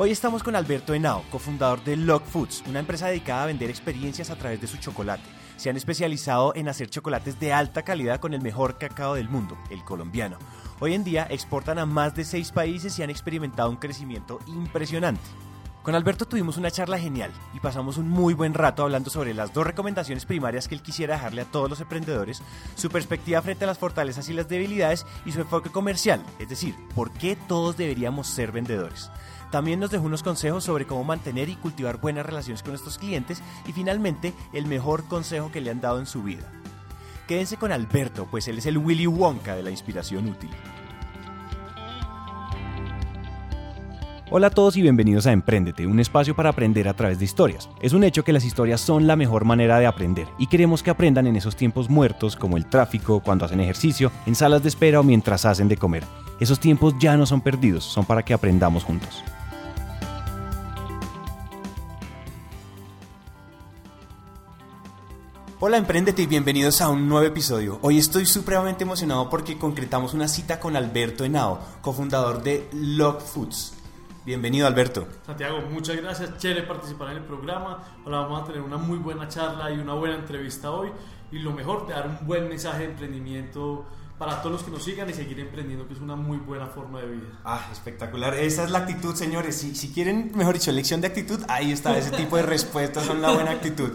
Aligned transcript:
Hoy 0.00 0.12
estamos 0.12 0.44
con 0.44 0.54
Alberto 0.54 0.94
Henao, 0.94 1.24
cofundador 1.28 1.82
de 1.82 1.96
Log 1.96 2.22
Foods, 2.22 2.62
una 2.68 2.78
empresa 2.78 3.08
dedicada 3.08 3.42
a 3.42 3.46
vender 3.46 3.68
experiencias 3.68 4.30
a 4.30 4.36
través 4.36 4.60
de 4.60 4.68
su 4.68 4.76
chocolate. 4.76 5.24
Se 5.56 5.70
han 5.70 5.76
especializado 5.76 6.54
en 6.54 6.68
hacer 6.68 6.88
chocolates 6.88 7.40
de 7.40 7.52
alta 7.52 7.82
calidad 7.82 8.20
con 8.20 8.32
el 8.32 8.40
mejor 8.40 8.78
cacao 8.78 9.14
del 9.14 9.28
mundo, 9.28 9.58
el 9.70 9.82
colombiano. 9.82 10.38
Hoy 10.78 10.94
en 10.94 11.02
día 11.02 11.26
exportan 11.28 11.80
a 11.80 11.84
más 11.84 12.14
de 12.14 12.24
seis 12.24 12.52
países 12.52 12.96
y 12.96 13.02
han 13.02 13.10
experimentado 13.10 13.70
un 13.70 13.76
crecimiento 13.76 14.38
impresionante. 14.46 15.20
Con 15.82 15.96
Alberto 15.96 16.26
tuvimos 16.26 16.58
una 16.58 16.70
charla 16.70 16.98
genial 16.98 17.32
y 17.52 17.58
pasamos 17.58 17.96
un 17.96 18.08
muy 18.08 18.34
buen 18.34 18.54
rato 18.54 18.84
hablando 18.84 19.10
sobre 19.10 19.34
las 19.34 19.52
dos 19.52 19.66
recomendaciones 19.66 20.26
primarias 20.26 20.68
que 20.68 20.76
él 20.76 20.82
quisiera 20.82 21.14
dejarle 21.14 21.42
a 21.42 21.50
todos 21.50 21.70
los 21.70 21.80
emprendedores, 21.80 22.42
su 22.76 22.88
perspectiva 22.88 23.42
frente 23.42 23.64
a 23.64 23.66
las 23.66 23.78
fortalezas 23.78 24.28
y 24.28 24.34
las 24.34 24.48
debilidades 24.48 25.06
y 25.24 25.32
su 25.32 25.40
enfoque 25.40 25.70
comercial, 25.70 26.22
es 26.38 26.48
decir, 26.50 26.76
por 26.94 27.10
qué 27.10 27.36
todos 27.48 27.76
deberíamos 27.76 28.28
ser 28.28 28.52
vendedores. 28.52 29.10
También 29.50 29.80
nos 29.80 29.90
dejó 29.90 30.04
unos 30.04 30.22
consejos 30.22 30.64
sobre 30.64 30.86
cómo 30.86 31.04
mantener 31.04 31.48
y 31.48 31.56
cultivar 31.56 32.00
buenas 32.00 32.26
relaciones 32.26 32.62
con 32.62 32.72
nuestros 32.72 32.98
clientes 32.98 33.42
y 33.66 33.72
finalmente 33.72 34.34
el 34.52 34.66
mejor 34.66 35.04
consejo 35.04 35.50
que 35.50 35.60
le 35.60 35.70
han 35.70 35.80
dado 35.80 35.98
en 35.98 36.06
su 36.06 36.22
vida. 36.22 36.44
Quédense 37.26 37.56
con 37.56 37.72
Alberto, 37.72 38.26
pues 38.30 38.48
él 38.48 38.58
es 38.58 38.66
el 38.66 38.78
Willy 38.78 39.06
Wonka 39.06 39.54
de 39.54 39.62
la 39.62 39.70
inspiración 39.70 40.28
útil. 40.28 40.50
Hola 44.30 44.48
a 44.48 44.50
todos 44.50 44.76
y 44.76 44.82
bienvenidos 44.82 45.26
a 45.26 45.32
Emprendete, 45.32 45.86
un 45.86 46.00
espacio 46.00 46.36
para 46.36 46.50
aprender 46.50 46.86
a 46.86 46.92
través 46.92 47.18
de 47.18 47.24
historias. 47.24 47.70
Es 47.80 47.94
un 47.94 48.04
hecho 48.04 48.24
que 48.24 48.34
las 48.34 48.44
historias 48.44 48.82
son 48.82 49.06
la 49.06 49.16
mejor 49.16 49.46
manera 49.46 49.78
de 49.78 49.86
aprender 49.86 50.26
y 50.38 50.48
queremos 50.48 50.82
que 50.82 50.90
aprendan 50.90 51.26
en 51.26 51.36
esos 51.36 51.56
tiempos 51.56 51.88
muertos 51.88 52.36
como 52.36 52.58
el 52.58 52.66
tráfico, 52.66 53.20
cuando 53.20 53.46
hacen 53.46 53.60
ejercicio, 53.60 54.12
en 54.26 54.34
salas 54.34 54.62
de 54.62 54.68
espera 54.68 55.00
o 55.00 55.02
mientras 55.02 55.46
hacen 55.46 55.68
de 55.68 55.78
comer. 55.78 56.04
Esos 56.40 56.60
tiempos 56.60 56.94
ya 57.00 57.16
no 57.16 57.24
son 57.24 57.40
perdidos, 57.40 57.84
son 57.84 58.04
para 58.04 58.22
que 58.22 58.34
aprendamos 58.34 58.84
juntos. 58.84 59.24
Hola 65.60 65.76
Emprendete 65.76 66.22
y 66.22 66.26
bienvenidos 66.28 66.80
a 66.80 66.88
un 66.88 67.08
nuevo 67.08 67.26
episodio. 67.26 67.80
Hoy 67.82 67.98
estoy 67.98 68.26
supremamente 68.26 68.84
emocionado 68.84 69.28
porque 69.28 69.58
concretamos 69.58 70.14
una 70.14 70.28
cita 70.28 70.60
con 70.60 70.76
Alberto 70.76 71.24
Henao, 71.24 71.58
cofundador 71.80 72.44
de 72.44 72.68
Log 72.72 73.20
Foods. 73.20 73.74
Bienvenido 74.24 74.68
Alberto. 74.68 75.08
Santiago, 75.26 75.60
muchas 75.62 75.96
gracias. 75.96 76.38
Chévere 76.38 76.62
participar 76.62 77.10
en 77.10 77.16
el 77.16 77.24
programa. 77.24 77.82
Ahora 78.04 78.20
vamos 78.20 78.42
a 78.42 78.44
tener 78.44 78.62
una 78.62 78.76
muy 78.76 78.98
buena 78.98 79.26
charla 79.26 79.72
y 79.72 79.80
una 79.80 79.94
buena 79.94 80.14
entrevista 80.14 80.70
hoy. 80.70 80.90
Y 81.32 81.40
lo 81.40 81.50
mejor, 81.50 81.88
dar 81.88 82.06
un 82.06 82.24
buen 82.24 82.48
mensaje 82.48 82.84
de 82.84 82.90
emprendimiento 82.90 83.84
para 84.16 84.40
todos 84.40 84.52
los 84.52 84.62
que 84.62 84.70
nos 84.70 84.84
sigan 84.84 85.10
y 85.10 85.12
seguir 85.12 85.40
emprendiendo, 85.40 85.88
que 85.88 85.94
es 85.94 86.00
una 86.00 86.14
muy 86.14 86.38
buena 86.38 86.66
forma 86.66 87.00
de 87.00 87.08
vida. 87.08 87.40
Ah, 87.44 87.68
espectacular. 87.72 88.34
Esa 88.34 88.62
es 88.62 88.70
la 88.70 88.78
actitud, 88.78 89.16
señores. 89.16 89.56
Si, 89.56 89.74
si 89.74 89.88
quieren, 89.88 90.30
mejor 90.36 90.54
dicho, 90.54 90.70
lección 90.70 91.00
de 91.00 91.08
actitud, 91.08 91.40
ahí 91.48 91.72
está. 91.72 91.98
Ese 91.98 92.12
tipo 92.12 92.36
de 92.36 92.42
respuestas 92.44 93.06
son 93.06 93.20
la 93.20 93.32
buena 93.32 93.50
actitud. 93.50 93.90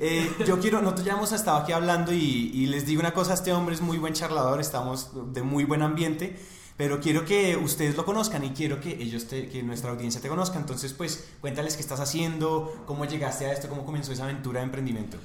Eh, 0.00 0.30
yo 0.46 0.60
quiero, 0.60 0.80
nosotros 0.80 1.06
ya 1.06 1.14
hemos 1.14 1.32
estado 1.32 1.58
aquí 1.58 1.72
hablando 1.72 2.12
y, 2.12 2.66
les 2.66 2.86
digo 2.86 3.00
una 3.00 3.12
cosa, 3.12 3.34
este 3.34 3.52
hombre 3.52 3.74
es 3.74 3.80
muy 3.80 3.98
buen 3.98 4.14
charlador, 4.14 4.60
estamos 4.60 5.10
de 5.32 5.42
muy 5.42 5.64
buen 5.64 5.82
ambiente, 5.82 6.38
pero 6.76 7.00
quiero 7.00 7.24
que 7.24 7.56
ustedes 7.56 7.96
lo 7.96 8.04
conozcan 8.04 8.44
y 8.44 8.50
quiero 8.50 8.80
que 8.80 8.90
ellos, 9.02 9.24
que 9.24 9.62
nuestra 9.64 9.90
audiencia 9.90 10.20
te 10.20 10.28
conozca. 10.28 10.58
Entonces, 10.58 10.92
pues, 10.92 11.32
cuéntales 11.40 11.74
qué 11.74 11.82
estás 11.82 11.98
haciendo, 11.98 12.84
cómo 12.86 13.04
llegaste 13.04 13.46
a 13.46 13.52
esto, 13.52 13.68
cómo 13.68 13.84
comenzó 13.84 14.12
esa 14.12 14.24
aventura 14.24 14.60
de 14.60 14.66
emprendimiento. 14.66 15.16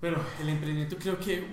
Bueno, 0.00 0.18
el 0.40 0.48
emprendimiento 0.48 0.96
creo 0.98 1.18
que, 1.20 1.46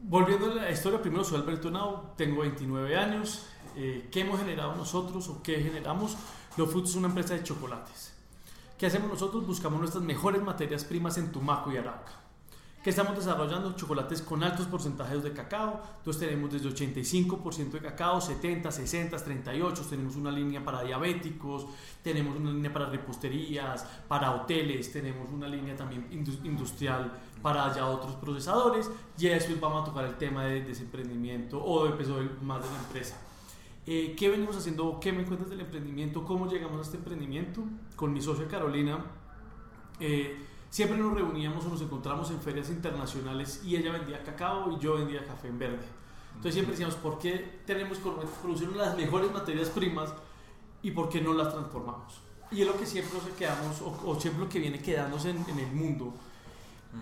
volviendo 0.00 0.50
a 0.50 0.54
la 0.56 0.70
historia, 0.72 1.00
primero 1.00 1.22
soy 1.22 1.40
Alberto 1.40 1.70
Nau, 1.70 2.14
tengo 2.16 2.42
29 2.42 2.96
años. 2.96 3.46
Eh, 3.76 4.08
¿Qué 4.10 4.22
hemos 4.22 4.40
generado 4.40 4.74
nosotros 4.74 5.28
o 5.28 5.40
qué 5.40 5.60
generamos? 5.60 6.16
Lo 6.56 6.66
Foods 6.66 6.90
es 6.90 6.96
una 6.96 7.06
empresa 7.06 7.34
de 7.34 7.44
chocolates. 7.44 8.13
¿Qué 8.84 8.88
hacemos 8.88 9.08
nosotros? 9.08 9.46
Buscamos 9.46 9.80
nuestras 9.80 10.04
mejores 10.04 10.42
materias 10.42 10.84
primas 10.84 11.16
en 11.16 11.32
Tumaco 11.32 11.72
y 11.72 11.78
Arauca. 11.78 12.12
¿Qué 12.82 12.90
estamos 12.90 13.16
desarrollando? 13.16 13.74
Chocolates 13.74 14.20
con 14.20 14.44
altos 14.44 14.66
porcentajes 14.66 15.22
de 15.22 15.32
cacao. 15.32 15.80
Entonces 15.96 16.28
tenemos 16.28 16.52
desde 16.52 16.68
85% 16.68 17.70
de 17.70 17.78
cacao, 17.78 18.20
70, 18.20 18.70
60, 18.70 19.16
38. 19.16 19.86
Tenemos 19.88 20.16
una 20.16 20.30
línea 20.30 20.62
para 20.62 20.82
diabéticos, 20.82 21.64
tenemos 22.02 22.36
una 22.36 22.50
línea 22.50 22.70
para 22.70 22.90
reposterías, 22.90 23.86
para 24.06 24.32
hoteles, 24.32 24.92
tenemos 24.92 25.30
una 25.32 25.48
línea 25.48 25.74
también 25.74 26.06
industrial 26.44 27.10
para 27.40 27.74
ya 27.74 27.86
otros 27.86 28.16
procesadores. 28.16 28.90
Y 29.16 29.28
después 29.28 29.58
vamos 29.58 29.80
a 29.80 29.84
tocar 29.86 30.04
el 30.04 30.16
tema 30.16 30.44
de 30.44 30.60
desemprendimiento 30.60 31.64
o 31.64 31.86
de 31.86 31.92
peso 31.92 32.20
más 32.42 32.62
de 32.62 32.70
la 32.70 32.78
empresa. 32.80 33.16
Eh, 33.86 34.14
¿Qué 34.18 34.30
venimos 34.30 34.56
haciendo? 34.56 34.98
¿Qué 34.98 35.12
me 35.12 35.24
cuentas 35.24 35.50
del 35.50 35.60
emprendimiento? 35.60 36.24
¿Cómo 36.24 36.46
llegamos 36.46 36.78
a 36.78 36.82
este 36.82 36.96
emprendimiento? 36.96 37.62
Con 37.96 38.14
mi 38.14 38.22
socia 38.22 38.48
Carolina, 38.48 39.04
eh, 40.00 40.38
siempre 40.70 40.96
nos 40.96 41.12
reuníamos 41.12 41.66
o 41.66 41.68
nos 41.68 41.82
encontramos 41.82 42.30
en 42.30 42.40
ferias 42.40 42.70
internacionales 42.70 43.60
y 43.62 43.76
ella 43.76 43.92
vendía 43.92 44.22
cacao 44.22 44.72
y 44.72 44.78
yo 44.78 44.94
vendía 44.94 45.26
café 45.26 45.48
en 45.48 45.58
verde. 45.58 45.84
Entonces 46.28 46.54
siempre 46.54 46.72
decíamos, 46.72 46.96
¿por 46.96 47.18
qué 47.18 47.60
tenemos 47.66 47.98
que 47.98 48.10
producir 48.40 48.74
las 48.74 48.96
mejores 48.96 49.30
materias 49.30 49.68
primas 49.68 50.12
y 50.82 50.90
por 50.90 51.10
qué 51.10 51.20
no 51.20 51.34
las 51.34 51.52
transformamos? 51.52 52.20
Y 52.50 52.62
es 52.62 52.66
lo 52.66 52.76
que 52.78 52.86
siempre 52.86 53.18
nos 53.18 53.28
quedamos, 53.36 53.82
o, 53.82 54.18
siempre 54.18 54.44
lo 54.44 54.48
que 54.48 54.60
viene 54.60 54.80
quedándose 54.80 55.30
en, 55.30 55.44
en 55.48 55.58
el 55.58 55.72
mundo. 55.72 56.14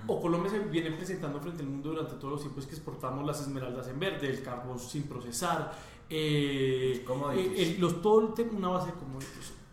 O 0.07 0.21
Colombia 0.21 0.51
se 0.51 0.59
viene 0.59 0.91
presentando 0.93 1.39
frente 1.41 1.63
al 1.63 1.69
mundo 1.69 1.91
durante 1.91 2.15
todos 2.15 2.33
los 2.33 2.41
tiempos 2.41 2.67
que 2.67 2.75
exportamos 2.75 3.25
las 3.27 3.41
esmeraldas 3.41 3.87
en 3.89 4.01
verde, 4.01 4.31
el 4.31 4.43
carbón 4.43 4.79
sin 4.79 5.05
procesar, 5.05 5.73
eh, 6.15 7.05
eh 7.07 7.77
los, 7.79 8.03
todo 8.03 8.35
una 8.53 8.69
base 8.69 8.91
como 8.93 9.19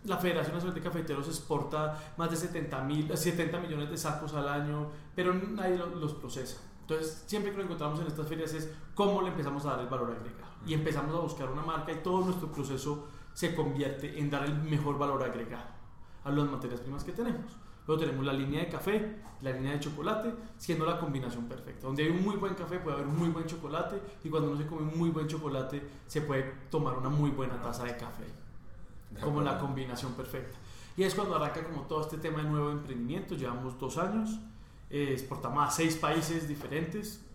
la 0.06 0.18
Federación 0.18 0.56
Nacional 0.56 0.76
de 0.76 0.82
Cafeteros 0.82 1.28
exporta 1.28 2.14
más 2.18 2.32
de 2.32 2.38
70, 2.38 2.82
mil, 2.84 3.18
70 3.18 3.60
millones 3.60 3.90
de 3.90 3.98
sacos 3.98 4.34
al 4.34 4.48
año, 4.48 4.90
pero 5.14 5.34
nadie 5.34 5.78
los 5.78 6.14
procesa. 6.14 6.62
Entonces, 6.82 7.24
siempre 7.28 7.52
que 7.52 7.58
lo 7.58 7.64
encontramos 7.64 8.00
en 8.00 8.08
estas 8.08 8.28
ferias 8.28 8.54
es 8.54 8.72
cómo 8.96 9.22
le 9.22 9.28
empezamos 9.28 9.66
a 9.66 9.72
dar 9.72 9.82
el 9.82 9.88
valor 9.88 10.12
agregado. 10.12 10.54
Y 10.66 10.74
empezamos 10.74 11.16
a 11.16 11.20
buscar 11.20 11.50
una 11.50 11.62
marca 11.62 11.92
y 11.92 11.98
todo 11.98 12.26
nuestro 12.26 12.52
proceso 12.52 13.08
se 13.34 13.54
convierte 13.54 14.18
en 14.18 14.30
dar 14.30 14.46
el 14.46 14.56
mejor 14.56 14.98
valor 14.98 15.22
agregado 15.22 15.68
a 16.24 16.32
las 16.32 16.50
materias 16.50 16.80
primas 16.80 17.04
que 17.04 17.12
tenemos. 17.12 17.52
Luego 17.90 18.04
tenemos 18.04 18.24
la 18.24 18.34
línea 18.34 18.60
de 18.60 18.70
café, 18.70 19.16
la 19.42 19.52
línea 19.52 19.72
de 19.72 19.80
chocolate, 19.80 20.32
siendo 20.60 20.86
la 20.86 21.00
combinación 21.00 21.46
perfecta. 21.46 21.88
Donde 21.88 22.04
hay 22.04 22.10
un 22.10 22.24
muy 22.24 22.36
buen 22.36 22.54
café 22.54 22.78
puede 22.78 22.98
haber 22.98 23.08
un 23.08 23.18
muy 23.18 23.30
buen 23.30 23.48
chocolate 23.48 24.00
y 24.24 24.30
cuando 24.30 24.52
uno 24.52 24.62
se 24.62 24.68
come 24.68 24.84
un 24.84 24.96
muy 24.96 25.10
buen 25.10 25.28
chocolate 25.28 25.82
se 26.06 26.22
puede 26.22 26.44
tomar 26.70 26.96
una 26.96 27.10
muy 27.10 27.32
buena 27.32 27.60
taza 27.60 27.86
de 27.86 27.98
café. 27.98 28.26
como 29.20 29.42
la 29.42 29.58
combinación 29.58 30.14
perfecta. 30.14 30.56
Y 30.98 31.02
es 31.02 31.16
cuando 31.16 31.36
arranca 31.36 31.64
como 31.64 31.82
todo 31.88 32.02
este 32.02 32.20
tema 32.20 32.44
de 32.44 32.50
nuevo 32.50 32.70
emprendimiento. 32.70 33.34
Llevamos 33.34 33.80
dos 33.80 33.98
años, 33.98 34.40
eh, 34.92 35.10
exportamos 35.14 35.68
a 35.68 35.72
seis 35.72 35.96
países 35.96 36.48
diferentes. 36.48 37.26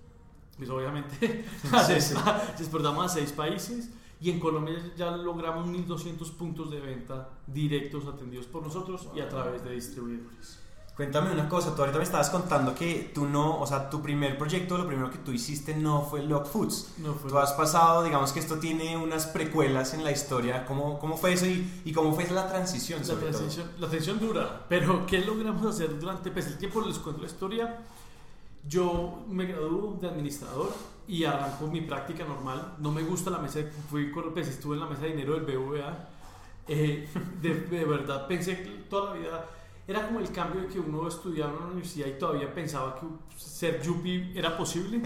Pues 0.57 0.71
obviamente 0.71 1.19
exportamos 2.61 3.07
a 3.07 3.09
seis 3.09 3.33
países 3.33 3.91
y 4.25 4.31
en 4.31 4.41
Colombia 4.41 4.75
ya 4.97 5.11
logramos 5.11 5.69
1.200 5.69 6.33
puntos 6.33 6.71
de 6.71 6.81
venta 6.81 7.29
directos 7.47 8.07
atendidos 8.07 8.47
por 8.47 8.63
nosotros 8.63 9.07
y 9.15 9.21
a 9.21 9.29
través 9.29 9.63
de 9.63 9.73
distribuidores. 9.73 10.61
Cuéntame 10.97 11.31
una 11.31 11.47
cosa, 11.47 11.75
tú 11.75 11.83
ahorita 11.83 11.99
me 11.99 12.05
estabas 12.05 12.31
contando 12.31 12.75
que 12.75 13.11
tú 13.13 13.27
no, 13.27 13.61
o 13.61 13.67
sea, 13.67 13.91
tu 13.91 14.01
primer 14.01 14.39
proyecto, 14.39 14.79
lo 14.79 14.87
primero 14.87 15.11
que 15.11 15.19
tú 15.19 15.31
hiciste 15.31 15.77
no 15.77 16.01
fue 16.01 16.23
Log 16.23 16.47
Foods. 16.47 16.95
No 16.99 17.13
fue 17.13 17.29
tú 17.29 17.37
has 17.37 17.53
pasado, 17.53 18.03
digamos 18.03 18.33
que 18.33 18.41
esto 18.41 18.59
tiene 18.59 18.97
unas 18.97 19.27
precuelas 19.27 19.93
en 19.93 20.03
la 20.03 20.11
historia. 20.11 20.65
¿Cómo, 20.65 20.99
cómo 20.99 21.19
fue 21.19 21.35
eso 21.35 21.45
y, 21.45 21.83
y 21.85 21.93
cómo 21.93 22.15
fue 22.15 22.27
la 22.31 22.49
transición? 22.49 23.03
La 23.07 23.17
transición, 23.17 23.73
la 23.79 23.89
transición 23.89 24.19
dura, 24.21 24.65
pero 24.71 25.05
¿qué 25.05 25.19
logramos 25.19 25.67
hacer 25.67 26.01
durante 26.01 26.31
pues, 26.31 26.47
el 26.47 26.57
tiempo? 26.57 26.81
Les 26.81 26.99
cuento 26.99 27.21
la 27.21 27.29
historia. 27.29 27.79
Yo 28.67 29.23
me 29.29 29.45
gradué 29.45 30.01
de 30.01 30.09
administrador 30.09 30.73
y 31.07 31.25
arrancó 31.25 31.67
mi 31.67 31.81
práctica 31.81 32.25
normal. 32.25 32.77
No 32.79 32.91
me 32.91 33.03
gusta 33.03 33.31
la 33.31 33.39
mesa, 33.39 33.61
fui, 33.91 34.07
pues, 34.07 34.49
estuve 34.49 34.75
en 34.75 34.81
la 34.81 34.87
mesa 34.87 35.03
de 35.03 35.09
dinero 35.09 35.39
del 35.39 35.45
BVA. 35.45 36.09
Eh, 36.67 37.09
de, 37.43 37.55
de, 37.61 37.85
verdad 37.85 38.27
pensé 38.27 38.63
que 38.63 38.71
toda 38.89 39.11
la 39.11 39.21
vida 39.21 39.45
era 39.87 40.07
como 40.07 40.21
el 40.21 40.33
cambio 40.33 40.63
de 40.63 40.69
que 40.69 40.81
uno 40.81 41.07
estudiaba 41.07 41.51
en 41.53 41.59
una 41.59 41.67
universidad 41.67 42.07
y 42.07 42.19
todavía 42.19 42.53
pensaba 42.55 42.99
que 42.99 43.07
ser 43.37 43.83
yuppie 43.83 44.33
era 44.35 44.57
posible. 44.57 45.03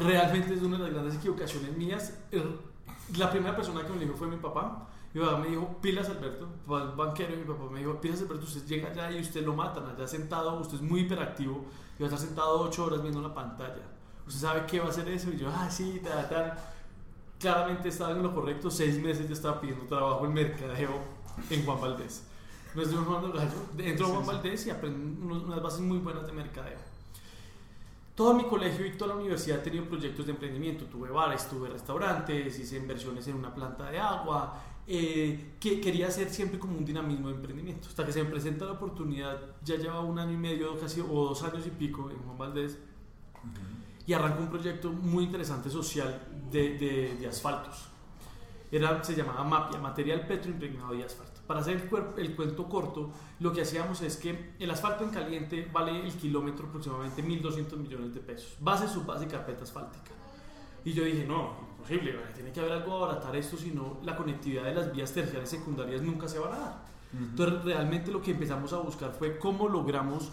Realmente 0.00 0.54
es 0.54 0.62
una 0.62 0.76
de 0.76 0.84
las 0.84 0.92
grandes 0.92 1.16
equivocaciones 1.16 1.76
mías. 1.76 2.16
La 3.16 3.30
primera 3.30 3.56
persona 3.56 3.84
que 3.84 3.92
me 3.92 3.98
dijo 3.98 4.14
fue 4.14 4.28
mi 4.28 4.36
papá. 4.36 4.86
Mi 5.12 5.20
papá 5.20 5.38
me 5.38 5.48
dijo, 5.48 5.78
pilas 5.80 6.08
Alberto, 6.10 6.46
banquero, 6.66 7.34
y 7.34 7.38
mi 7.38 7.44
papá 7.44 7.64
me 7.72 7.80
dijo, 7.80 8.00
pilas 8.00 8.20
Alberto, 8.20 8.44
usted 8.44 8.64
llega 8.66 8.90
allá 8.90 9.10
y 9.10 9.20
usted 9.20 9.44
lo 9.44 9.54
matan, 9.54 9.84
allá 9.86 10.06
sentado, 10.06 10.60
usted 10.60 10.76
es 10.76 10.82
muy 10.82 11.00
hiperactivo 11.00 11.64
y 11.98 12.02
va 12.02 12.08
a 12.08 12.12
estar 12.12 12.28
sentado 12.28 12.60
ocho 12.60 12.84
horas 12.84 13.02
viendo 13.02 13.18
una 13.18 13.34
pantalla. 13.34 13.97
Usted 14.28 14.40
sabe 14.40 14.66
qué 14.66 14.78
va 14.78 14.86
a 14.86 14.90
hacer 14.90 15.08
eso 15.08 15.30
y 15.30 15.38
yo, 15.38 15.48
ah, 15.48 15.70
sí, 15.70 16.02
tal, 16.04 16.28
tal. 16.28 16.52
Claramente 17.40 17.88
estaba 17.88 18.10
en 18.10 18.22
lo 18.22 18.34
correcto, 18.34 18.70
seis 18.70 19.00
meses 19.00 19.26
yo 19.26 19.32
estaba 19.32 19.58
pidiendo 19.58 19.86
trabajo 19.86 20.26
en 20.26 20.34
mercadeo 20.34 20.90
en 21.48 21.64
Juan 21.64 21.80
Valdés. 21.80 22.24
No 22.74 22.82
es 22.82 22.90
de 22.90 22.98
un 22.98 23.04
Gallo, 23.06 23.50
entro 23.78 24.06
a 24.06 24.10
Juan 24.10 24.26
Valdés 24.26 24.66
y 24.66 24.70
aprendo 24.70 25.34
unas 25.34 25.62
bases 25.62 25.80
muy 25.80 25.98
buenas 25.98 26.26
de 26.26 26.32
mercadeo. 26.32 26.78
Todo 28.14 28.34
mi 28.34 28.44
colegio 28.44 28.84
y 28.84 28.98
toda 28.98 29.14
la 29.14 29.20
universidad 29.20 29.62
tenido 29.62 29.84
proyectos 29.86 30.26
de 30.26 30.32
emprendimiento. 30.32 30.84
Tuve 30.84 31.08
bares, 31.08 31.48
tuve 31.48 31.70
restaurantes, 31.70 32.58
hice 32.58 32.76
inversiones 32.76 33.26
en 33.28 33.36
una 33.36 33.54
planta 33.54 33.90
de 33.90 33.98
agua, 33.98 34.60
eh, 34.86 35.54
que 35.58 35.80
quería 35.80 36.08
hacer 36.08 36.28
siempre 36.28 36.58
como 36.58 36.76
un 36.76 36.84
dinamismo 36.84 37.28
de 37.28 37.36
emprendimiento. 37.36 37.88
Hasta 37.88 38.04
que 38.04 38.12
se 38.12 38.22
me 38.22 38.28
presenta 38.28 38.66
la 38.66 38.72
oportunidad, 38.72 39.38
ya 39.64 39.76
lleva 39.76 40.00
un 40.00 40.18
año 40.18 40.32
y 40.32 40.36
medio 40.36 40.78
casi, 40.78 41.00
o 41.00 41.28
dos 41.28 41.42
años 41.44 41.66
y 41.66 41.70
pico 41.70 42.10
en 42.10 42.18
Juan 42.18 42.36
Valdés, 42.36 42.76
y 44.08 44.14
arrancó 44.14 44.40
un 44.40 44.48
proyecto 44.48 44.90
muy 44.90 45.24
interesante 45.24 45.68
social 45.68 46.18
de, 46.50 46.78
de, 46.78 47.16
de 47.20 47.28
asfaltos. 47.28 47.88
Era, 48.72 49.04
se 49.04 49.14
llamaba 49.14 49.44
MAPIA, 49.44 49.78
Material 49.80 50.26
Petro 50.26 50.50
Impregnado 50.50 50.94
de 50.94 51.04
Asfalto. 51.04 51.42
Para 51.46 51.60
hacer 51.60 51.76
el, 51.76 52.24
el, 52.24 52.34
cuento 52.34 52.66
corto, 52.70 53.10
lo 53.40 53.52
que 53.52 53.60
hacíamos 53.60 54.00
es 54.00 54.16
que 54.16 54.54
el 54.58 54.70
asfalto 54.70 55.04
en 55.04 55.10
caliente 55.10 55.68
vale 55.70 56.06
el 56.06 56.14
kilómetro 56.14 56.68
aproximadamente 56.68 57.22
1.200 57.22 57.76
millones 57.76 58.14
de 58.14 58.20
pesos. 58.20 58.56
Base, 58.60 58.86
base 59.06 59.26
y 59.26 59.28
carpeta 59.28 59.64
asfáltica. 59.64 60.12
Y 60.86 60.94
yo 60.94 61.04
dije, 61.04 61.26
no, 61.26 61.58
imposible, 61.72 62.16
tiene 62.34 62.50
que 62.50 62.60
haber 62.60 62.72
algo 62.72 62.94
a 62.94 63.08
abaratar 63.08 63.36
esto, 63.36 63.58
si 63.58 63.72
no 63.72 63.98
la 64.04 64.16
conectividad 64.16 64.64
de 64.64 64.74
las 64.74 64.90
vías 64.90 65.12
terciarias 65.12 65.50
secundarias 65.50 66.00
nunca 66.00 66.28
se 66.28 66.38
va 66.38 66.46
a 66.46 66.58
dar. 66.58 66.84
Entonces 67.12 67.62
realmente 67.62 68.10
lo 68.10 68.22
que 68.22 68.30
empezamos 68.30 68.72
a 68.72 68.78
buscar 68.78 69.12
fue 69.12 69.38
cómo 69.38 69.68
logramos 69.68 70.30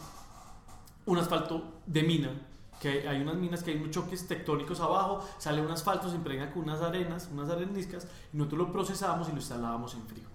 un 1.06 1.18
asfalto 1.18 1.82
de 1.86 2.04
mina, 2.04 2.32
que 2.80 3.08
hay 3.08 3.22
unas 3.22 3.36
minas 3.36 3.64
que 3.64 3.72
hay 3.72 3.78
unos 3.78 3.92
choques 3.92 4.28
tectónicos 4.28 4.80
abajo, 4.80 5.26
sale 5.38 5.62
un 5.62 5.72
asfalto, 5.72 6.10
se 6.10 6.16
impregna 6.16 6.52
con 6.52 6.64
unas 6.64 6.82
arenas, 6.82 7.30
unas 7.32 7.50
areniscas, 7.50 8.08
y 8.34 8.38
nosotros 8.38 8.68
lo 8.68 8.72
procesábamos 8.72 9.28
y 9.28 9.32
lo 9.32 9.38
instalábamos 9.38 9.94
en 9.96 10.06
frío. 10.08 10.26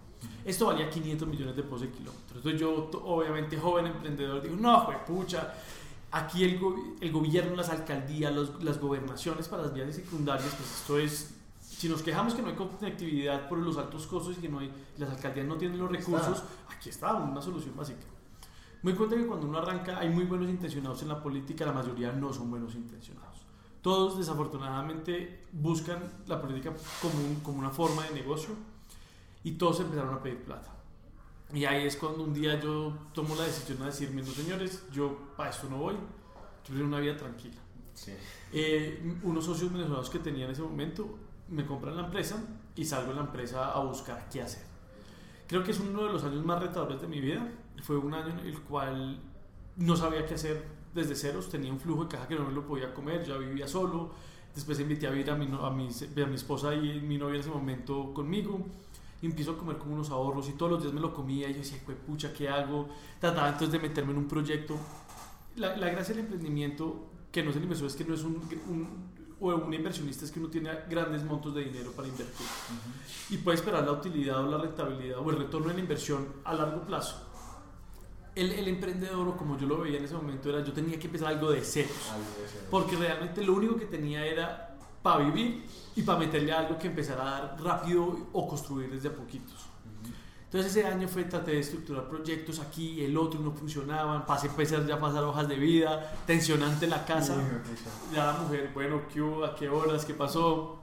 Esto 0.44 0.66
valía 0.66 0.88
500 0.88 1.28
millones 1.28 1.56
de 1.56 1.62
pesos 1.62 1.82
de 1.82 1.90
kilómetros. 1.90 2.36
Entonces 2.36 2.60
yo, 2.60 2.90
obviamente 3.04 3.58
joven 3.58 3.86
emprendedor, 3.86 4.42
digo, 4.42 4.56
no, 4.56 4.86
pues 4.86 4.98
pucha, 5.06 5.54
aquí 6.10 6.44
el, 6.44 6.58
go 6.58 6.74
el, 7.00 7.12
gobierno, 7.12 7.54
las 7.56 7.68
alcaldías, 7.70 8.34
los, 8.34 8.62
las 8.62 8.80
gobernaciones 8.80 9.48
para 9.48 9.62
las 9.62 9.74
vías 9.74 9.94
secundarias, 9.94 10.54
pues 10.56 10.70
esto 10.80 10.98
es, 10.98 11.34
si 11.60 11.88
nos 11.88 12.02
quejamos 12.02 12.34
que 12.34 12.42
no 12.42 12.48
hay 12.48 12.54
conectividad 12.54 13.48
por 13.48 13.58
los 13.58 13.76
altos 13.76 14.06
costos 14.06 14.36
y 14.38 14.40
que 14.40 14.48
no 14.48 14.58
hay, 14.58 14.70
las 14.98 15.10
alcaldías 15.10 15.46
no 15.46 15.56
tienen 15.56 15.78
los 15.78 15.90
recursos, 15.90 16.38
está. 16.38 16.74
aquí 16.74 16.88
está 16.88 17.14
una 17.14 17.40
solución 17.40 17.76
básica. 17.76 18.06
Me 18.82 18.94
cuenta 18.94 19.16
que 19.16 19.26
cuando 19.26 19.46
uno 19.46 19.58
arranca 19.58 19.98
hay 19.98 20.08
muy 20.08 20.24
buenos 20.24 20.48
intencionados 20.48 21.02
en 21.02 21.08
la 21.08 21.22
política, 21.22 21.66
la 21.66 21.72
mayoría 21.72 22.12
no 22.12 22.32
son 22.32 22.50
buenos 22.50 22.74
intencionados. 22.74 23.46
Todos 23.82 24.18
desafortunadamente 24.18 25.46
buscan 25.52 26.02
la 26.26 26.40
política 26.40 26.72
como, 27.00 27.14
un, 27.24 27.36
como 27.36 27.58
una 27.58 27.70
forma 27.70 28.04
de 28.04 28.14
negocio 28.14 28.54
y 29.44 29.52
todos 29.52 29.80
empezaron 29.80 30.14
a 30.14 30.22
pedir 30.22 30.42
plata. 30.42 30.70
Y 31.52 31.64
ahí 31.64 31.86
es 31.86 31.96
cuando 31.96 32.22
un 32.22 32.32
día 32.32 32.60
yo 32.60 32.96
tomo 33.12 33.34
la 33.34 33.44
decisión 33.44 33.78
de 33.78 33.86
decirme, 33.86 34.22
no 34.22 34.28
señores, 34.28 34.84
yo 34.92 35.32
para 35.36 35.50
esto 35.50 35.68
no 35.68 35.78
voy, 35.78 35.94
yo 35.94 36.68
quiero 36.68 36.86
una 36.86 37.00
vida 37.00 37.16
tranquila. 37.16 37.56
Sí. 37.94 38.12
Eh, 38.52 39.18
unos 39.24 39.44
socios 39.44 39.72
venezolanos 39.72 40.08
que 40.08 40.20
tenía 40.20 40.44
en 40.44 40.52
ese 40.52 40.62
momento 40.62 41.18
me 41.48 41.66
compran 41.66 41.96
la 41.96 42.04
empresa 42.04 42.42
y 42.76 42.84
salgo 42.84 43.10
de 43.10 43.16
la 43.16 43.22
empresa 43.22 43.72
a 43.72 43.80
buscar 43.80 44.28
qué 44.30 44.42
hacer. 44.42 44.62
Creo 45.48 45.64
que 45.64 45.72
es 45.72 45.80
uno 45.80 46.04
de 46.04 46.12
los 46.12 46.22
años 46.22 46.44
más 46.44 46.62
retadores 46.62 47.00
de 47.00 47.08
mi 47.08 47.20
vida. 47.20 47.46
Fue 47.82 47.96
un 47.96 48.14
año 48.14 48.28
en 48.28 48.38
el 48.40 48.60
cual 48.60 49.20
no 49.76 49.96
sabía 49.96 50.26
qué 50.26 50.34
hacer 50.34 50.64
desde 50.94 51.14
ceros, 51.14 51.48
tenía 51.48 51.72
un 51.72 51.80
flujo 51.80 52.04
de 52.04 52.08
caja 52.08 52.28
que 52.28 52.34
no 52.34 52.44
me 52.44 52.52
lo 52.52 52.66
podía 52.66 52.92
comer, 52.92 53.24
ya 53.24 53.36
vivía 53.36 53.66
solo. 53.68 54.10
Después 54.54 54.80
invité 54.80 55.06
a 55.06 55.10
vivir 55.10 55.30
a 55.30 55.36
mi, 55.36 55.46
a 55.46 55.70
mi, 55.70 55.88
a 55.88 56.26
mi 56.26 56.34
esposa 56.34 56.74
y 56.74 57.00
mi 57.00 57.16
novia 57.18 57.36
en 57.36 57.40
ese 57.40 57.50
momento 57.50 58.12
conmigo 58.12 58.66
y 59.22 59.26
empiezo 59.26 59.52
a 59.52 59.58
comer 59.58 59.76
como 59.76 59.94
unos 59.94 60.10
ahorros 60.10 60.48
y 60.48 60.52
todos 60.52 60.72
los 60.72 60.82
días 60.82 60.92
me 60.92 61.00
lo 61.00 61.14
comía 61.14 61.48
y 61.48 61.52
yo 61.52 61.58
decía, 61.58 61.78
pucha, 62.06 62.32
¿qué 62.32 62.48
hago? 62.48 62.88
Trataba 63.20 63.48
entonces 63.48 63.70
de 63.70 63.78
meterme 63.78 64.12
en 64.12 64.18
un 64.18 64.28
proyecto. 64.28 64.76
La, 65.56 65.76
la 65.76 65.90
gracia 65.90 66.14
del 66.14 66.24
emprendimiento, 66.24 67.06
que 67.30 67.42
no 67.42 67.50
es 67.50 67.56
el 67.56 67.62
inversor, 67.62 67.86
es 67.86 67.96
que 67.96 68.04
no 68.04 68.14
es 68.14 68.22
un, 68.24 68.36
un 68.68 69.10
o 69.40 69.54
un 69.54 69.72
inversionista 69.72 70.24
es 70.24 70.30
que 70.30 70.38
uno 70.38 70.48
tiene 70.48 70.70
grandes 70.88 71.24
montos 71.24 71.54
de 71.54 71.64
dinero 71.64 71.92
para 71.92 72.06
invertir 72.06 72.46
uh 72.46 73.30
-huh. 73.30 73.34
y 73.34 73.38
puede 73.38 73.56
esperar 73.56 73.84
la 73.84 73.92
utilidad 73.92 74.44
o 74.44 74.50
la 74.50 74.58
rentabilidad 74.58 75.18
o 75.18 75.30
el 75.30 75.38
retorno 75.38 75.68
de 75.68 75.74
la 75.74 75.80
inversión 75.80 76.28
a 76.44 76.52
largo 76.54 76.82
plazo. 76.82 77.29
El, 78.40 78.52
el, 78.52 78.68
emprendedor, 78.68 79.28
o 79.28 79.36
como 79.36 79.58
yo 79.58 79.66
lo 79.66 79.78
veía 79.78 79.98
en 79.98 80.04
ese 80.04 80.14
momento, 80.14 80.48
era 80.48 80.64
yo 80.64 80.72
tenía 80.72 80.98
que 80.98 81.06
empezar 81.06 81.28
algo 81.28 81.50
de 81.50 81.60
cero, 81.62 81.90
porque 82.70 82.96
realmente 82.96 83.44
lo 83.44 83.54
único 83.54 83.76
que 83.76 83.84
tenía 83.84 84.24
era 84.24 84.78
para 85.02 85.24
vivir 85.24 85.64
y 85.94 86.02
para 86.02 86.18
meterle 86.18 86.52
algo 86.52 86.78
que 86.78 86.86
empezara 86.86 87.22
a 87.22 87.40
dar 87.40 87.62
rápido 87.62 88.28
o 88.32 88.48
construir 88.48 88.90
desde 88.90 89.08
a 89.08 89.12
poquitos. 89.12 89.66
Entonces 90.44 90.74
ese 90.74 90.84
año 90.84 91.06
fue, 91.06 91.24
traté 91.24 91.52
de 91.52 91.60
estructurar 91.60 92.08
proyectos 92.08 92.58
aquí, 92.58 93.04
el 93.04 93.16
otro 93.16 93.38
no 93.38 93.52
funcionaban, 93.52 94.26
pasé 94.26 94.48
empecé 94.48 94.84
ya 94.84 94.96
a 94.96 95.00
pasar 95.00 95.22
hojas 95.22 95.46
de 95.46 95.54
vida, 95.54 96.12
tensionante 96.26 96.88
la 96.88 97.04
casa, 97.04 97.36
ya 98.12 98.26
la 98.26 98.32
mujer, 98.32 98.70
bueno, 98.74 99.02
¿qué 99.12 99.22
hubo? 99.22 99.44
¿A 99.44 99.54
qué 99.54 99.68
horas? 99.68 100.04
¿Qué 100.04 100.14
pasó? 100.14 100.82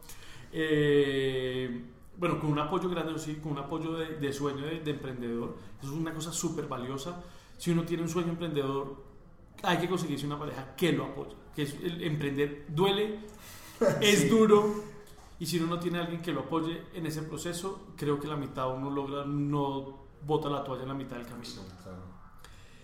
Eh, 0.53 1.83
bueno, 2.17 2.39
con 2.39 2.49
un 2.51 2.59
apoyo 2.59 2.89
grande, 2.89 3.19
sí, 3.19 3.35
con 3.43 3.51
un 3.51 3.57
apoyo 3.57 3.93
de, 3.97 4.15
de 4.15 4.31
sueño 4.31 4.65
de, 4.65 4.79
de, 4.79 4.91
emprendedor, 4.91 5.57
eso 5.81 5.91
es 5.91 5.97
una 5.99 6.13
cosa 6.13 6.31
súper 6.31 6.67
valiosa. 6.67 7.21
Si 7.57 7.71
uno 7.71 7.83
tiene 7.83 8.03
un 8.03 8.09
sueño 8.09 8.29
emprendedor, 8.29 9.03
hay 9.63 9.77
que 9.77 9.89
conseguirse 9.89 10.25
una 10.25 10.39
pareja 10.39 10.75
que 10.75 10.91
lo 10.91 11.05
apoye, 11.05 11.35
que 11.55 11.63
es, 11.63 11.73
el 11.83 12.03
emprender 12.03 12.65
duele, 12.69 13.19
es 14.01 14.19
sí. 14.19 14.29
duro, 14.29 14.83
y 15.39 15.45
si 15.45 15.59
uno 15.59 15.75
no 15.75 15.79
tiene 15.79 15.99
a 15.99 16.01
alguien 16.01 16.21
que 16.21 16.31
lo 16.31 16.41
apoye 16.41 16.83
en 16.93 17.05
ese 17.05 17.21
proceso, 17.23 17.87
creo 17.95 18.19
que 18.19 18.27
la 18.27 18.35
mitad 18.35 18.73
uno 18.73 18.89
logra, 18.89 19.25
no 19.25 20.07
bota 20.25 20.49
la 20.49 20.63
toalla 20.63 20.83
en 20.83 20.89
la 20.89 20.95
mitad 20.95 21.17
del 21.17 21.27
camino. 21.27 21.61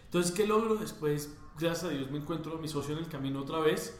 Entonces, 0.05 0.31
¿qué 0.31 0.45
logro 0.45 0.75
después? 0.75 1.35
Gracias 1.59 1.85
a 1.85 1.89
Dios 1.89 2.11
me 2.11 2.19
encuentro 2.19 2.55
a 2.55 2.61
mi 2.61 2.67
socio 2.67 2.93
en 2.93 2.99
el 2.99 3.09
camino 3.09 3.41
otra 3.41 3.59
vez. 3.59 3.99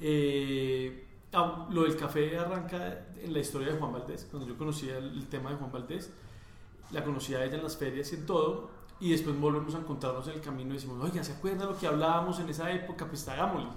Eh, 0.00 1.06
ah, 1.34 1.68
lo 1.70 1.82
del 1.82 1.96
café 1.96 2.38
arranca 2.38 3.08
en 3.18 3.32
la 3.32 3.38
historia 3.38 3.68
de 3.68 3.78
Juan 3.78 3.92
Valdés, 3.92 4.26
cuando 4.30 4.48
yo 4.48 4.56
conocía 4.56 4.96
el, 4.96 5.12
el 5.16 5.28
tema 5.28 5.50
de 5.50 5.56
Juan 5.56 5.70
Valdés. 5.70 6.10
La 6.90 7.04
conocía 7.04 7.38
a 7.38 7.44
ella 7.44 7.56
en 7.56 7.62
las 7.62 7.76
ferias 7.76 8.12
y 8.12 8.16
en 8.16 8.26
todo. 8.26 8.70
Y 9.02 9.10
después 9.10 9.36
volvemos 9.36 9.74
a 9.74 9.78
encontrarnos 9.78 10.28
en 10.28 10.34
el 10.34 10.40
camino 10.40 10.70
y 10.70 10.74
decimos, 10.74 11.02
oiga, 11.02 11.24
¿se 11.24 11.32
acuerdan 11.32 11.66
lo 11.66 11.76
que 11.76 11.88
hablábamos 11.88 12.38
en 12.38 12.48
esa 12.48 12.70
época? 12.70 13.04
Pues 13.04 13.26
hagámosle. 13.26 13.68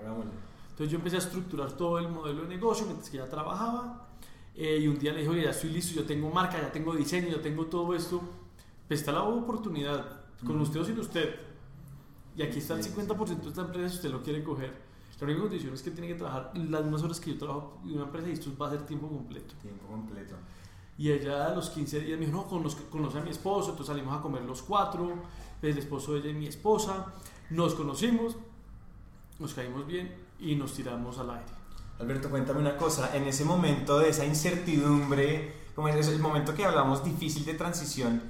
Hagámosle. 0.00 0.30
Entonces 0.70 0.90
yo 0.90 0.96
empecé 0.96 1.16
a 1.16 1.18
estructurar 1.18 1.72
todo 1.72 1.98
el 1.98 2.08
modelo 2.08 2.44
de 2.44 2.48
negocio 2.48 2.86
mientras 2.86 3.10
que 3.10 3.18
ya 3.18 3.28
trabajaba. 3.28 4.08
Eh, 4.54 4.78
y 4.80 4.88
un 4.88 4.98
día 4.98 5.12
le 5.12 5.18
dije, 5.18 5.30
oye, 5.30 5.42
ya 5.42 5.50
estoy 5.50 5.68
listo, 5.68 5.94
yo 5.94 6.06
tengo 6.06 6.30
marca, 6.30 6.58
ya 6.58 6.72
tengo 6.72 6.94
diseño, 6.94 7.28
yo 7.28 7.40
tengo 7.42 7.66
todo 7.66 7.94
esto. 7.94 8.22
Pues 8.88 9.00
está 9.00 9.12
la 9.12 9.24
oportunidad, 9.24 10.22
con 10.42 10.56
mm. 10.56 10.62
usted 10.62 10.80
o 10.80 10.84
sin 10.86 10.98
usted. 10.98 11.36
Y 12.34 12.40
aquí 12.40 12.56
está 12.56 12.72
el 12.72 12.82
50% 12.82 13.42
de 13.42 13.48
esta 13.48 13.60
empresa 13.60 13.90
si 13.90 13.96
usted 13.96 14.10
lo 14.10 14.22
quiere 14.22 14.42
coger. 14.42 14.72
La 15.20 15.26
única 15.26 15.42
condición 15.42 15.74
es 15.74 15.82
que 15.82 15.90
tiene 15.90 16.08
que 16.08 16.14
trabajar 16.14 16.50
las 16.56 16.82
mismas 16.82 17.02
horas 17.02 17.20
que 17.20 17.32
yo 17.34 17.38
trabajo 17.38 17.78
en 17.84 17.92
una 17.92 18.04
empresa 18.04 18.28
y 18.30 18.32
esto 18.32 18.50
va 18.58 18.68
a 18.68 18.70
ser 18.70 18.86
tiempo 18.86 19.06
completo. 19.06 19.54
Tiempo 19.60 19.86
completo. 19.86 20.34
Y 20.98 21.10
ella 21.10 21.46
a 21.46 21.54
los 21.54 21.70
15 21.70 22.00
días 22.00 22.18
me 22.18 22.26
dijo, 22.26 22.38
no, 22.38 22.46
conoce, 22.46 22.78
conoce 22.90 23.18
a 23.18 23.22
mi 23.22 23.30
esposo, 23.30 23.70
entonces 23.70 23.94
salimos 23.94 24.18
a 24.18 24.22
comer 24.22 24.42
los 24.42 24.62
cuatro, 24.62 25.10
el 25.62 25.78
esposo 25.78 26.12
de 26.12 26.20
ella 26.20 26.30
y 26.30 26.34
mi 26.34 26.46
esposa, 26.46 27.06
nos 27.50 27.74
conocimos, 27.74 28.36
nos 29.38 29.54
caímos 29.54 29.86
bien 29.86 30.14
y 30.38 30.54
nos 30.54 30.74
tiramos 30.74 31.18
al 31.18 31.30
aire. 31.30 31.52
Alberto, 31.98 32.30
cuéntame 32.30 32.60
una 32.60 32.76
cosa, 32.76 33.16
en 33.16 33.24
ese 33.24 33.44
momento 33.44 33.98
de 33.98 34.10
esa 34.10 34.24
incertidumbre, 34.24 35.54
como 35.74 35.88
es 35.88 36.08
el 36.08 36.18
momento 36.18 36.54
que 36.54 36.64
hablamos 36.64 37.04
difícil 37.04 37.44
de 37.44 37.54
transición, 37.54 38.22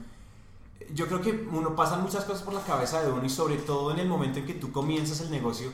yo 0.95 1.07
creo 1.07 1.21
que 1.21 1.49
uno 1.51 1.75
pasa 1.75 1.97
muchas 1.97 2.25
cosas 2.25 2.43
por 2.43 2.55
la 2.55 2.63
cabeza 2.63 3.03
de 3.03 3.11
uno 3.11 3.25
y 3.25 3.31
sobre 3.31 3.57
todo 3.57 3.93
en 3.93 3.99
el 3.99 4.09
momento 4.09 4.41
en 4.41 4.47
que 4.47 4.55
tú 4.55 4.73
comienzas 4.73 5.21
el 5.21 5.31
negocio, 5.31 5.73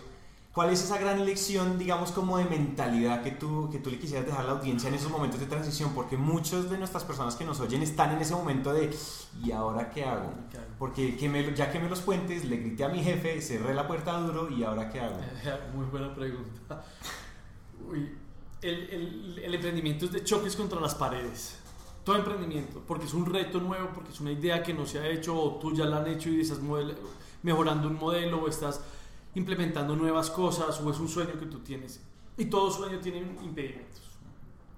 ¿cuál 0.58 0.70
es 0.70 0.82
esa 0.82 0.98
gran 0.98 1.24
lección, 1.24 1.78
digamos, 1.78 2.10
como 2.10 2.36
de 2.36 2.44
mentalidad 2.44 3.22
que 3.22 3.30
tú, 3.30 3.68
que 3.70 3.78
tú 3.78 3.90
le 3.90 3.98
quisieras 4.00 4.26
dejar 4.26 4.40
a 4.40 4.44
la 4.44 4.52
audiencia 4.54 4.88
en 4.88 4.96
esos 4.96 5.08
momentos 5.08 5.38
de 5.38 5.46
transición? 5.46 5.92
Porque 5.94 6.16
muchas 6.16 6.68
de 6.68 6.76
nuestras 6.76 7.04
personas 7.04 7.36
que 7.36 7.44
nos 7.44 7.60
oyen 7.60 7.80
están 7.80 8.10
en 8.10 8.20
ese 8.20 8.34
momento 8.34 8.72
de 8.72 8.92
¿y 9.40 9.52
ahora 9.52 9.88
qué 9.88 10.04
hago? 10.04 10.34
Porque 10.76 11.16
que 11.16 11.28
me, 11.28 11.54
ya 11.54 11.70
que 11.70 11.78
me 11.78 11.88
los 11.88 12.00
puentes, 12.00 12.44
le 12.44 12.56
grité 12.56 12.82
a 12.82 12.88
mi 12.88 13.04
jefe, 13.04 13.40
cerré 13.40 13.72
la 13.72 13.86
puerta 13.86 14.18
duro 14.18 14.50
y 14.50 14.64
ahora 14.64 14.90
qué 14.90 14.98
hago? 14.98 15.20
Muy 15.76 15.86
buena 15.86 16.12
pregunta. 16.12 16.84
Uy, 17.88 18.16
el, 18.60 18.90
el, 18.90 19.38
el 19.38 19.54
emprendimiento 19.54 20.06
es 20.06 20.10
de 20.10 20.24
choques 20.24 20.56
contra 20.56 20.80
las 20.80 20.96
paredes 20.96 21.56
todo 22.02 22.16
emprendimiento, 22.16 22.82
porque 22.84 23.04
es 23.04 23.14
un 23.14 23.26
reto 23.26 23.60
nuevo, 23.60 23.90
porque 23.94 24.10
es 24.10 24.18
una 24.18 24.32
idea 24.32 24.62
que 24.62 24.74
no 24.74 24.86
se 24.86 24.98
ha 24.98 25.06
hecho 25.06 25.40
o 25.40 25.58
tú 25.60 25.76
ya 25.76 25.84
la 25.84 25.98
han 25.98 26.08
hecho 26.08 26.30
y 26.30 26.40
estás 26.40 26.58
mejorando 27.42 27.86
un 27.86 27.96
modelo 27.96 28.42
o 28.42 28.48
estás 28.48 28.80
implementando 29.38 29.96
nuevas 29.96 30.30
cosas 30.30 30.80
o 30.80 30.90
es 30.90 30.98
un 30.98 31.08
sueño 31.08 31.38
que 31.38 31.46
tú 31.46 31.60
tienes. 31.60 32.00
Y 32.36 32.46
todo 32.46 32.70
sueño 32.70 32.98
tiene 32.98 33.18
impedimentos. 33.18 34.02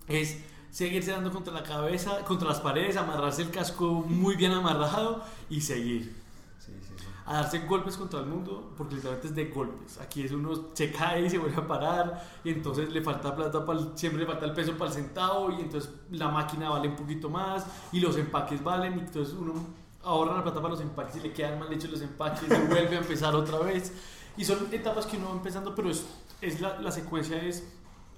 Es 0.07 0.39
seguirse 0.71 1.11
dando 1.11 1.33
contra 1.33 1.53
la 1.53 1.63
cabeza, 1.63 2.25
contra 2.25 2.49
las 2.49 2.61
paredes, 2.61 2.97
amarrarse 2.97 3.43
el 3.43 3.51
casco 3.51 4.05
muy 4.07 4.37
bien 4.37 4.53
amarrado 4.53 5.25
y 5.49 5.61
seguir. 5.61 6.15
Sí, 6.59 6.73
sí, 6.81 6.95
sí. 6.97 7.05
A 7.27 7.35
darse 7.35 7.61
golpes 7.61 7.97
contra 7.97 8.21
el 8.21 8.27
mundo, 8.27 8.73
porque 8.77 8.97
literalmente 8.97 9.29
es 9.29 9.35
de 9.35 9.47
golpes. 9.47 9.99
Aquí 9.99 10.23
es 10.23 10.33
uno 10.33 10.69
se 10.75 10.91
cae 10.93 11.27
y 11.27 11.31
se 11.31 11.39
vuelve 11.39 11.57
a 11.57 11.67
parar, 11.67 12.29
y 12.45 12.51
entonces 12.51 12.91
le 12.91 13.03
falta 13.03 13.35
plata, 13.35 13.65
para 13.65 13.79
el, 13.79 13.91
siempre 13.95 14.21
le 14.21 14.27
falta 14.27 14.47
el 14.47 14.53
peso 14.53 14.73
para 14.77 14.91
el 14.91 14.97
centavo, 14.97 15.51
y 15.51 15.61
entonces 15.61 15.91
la 16.11 16.29
máquina 16.29 16.71
vale 16.71 16.89
un 16.89 16.97
poquito 16.97 17.31
más, 17.31 17.67
y 17.93 18.01
los 18.01 18.17
empaques 18.17 18.63
valen, 18.63 18.97
y 18.97 19.01
entonces 19.01 19.35
uno 19.35 19.55
ahorra 20.03 20.37
la 20.37 20.43
plata 20.43 20.61
para 20.63 20.75
los 20.75 20.81
empaques 20.81 21.17
y 21.17 21.21
le 21.21 21.33
quedan 21.33 21.59
mal 21.59 21.73
hechos 21.73 21.91
los 21.91 22.01
empaques, 22.01 22.45
y 22.49 22.67
vuelve 22.69 22.97
a 22.97 23.01
empezar 23.01 23.35
otra 23.35 23.59
vez. 23.59 23.93
Y 24.37 24.45
son 24.45 24.73
etapas 24.73 25.07
que 25.07 25.17
uno 25.17 25.29
va 25.29 25.37
empezando, 25.37 25.75
pero 25.75 25.91
es, 25.91 26.05
es 26.41 26.61
la, 26.61 26.81
la, 26.81 26.91
secuencia 26.91 27.43
es, 27.43 27.65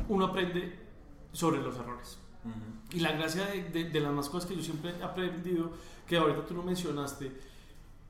uno 0.08 0.26
aprende 0.26 0.78
sobre 1.32 1.60
los 1.60 1.76
errores. 1.76 2.18
Y 2.92 3.00
la 3.00 3.12
gracia 3.12 3.46
de, 3.46 3.84
de, 3.84 4.00
las 4.00 4.12
más 4.12 4.28
cosas 4.28 4.48
que 4.48 4.56
yo 4.56 4.62
siempre 4.62 4.92
he 4.98 5.02
aprendido, 5.02 5.72
que 6.06 6.16
ahorita 6.16 6.44
tú 6.44 6.54
no 6.54 6.62
mencionaste, 6.62 7.32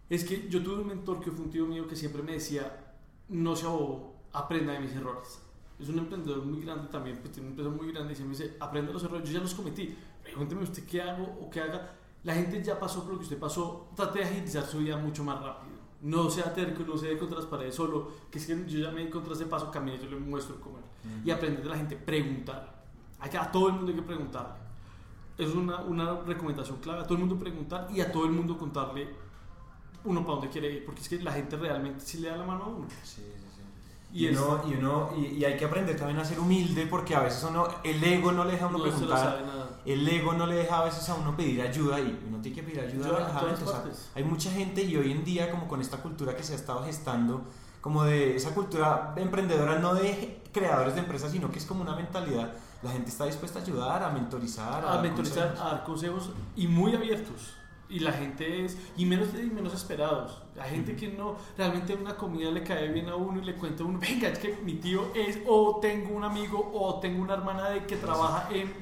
es 0.09 0.25
que 0.25 0.49
yo 0.49 0.62
tuve 0.62 0.80
un 0.80 0.88
mentor 0.88 1.21
que 1.21 1.30
fue 1.30 1.44
un 1.44 1.50
tío 1.50 1.66
mío 1.66 1.87
que 1.87 1.97
siempre 1.97 2.23
me 2.23 2.32
decía, 2.32 2.94
no 3.28 3.54
se 3.54 3.66
abobo, 3.66 4.14
aprenda 4.32 4.73
de 4.73 4.80
mis 4.80 4.92
errores. 4.92 5.40
Es 5.78 5.88
un 5.88 5.99
emprendedor 5.99 6.44
muy 6.44 6.62
grande 6.62 6.88
también, 6.88 7.18
pues 7.18 7.32
tiene 7.32 7.49
una 7.49 7.61
empresa 7.61 7.82
muy 7.82 7.92
grande 7.92 8.12
y 8.12 8.16
siempre 8.16 8.38
dice, 8.38 8.56
aprenda 8.61 8.92
los 8.92 9.02
errores, 9.04 9.28
yo 9.28 9.35
ya 9.35 9.40
los 9.40 9.54
cometí, 9.54 9.97
pregúnteme 10.23 10.62
usted 10.62 10.85
qué 10.85 11.02
hago 11.02 11.25
o 11.40 11.50
qué 11.50 11.61
haga. 11.61 11.94
La 12.25 12.35
gente 12.35 12.62
ya 12.62 12.78
pasó 12.78 13.02
por 13.02 13.12
lo 13.12 13.18
que 13.18 13.25
usted 13.25 13.38
pasó, 13.38 13.90
trate 13.97 14.21
de 14.21 14.25
agilizar 14.26 14.64
su 14.64 14.78
vida 14.78 14.97
mucho 14.97 15.25
más 15.25 15.42
rápido. 15.42 15.71
No 16.02 16.28
sea 16.30 16.52
terco, 16.52 16.82
no 16.87 16.97
se 16.97 17.06
dé 17.06 17.18
contra 17.18 17.38
las 17.38 17.47
paredes 17.47 17.75
solo, 17.75 18.11
que 18.30 18.38
es 18.38 18.47
que 18.47 18.68
yo 18.68 18.80
ya 18.80 18.90
me 18.90 19.04
di 19.04 19.11
contra 19.11 19.35
ese 19.35 19.47
paso, 19.47 19.71
camine, 19.71 19.99
yo 19.99 20.11
le 20.11 20.16
muestro 20.16 20.61
cómo. 20.61 20.78
Y 21.25 21.30
aprender 21.30 21.62
de 21.62 21.71
la 21.71 21.76
gente, 21.76 21.97
preguntar. 21.97 22.82
A 23.21 23.52
todo 23.52 23.68
el 23.68 23.75
mundo 23.75 23.90
hay 23.90 23.97
que 23.97 24.02
preguntarle. 24.02 24.62
Es 25.38 25.54
una, 25.54 25.80
una 25.80 26.21
recomendación 26.21 26.78
clave, 26.78 27.00
a 27.00 27.04
todo 27.04 27.14
el 27.14 27.21
mundo 27.21 27.38
preguntar 27.38 27.88
y 27.92 28.00
a 28.00 28.11
todo 28.11 28.26
el 28.26 28.32
mundo 28.32 28.59
contarle 28.59 29.09
uno 30.04 30.21
para 30.23 30.35
dónde 30.35 30.49
quiere 30.49 30.73
ir, 30.73 30.85
porque 30.85 31.00
es 31.00 31.09
que 31.09 31.21
la 31.21 31.32
gente 31.32 31.56
realmente 31.56 32.04
sí 32.04 32.18
le 32.18 32.28
da 32.28 32.37
la 32.37 32.44
mano 32.44 32.64
a 32.64 32.68
uno. 32.68 32.87
Sí, 33.02 33.23
sí, 33.23 33.23
sí. 33.54 33.62
Y, 34.12 34.28
uno, 34.28 34.62
y, 34.68 34.75
uno 34.75 35.11
y, 35.16 35.44
hay 35.44 35.56
que 35.56 35.64
aprender 35.64 35.97
también 35.97 36.18
a 36.18 36.25
ser 36.25 36.38
humilde 36.38 36.87
porque 36.87 37.14
a 37.14 37.21
veces 37.21 37.47
uno, 37.49 37.66
el 37.82 38.02
ego 38.02 38.32
no 38.32 38.44
le 38.44 38.52
deja 38.52 38.66
a 38.66 38.68
uno 38.68 38.82
preguntar, 38.82 39.71
el 39.84 40.08
ego 40.08 40.32
no 40.32 40.46
le 40.46 40.56
deja 40.56 40.78
a 40.78 40.84
veces 40.84 41.08
a 41.08 41.14
uno 41.14 41.36
pedir 41.36 41.60
ayuda 41.62 42.00
y 42.00 42.24
uno 42.26 42.38
tiene 42.40 42.56
que 42.56 42.62
pedir 42.62 42.80
ayuda 42.80 43.08
a 43.08 43.20
la 43.20 43.56
hay 44.14 44.24
mucha 44.24 44.50
gente 44.50 44.82
y 44.82 44.96
hoy 44.96 45.12
en 45.12 45.24
día 45.24 45.50
como 45.50 45.68
con 45.68 45.80
esta 45.80 45.98
cultura 45.98 46.36
que 46.36 46.42
se 46.42 46.52
ha 46.52 46.56
estado 46.56 46.84
gestando, 46.84 47.42
como 47.80 48.04
de 48.04 48.36
esa 48.36 48.54
cultura 48.54 49.14
emprendedora, 49.16 49.78
no 49.78 49.94
de 49.94 50.42
creadores 50.52 50.94
de 50.94 51.00
empresas, 51.00 51.32
sino 51.32 51.50
que 51.50 51.58
es 51.58 51.66
como 51.66 51.82
una 51.82 51.96
mentalidad. 51.96 52.52
La 52.82 52.90
gente 52.90 53.10
está 53.10 53.26
dispuesta 53.26 53.58
a 53.58 53.62
ayudar, 53.62 54.02
a 54.02 54.10
mentorizar, 54.10 54.84
a, 54.84 54.98
a 54.98 55.02
mentorizar, 55.02 55.54
a 55.58 55.64
dar 55.64 55.84
consejos 55.84 56.30
y 56.56 56.66
muy 56.66 56.94
abiertos 56.94 57.54
y 57.92 57.98
la 57.98 58.12
gente 58.12 58.64
es, 58.64 58.78
y 58.96 59.04
menos, 59.04 59.28
y 59.34 59.50
menos 59.50 59.74
esperados. 59.74 60.42
Hay 60.58 60.70
gente 60.70 60.96
que 60.96 61.08
no, 61.08 61.36
realmente 61.58 61.94
una 61.94 62.16
comida 62.16 62.50
le 62.50 62.62
cae 62.62 62.88
bien 62.88 63.08
a 63.10 63.16
uno 63.16 63.40
y 63.40 63.44
le 63.44 63.54
cuenta 63.54 63.84
a 63.84 63.86
uno, 63.86 63.98
venga, 63.98 64.28
es 64.28 64.38
que 64.38 64.56
mi 64.64 64.74
tío 64.74 65.12
es, 65.14 65.38
o 65.46 65.78
tengo 65.80 66.14
un 66.14 66.24
amigo, 66.24 66.70
o 66.72 66.98
tengo 67.00 67.22
una 67.22 67.34
hermana 67.34 67.68
de 67.70 67.84
que 67.84 67.96
trabaja 67.96 68.48
en... 68.50 68.72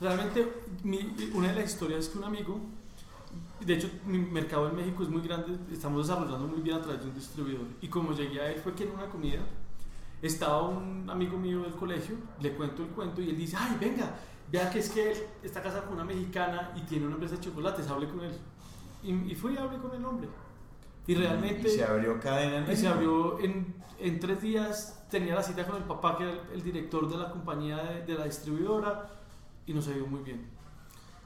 Realmente, 0.00 0.46
una 1.34 1.48
de 1.48 1.54
las 1.54 1.72
historias 1.72 2.00
es 2.00 2.08
que 2.08 2.18
un 2.18 2.24
amigo, 2.24 2.60
de 3.60 3.74
hecho, 3.74 3.90
mi 4.06 4.18
mercado 4.18 4.68
en 4.68 4.76
México 4.76 5.02
es 5.02 5.08
muy 5.08 5.22
grande, 5.22 5.58
estamos 5.72 6.06
desarrollando 6.06 6.46
muy 6.46 6.60
bien 6.60 6.76
a 6.76 6.82
través 6.82 7.02
de 7.02 7.08
un 7.08 7.14
distribuidor. 7.14 7.66
Y 7.80 7.88
como 7.88 8.12
llegué 8.12 8.40
a 8.40 8.50
él 8.50 8.60
fue 8.60 8.74
que 8.74 8.84
en 8.84 8.90
una 8.90 9.06
comida 9.06 9.40
estaba 10.22 10.68
un 10.68 11.08
amigo 11.08 11.36
mío 11.38 11.62
del 11.62 11.74
colegio, 11.74 12.16
le 12.40 12.52
cuento 12.54 12.82
el 12.82 12.88
cuento 12.90 13.20
y 13.22 13.30
él 13.30 13.36
dice, 13.36 13.56
ay, 13.58 13.76
venga, 13.80 14.14
vea 14.50 14.70
que 14.70 14.78
es 14.78 14.90
que 14.90 15.12
él 15.12 15.18
está 15.42 15.62
casado 15.62 15.84
con 15.84 15.94
una 15.94 16.04
mexicana 16.04 16.72
y 16.76 16.80
tiene 16.82 17.06
una 17.06 17.14
empresa 17.14 17.36
de 17.36 17.40
chocolates, 17.42 17.88
hable 17.88 18.08
con 18.08 18.20
él. 18.20 18.32
Y, 19.02 19.34
fui 19.34 19.54
y 19.54 19.56
hablé 19.56 19.78
con 19.78 19.94
el 19.94 20.04
hombre. 20.04 20.28
Y 21.06 21.14
realmente... 21.14 21.68
Y 21.68 21.70
se 21.70 21.84
abrió 21.84 22.18
cadena. 22.18 22.70
Y 22.70 22.76
se 22.76 22.88
abrió 22.88 23.38
en, 23.38 23.74
en, 24.00 24.18
tres 24.18 24.42
días, 24.42 25.06
tenía 25.08 25.36
la 25.36 25.42
cita 25.42 25.64
con 25.64 25.76
el 25.76 25.84
papá, 25.84 26.16
que 26.16 26.24
era 26.24 26.32
el, 26.52 26.62
director 26.62 27.08
de 27.08 27.16
la 27.16 27.30
compañía 27.30 27.76
de, 28.04 28.14
la 28.14 28.24
distribuidora, 28.24 29.08
y 29.66 29.74
nos 29.74 29.88
ha 29.88 29.92
ido 29.92 30.06
muy 30.06 30.20
bien. 30.20 30.46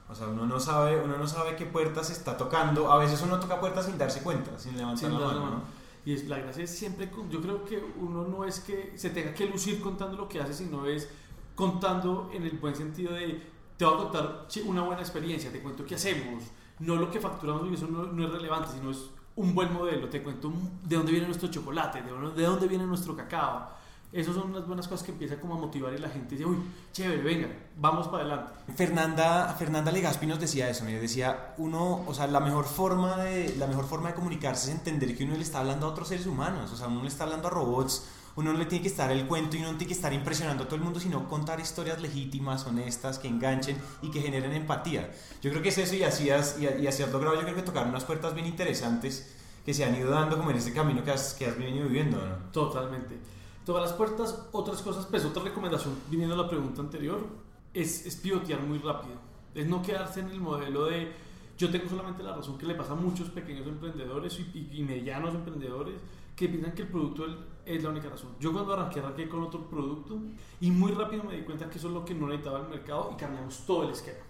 O 0.08 0.14
sea, 0.14 0.26
uno 0.26 0.44
no 0.44 0.58
sabe, 0.58 1.00
uno 1.00 1.16
no 1.16 1.26
sabe 1.26 1.54
qué 1.54 1.66
puertas 1.66 2.10
está 2.10 2.36
tocando. 2.36 2.90
A 2.90 2.98
veces 2.98 3.22
uno 3.22 3.38
toca 3.38 3.60
puertas 3.60 3.86
sin 3.86 3.96
darse 3.96 4.22
cuenta, 4.22 4.58
sin 4.58 4.76
levantar 4.76 5.10
la 5.10 5.18
mano. 5.18 5.62
Y 6.04 6.14
es, 6.14 6.26
la 6.28 6.38
gracia 6.38 6.64
es 6.64 6.70
siempre, 6.70 7.10
yo 7.28 7.40
creo 7.40 7.64
que 7.64 7.82
uno 7.98 8.26
no 8.26 8.44
es 8.44 8.60
que 8.60 8.94
se 8.96 9.10
tenga 9.10 9.34
que 9.34 9.46
lucir 9.46 9.80
contando 9.80 10.16
lo 10.16 10.28
que 10.28 10.40
hace, 10.40 10.54
sino 10.54 10.86
es 10.86 11.08
contando 11.54 12.30
en 12.32 12.42
el 12.44 12.58
buen 12.58 12.74
sentido 12.74 13.12
de, 13.12 13.40
te 13.76 13.84
voy 13.84 13.94
a 13.94 13.98
contar 13.98 14.46
una 14.64 14.82
buena 14.82 15.02
experiencia, 15.02 15.52
te 15.52 15.60
cuento 15.60 15.84
qué 15.84 15.96
hacemos, 15.96 16.44
no 16.78 16.96
lo 16.96 17.10
que 17.10 17.20
facturamos, 17.20 17.70
eso 17.70 17.86
no, 17.86 18.24
es 18.24 18.30
relevante, 18.32 18.70
sino 18.72 18.90
es 18.90 19.10
un 19.36 19.54
buen 19.54 19.72
modelo, 19.74 20.08
te 20.08 20.22
cuento 20.22 20.50
de 20.82 20.96
dónde 20.96 21.12
viene 21.12 21.26
nuestro 21.26 21.48
chocolate, 21.50 22.02
de 22.02 22.42
dónde 22.44 22.66
viene 22.66 22.86
nuestro 22.86 23.14
cacao. 23.14 23.70
Esas 24.12 24.34
son 24.34 24.50
unas 24.50 24.66
buenas 24.66 24.88
cosas 24.88 25.04
que 25.04 25.12
empiezan 25.12 25.38
como 25.38 25.54
a 25.54 25.58
motivar 25.58 25.94
y 25.94 25.98
la 25.98 26.08
gente 26.08 26.34
dice, 26.34 26.44
uy, 26.44 26.56
chévere, 26.92 27.22
venga, 27.22 27.48
vamos 27.76 28.08
para 28.08 28.24
adelante. 28.24 28.52
Fernanda, 28.74 29.54
Fernanda 29.56 29.92
Legaspi 29.92 30.26
nos 30.26 30.40
decía 30.40 30.68
eso, 30.68 30.84
me 30.84 30.98
decía, 30.98 31.54
uno, 31.58 32.02
o 32.06 32.12
sea, 32.12 32.26
la 32.26 32.40
mejor, 32.40 32.64
forma 32.64 33.18
de, 33.18 33.54
la 33.56 33.68
mejor 33.68 33.86
forma 33.86 34.08
de 34.08 34.16
comunicarse 34.16 34.70
es 34.70 34.76
entender 34.76 35.16
que 35.16 35.24
uno 35.24 35.34
le 35.34 35.42
está 35.42 35.60
hablando 35.60 35.86
a 35.86 35.90
otros 35.90 36.08
seres 36.08 36.26
humanos, 36.26 36.72
o 36.72 36.76
sea, 36.76 36.88
uno 36.88 37.02
le 37.02 37.08
está 37.08 37.22
hablando 37.22 37.46
a 37.46 37.50
robots, 37.52 38.08
uno 38.34 38.52
no 38.52 38.58
le 38.58 38.66
tiene 38.66 38.82
que 38.82 38.88
estar 38.88 39.12
el 39.12 39.28
cuento 39.28 39.56
y 39.56 39.60
no 39.60 39.68
tiene 39.70 39.86
que 39.86 39.92
estar 39.92 40.12
impresionando 40.12 40.64
a 40.64 40.66
todo 40.66 40.76
el 40.76 40.82
mundo, 40.82 40.98
sino 40.98 41.28
contar 41.28 41.60
historias 41.60 42.00
legítimas, 42.00 42.66
honestas, 42.66 43.20
que 43.20 43.28
enganchen 43.28 43.76
y 44.02 44.10
que 44.10 44.20
generen 44.20 44.52
empatía. 44.52 45.08
Yo 45.40 45.50
creo 45.50 45.62
que 45.62 45.68
es 45.68 45.78
eso 45.78 45.94
y 45.94 46.02
así 46.02 46.30
has, 46.30 46.58
y, 46.58 46.66
así 46.66 47.02
has 47.04 47.12
logrado, 47.12 47.36
yo 47.36 47.42
creo 47.42 47.54
que 47.54 47.62
tocar 47.62 47.86
unas 47.86 48.04
puertas 48.04 48.34
bien 48.34 48.46
interesantes 48.46 49.36
que 49.64 49.72
se 49.72 49.84
han 49.84 49.94
ido 49.94 50.10
dando 50.10 50.36
como 50.36 50.50
en 50.50 50.56
este 50.56 50.72
camino 50.72 51.04
que 51.04 51.12
has, 51.12 51.34
que 51.34 51.46
has 51.46 51.56
venido 51.56 51.86
viviendo. 51.86 52.18
Totalmente. 52.50 53.39
Todas 53.64 53.82
las 53.82 53.92
puertas, 53.92 54.48
otras 54.52 54.82
cosas, 54.82 55.06
pues 55.06 55.24
otra 55.24 55.42
recomendación, 55.42 55.94
viniendo 56.10 56.34
a 56.34 56.38
la 56.38 56.48
pregunta 56.48 56.80
anterior, 56.80 57.26
es, 57.74 58.06
es 58.06 58.16
pivotear 58.16 58.62
muy 58.62 58.78
rápido. 58.78 59.14
Es 59.54 59.66
no 59.66 59.82
quedarse 59.82 60.20
en 60.20 60.28
el 60.30 60.40
modelo 60.40 60.86
de 60.86 61.12
yo 61.58 61.70
tengo 61.70 61.90
solamente 61.90 62.22
la 62.22 62.34
razón 62.34 62.56
que 62.56 62.64
le 62.64 62.74
pasa 62.74 62.92
a 62.92 62.96
muchos 62.96 63.28
pequeños 63.28 63.66
emprendedores 63.66 64.40
y, 64.40 64.70
y 64.72 64.82
medianos 64.82 65.34
emprendedores 65.34 65.94
que 66.34 66.48
piensan 66.48 66.72
que 66.72 66.82
el 66.82 66.88
producto 66.88 67.26
es 67.66 67.82
la 67.82 67.90
única 67.90 68.08
razón. 68.08 68.30
Yo 68.40 68.50
cuando 68.50 68.72
arranqué, 68.72 69.00
arranqué 69.00 69.28
con 69.28 69.42
otro 69.42 69.68
producto 69.68 70.18
y 70.58 70.70
muy 70.70 70.92
rápido 70.92 71.22
me 71.24 71.36
di 71.36 71.42
cuenta 71.42 71.68
que 71.68 71.76
eso 71.76 71.88
es 71.88 71.92
lo 71.92 72.02
que 72.02 72.14
no 72.14 72.28
necesitaba 72.28 72.60
el 72.60 72.68
mercado 72.68 73.10
y 73.12 73.16
cambiamos 73.16 73.58
todo 73.66 73.84
el 73.84 73.90
esquema. 73.90 74.20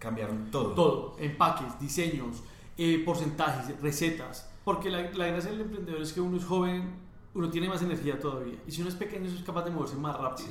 Cambiaron 0.00 0.50
todo. 0.50 0.72
Todo, 0.72 1.16
empaques, 1.20 1.78
diseños, 1.78 2.42
eh, 2.76 3.00
porcentajes, 3.04 3.80
recetas. 3.80 4.50
Porque 4.64 4.90
la, 4.90 5.02
la 5.12 5.26
gracia 5.28 5.52
del 5.52 5.60
emprendedor 5.60 6.02
es 6.02 6.12
que 6.12 6.20
uno 6.20 6.38
es 6.38 6.44
joven, 6.44 6.96
uno 7.34 7.50
tiene 7.50 7.68
más 7.68 7.82
energía 7.82 8.18
todavía. 8.18 8.58
Y 8.66 8.70
si 8.70 8.80
uno 8.80 8.90
es 8.90 8.96
pequeño, 8.96 9.28
es 9.28 9.42
capaz 9.42 9.64
de 9.64 9.70
moverse 9.70 9.96
más 9.96 10.18
rápido. 10.18 10.50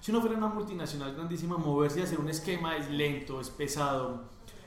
Si 0.00 0.10
uno 0.10 0.20
fuera 0.20 0.36
una 0.36 0.48
multinacional 0.48 1.14
grandísima, 1.14 1.56
moverse 1.56 2.00
y 2.00 2.02
hacer 2.02 2.20
un 2.20 2.28
esquema 2.28 2.76
es 2.76 2.90
lento, 2.90 3.40
es 3.40 3.50
pesado. 3.50 4.22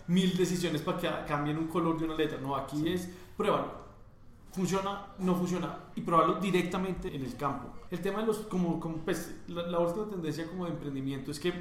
Mil 0.08 0.36
decisiones 0.36 0.82
para 0.82 0.98
que 1.00 1.10
cambien 1.28 1.58
un 1.58 1.68
color 1.68 1.98
de 1.98 2.06
una 2.06 2.16
letra. 2.16 2.40
No, 2.40 2.56
aquí 2.56 2.90
es 2.90 3.10
pruébalo 3.38 3.84
funciona, 4.54 5.08
no 5.18 5.36
funciona 5.36 5.80
y 5.96 6.02
probarlo 6.02 6.36
directamente 6.36 7.14
en 7.14 7.24
el 7.26 7.36
campo. 7.36 7.70
El 7.90 8.02
tema 8.02 8.20
de 8.20 8.28
los, 8.28 8.38
como, 8.40 8.80
como 8.80 8.98
pues, 8.98 9.36
la, 9.48 9.64
la 9.64 9.80
última 9.80 10.08
tendencia 10.08 10.48
como 10.48 10.66
de 10.66 10.72
emprendimiento 10.72 11.32
es 11.32 11.40
que 11.40 11.52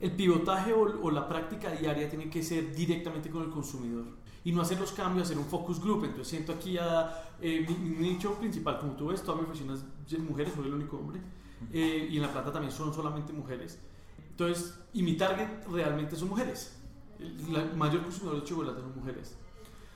el 0.00 0.12
pivotaje 0.12 0.72
o, 0.72 1.10
la 1.10 1.28
práctica 1.28 1.70
diaria 1.72 2.08
tiene 2.08 2.30
que 2.30 2.42
ser 2.42 2.74
directamente 2.74 3.30
con 3.30 3.42
el 3.42 3.50
consumidor 3.50 4.04
y 4.44 4.52
no 4.52 4.62
hacer 4.62 4.80
los 4.80 4.92
cambios, 4.92 5.26
hacer 5.26 5.38
un 5.38 5.44
focus 5.44 5.80
group. 5.80 6.04
Entonces 6.04 6.28
siento 6.28 6.52
aquí 6.52 6.78
a 6.78 7.34
eh, 7.40 7.66
mi, 7.68 8.08
nicho 8.08 8.34
principal, 8.34 8.78
como 8.78 8.92
tú 8.92 9.08
ves, 9.08 9.22
toda 9.22 9.40
mi 9.40 9.48
oficina 9.48 9.74
es 9.74 10.18
mujeres, 10.18 10.52
soy 10.54 10.66
el 10.66 10.74
único 10.74 10.96
hombre 10.96 11.20
eh, 11.72 12.08
y 12.10 12.16
en 12.16 12.22
la 12.22 12.32
planta 12.32 12.52
también 12.52 12.72
son 12.72 12.92
solamente 12.92 13.32
mujeres. 13.32 13.78
Entonces, 14.30 14.78
y 14.92 15.02
mi 15.02 15.16
target 15.16 15.66
realmente 15.70 16.16
son 16.16 16.30
mujeres. 16.30 16.76
El 17.18 17.76
mayor 17.76 18.02
consumidor 18.02 18.40
de 18.40 18.46
chocolate 18.46 18.80
son 18.80 18.96
mujeres. 18.96 19.36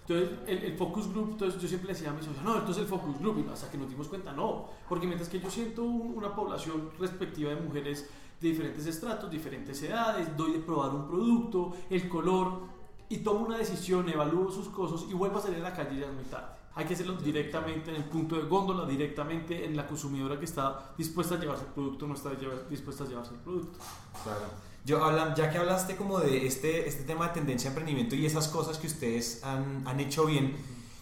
Entonces, 0.07 0.39
el, 0.47 0.77
focus 0.77 1.09
group, 1.11 1.31
entonces 1.31 1.61
yo 1.61 1.67
siempre 1.67 1.95
decía 1.95 2.11
a 2.11 2.13
mis 2.13 2.27
socios, 2.27 2.45
no, 2.45 2.59
entonces 2.59 2.83
el 2.83 2.89
focus 2.89 3.19
group, 3.19 3.39
y 3.39 3.51
hasta 3.51 3.71
que 3.71 3.79
nos 3.79 3.89
dimos 3.89 4.07
cuenta, 4.09 4.33
no, 4.33 4.69
porque 4.87 5.07
mientras 5.07 5.31
que 5.31 5.41
yo 5.41 5.51
siento 5.51 5.83
una 5.83 6.35
población 6.35 6.91
respectiva 6.99 7.55
de 7.55 7.57
mujeres 7.57 8.11
de 8.39 8.49
diferentes 8.49 8.85
estratos, 8.85 9.31
diferentes 9.31 9.83
edades, 9.83 10.37
doy 10.37 10.53
de 10.53 10.59
probar 10.59 10.95
un 10.95 11.09
producto, 11.09 11.73
el 11.89 12.07
color, 12.07 12.61
y 13.09 13.19
tomo 13.19 13.47
una 13.47 13.59
decisión, 13.59 14.09
evalúo 14.09 14.51
sus 14.51 14.69
cosas 14.69 15.07
y 15.11 15.15
vuelvo 15.15 15.39
a 15.39 15.43
salir 15.43 15.59
a 15.61 15.71
la 15.71 15.73
calle 15.75 16.01
ya 16.01 16.07
es 16.07 16.13
muy 16.13 16.25
tarde. 16.25 16.49
Hay 16.77 16.87
que 16.87 16.95
hacerlo 16.95 17.15
directamente 17.15 17.91
en 17.91 17.97
el 17.97 18.05
punto 18.05 18.37
de 18.37 18.43
góndola, 18.43 18.85
directamente 18.85 19.65
en 19.65 19.77
la 19.77 19.87
consumidora 19.87 20.39
que 20.39 20.45
está 20.45 20.93
dispuesta 20.99 21.37
a 21.37 21.39
llevarse 21.39 21.65
el 21.65 21.71
producto, 21.71 22.07
no 22.07 22.15
está 22.15 22.31
dispuesta 22.69 23.05
a 23.05 23.07
llevarse 23.07 23.33
el 23.35 23.41
producto. 23.41 23.79
Claro. 24.25 24.75
Yo, 24.85 24.99
ya 25.35 25.51
que 25.51 25.59
hablaste 25.59 25.97
como 25.97 26.19
de 26.19 26.47
este, 26.47 26.89
este 26.89 27.05
tema 27.05 27.29
de 27.29 27.35
tendencia 27.35 27.71
de 27.71 27.77
emprendimiento 27.77 28.17
y 28.17 28.27
esas 28.27 28.49
cosas 28.49 28.79
que 28.79 28.87
ustedes 28.87 29.43
han, 29.45 29.87
han 29.87 30.01
hecho 30.01 30.27
bien, 30.27 30.57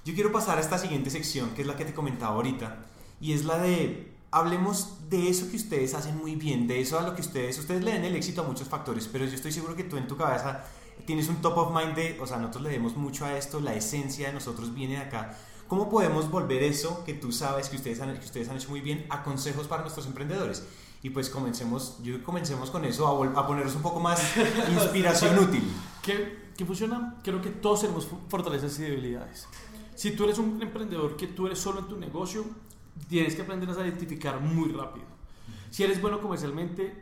yo 0.04 0.14
quiero 0.14 0.30
pasar 0.30 0.59
a 0.59 0.61
esta 0.61 0.78
siguiente 0.78 1.11
sección, 1.11 1.50
que 1.50 1.62
es 1.62 1.66
la 1.66 1.76
que 1.76 1.85
te 1.85 1.94
comentaba 1.94 2.35
ahorita, 2.35 2.85
y 3.21 3.32
es 3.32 3.44
la 3.44 3.59
de, 3.59 4.12
hablemos 4.30 5.09
de 5.09 5.28
eso 5.28 5.50
que 5.50 5.56
ustedes 5.56 5.94
hacen 5.94 6.16
muy 6.16 6.37
bien, 6.37 6.68
de 6.68 6.80
eso 6.80 6.99
a 6.99 7.02
lo 7.02 7.14
que 7.14 7.23
ustedes, 7.23 7.59
ustedes 7.59 7.82
le 7.82 7.92
den 7.92 8.04
el 8.04 8.14
éxito 8.14 8.42
a 8.42 8.44
muchos 8.44 8.68
factores, 8.68 9.09
pero 9.11 9.25
yo 9.25 9.35
estoy 9.35 9.52
seguro 9.52 9.75
que 9.75 9.85
tú 9.85 9.97
en 9.97 10.06
tu 10.06 10.16
cabeza 10.16 10.64
tienes 11.06 11.28
un 11.28 11.37
top 11.37 11.58
of 11.58 11.75
mind 11.75 11.94
de, 11.94 12.18
o 12.20 12.26
sea, 12.26 12.38
nosotros 12.38 12.64
le 12.64 12.70
demos 12.70 12.96
mucho 12.96 13.25
a 13.25 13.37
esto, 13.37 13.61
la 13.61 13.75
esencia 13.75 14.28
de 14.28 14.34
nosotros 14.34 14.75
viene 14.75 14.94
de 14.94 15.00
acá. 15.00 15.37
¿Cómo 15.68 15.88
podemos 15.88 16.30
volver 16.30 16.62
eso 16.62 17.02
que 17.04 17.14
tú 17.14 17.32
sabes 17.32 17.68
que 17.68 17.76
ustedes 17.76 18.00
han, 18.00 18.12
que 18.18 18.25
ustedes 18.25 18.49
han 18.49 18.56
hecho 18.56 18.68
muy 18.70 18.80
bien 18.80 19.06
a 19.08 19.22
consejos 19.22 19.66
para 19.66 19.82
nuestros 19.82 20.06
emprendedores? 20.06 20.66
Y 21.02 21.11
pues 21.11 21.30
comencemos, 21.30 21.99
yo 22.02 22.22
comencemos 22.22 22.70
con 22.70 22.84
eso, 22.84 23.06
a, 23.06 23.40
a 23.40 23.46
ponernos 23.46 23.75
un 23.75 23.82
poco 23.82 23.99
más 23.99 24.22
inspiración 24.72 25.38
útil. 25.38 25.64
¿Qué, 26.02 26.50
¿Qué, 26.56 26.64
funciona? 26.64 27.16
Creo 27.25 27.40
que 27.40 27.50
todos 27.50 27.80
tenemos 27.80 28.06
fortalezas 28.28 28.78
y 28.78 28.82
debilidades. 28.82 29.49
Si 29.94 30.12
tú 30.12 30.25
eres 30.25 30.38
un 30.38 30.61
emprendedor 30.62 31.16
que 31.16 31.26
tú 31.26 31.46
eres 31.46 31.58
solo 31.58 31.80
en 31.80 31.88
tu 31.88 31.96
negocio, 31.96 32.44
tienes 33.08 33.34
que 33.34 33.42
aprender 33.42 33.70
a 33.70 33.87
identificar 33.87 34.40
muy 34.40 34.70
rápido. 34.70 35.06
Si 35.70 35.82
eres 35.82 36.00
bueno 36.00 36.20
comercialmente, 36.20 37.01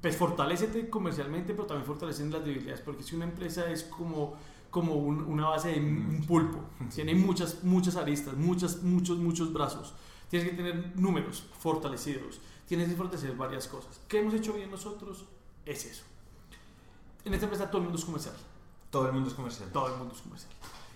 pues 0.00 0.16
fortalecete 0.16 0.88
comercialmente, 0.88 1.52
pero 1.54 1.66
también 1.66 1.86
fortalecen 1.86 2.30
las 2.30 2.44
debilidades, 2.44 2.80
porque 2.80 3.02
si 3.02 3.14
una 3.16 3.24
empresa 3.26 3.70
es 3.70 3.82
como, 3.84 4.34
como 4.70 4.94
un- 4.94 5.22
una 5.24 5.48
base 5.48 5.70
de 5.72 5.80
un 5.80 6.24
pulpo, 6.26 6.58
tiene 6.94 7.14
muchas, 7.14 7.62
muchas 7.64 7.96
aristas, 7.96 8.34
muchas, 8.36 8.82
muchos, 8.82 9.18
muchos 9.18 9.52
brazos, 9.52 9.92
tienes 10.28 10.48
que 10.48 10.56
tener 10.56 10.96
números 10.96 11.44
fortalecidos, 11.58 12.40
tienes 12.66 12.88
que 12.88 12.94
fortalecer 12.96 13.34
varias 13.36 13.68
cosas. 13.68 14.00
¿Qué 14.08 14.20
hemos 14.20 14.32
hecho 14.34 14.52
bien 14.54 14.70
nosotros? 14.70 15.24
Es 15.66 15.84
eso. 15.84 16.04
En 17.24 17.34
esta 17.34 17.44
empresa 17.46 17.66
todo 17.70 17.78
el 17.78 17.84
mundo 17.84 17.98
es 17.98 18.04
comercial, 18.04 18.34
Todo 18.90 19.06
el 19.06 19.12
mundo 19.12 19.28
es 19.28 19.34
comercial. 19.34 19.68
todo 19.72 19.88
el 19.88 19.96
mundo 19.98 20.14
es 20.14 20.20
comercial. 20.22 20.52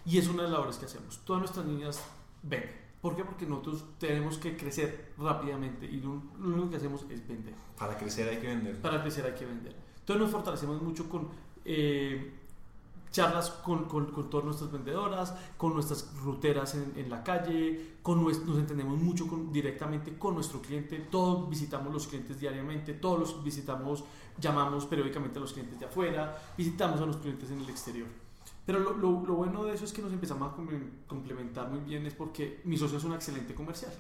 Y 0.07 0.19
es 0.19 0.27
una 0.29 0.39
de 0.39 0.43
las 0.45 0.53
labores 0.53 0.77
que 0.77 0.87
hacemos. 0.87 1.19
Todas 1.25 1.41
nuestras 1.41 1.67
niñas 1.67 2.01
venden. 2.43 2.84
¿Por 3.05 3.15
qué? 3.15 3.23
Porque 3.23 3.45
nosotros 3.45 3.85
tenemos 3.99 4.39
que 4.39 4.57
crecer 4.57 5.13
rápidamente 5.19 5.85
y 5.85 6.01
lo, 6.01 6.23
único 6.39 6.71
que 6.71 6.77
hacemos 6.77 7.05
es 7.11 7.29
vender. 7.29 7.53
Para 7.79 7.99
crecer 7.99 8.27
hay 8.31 8.39
que 8.39 8.47
vender. 8.47 8.81
Para 8.81 9.03
crecer 9.03 9.27
hay 9.27 9.35
que 9.35 9.45
vender. 9.45 9.77
Entonces 9.99 10.23
nos 10.23 10.31
fortalecemos 10.31 10.81
mucho 10.81 11.07
con 11.07 11.29
eh, 11.67 12.33
charlas 13.11 13.51
con, 13.51 13.85
con, 13.85 14.07
con 14.07 14.31
todas 14.31 14.47
nuestras 14.47 14.73
vendedoras, 14.73 15.35
con 15.59 15.75
nuestras 15.75 16.17
ruteras 16.25 16.77
en, 16.77 16.95
en 16.97 17.11
la 17.11 17.23
calle, 17.23 17.97
con 18.01 18.25
nos 18.25 18.59
entendemos 18.59 18.99
mucho 18.99 19.27
con- 19.27 19.53
directamente 19.53 20.17
con 20.17 20.33
nuestro 20.33 20.63
cliente, 20.63 20.97
todos 21.11 21.47
visitamos 21.51 21.93
los 21.93 22.07
clientes 22.07 22.41
diariamente, 22.41 22.95
todos 22.95 23.21
los 23.21 23.45
visitamos, 23.45 24.03
llamamos 24.41 24.87
periódicamente 24.87 25.39
a 25.39 25.43
los 25.43 25.53
clientes 25.53 25.79
de 25.79 25.85
afuera, 25.85 26.39
visitamos 26.57 26.99
a 27.03 27.05
los 27.05 27.19
clientes 27.19 27.51
en 27.51 27.61
el 27.61 27.69
exterior. 27.69 28.24
Pero 28.67 28.79
lo, 28.81 28.93
lo- 28.97 29.25
lo 29.27 29.35
bueno 29.35 29.65
de 29.65 29.75
eso 29.75 29.85
es 29.85 29.93
que 29.93 30.01
nos 30.03 30.13
empezamos 30.13 30.53
a 30.53 30.57
com- 30.57 30.69
complementar 31.07 31.69
muy 31.71 31.81
bien, 31.81 32.07
es 32.07 32.15
porque 32.15 32.61
mi 32.65 32.77
socio 32.79 32.99
es 32.99 33.05
un 33.05 33.13
excelente 33.13 33.55
comercial. 33.55 33.93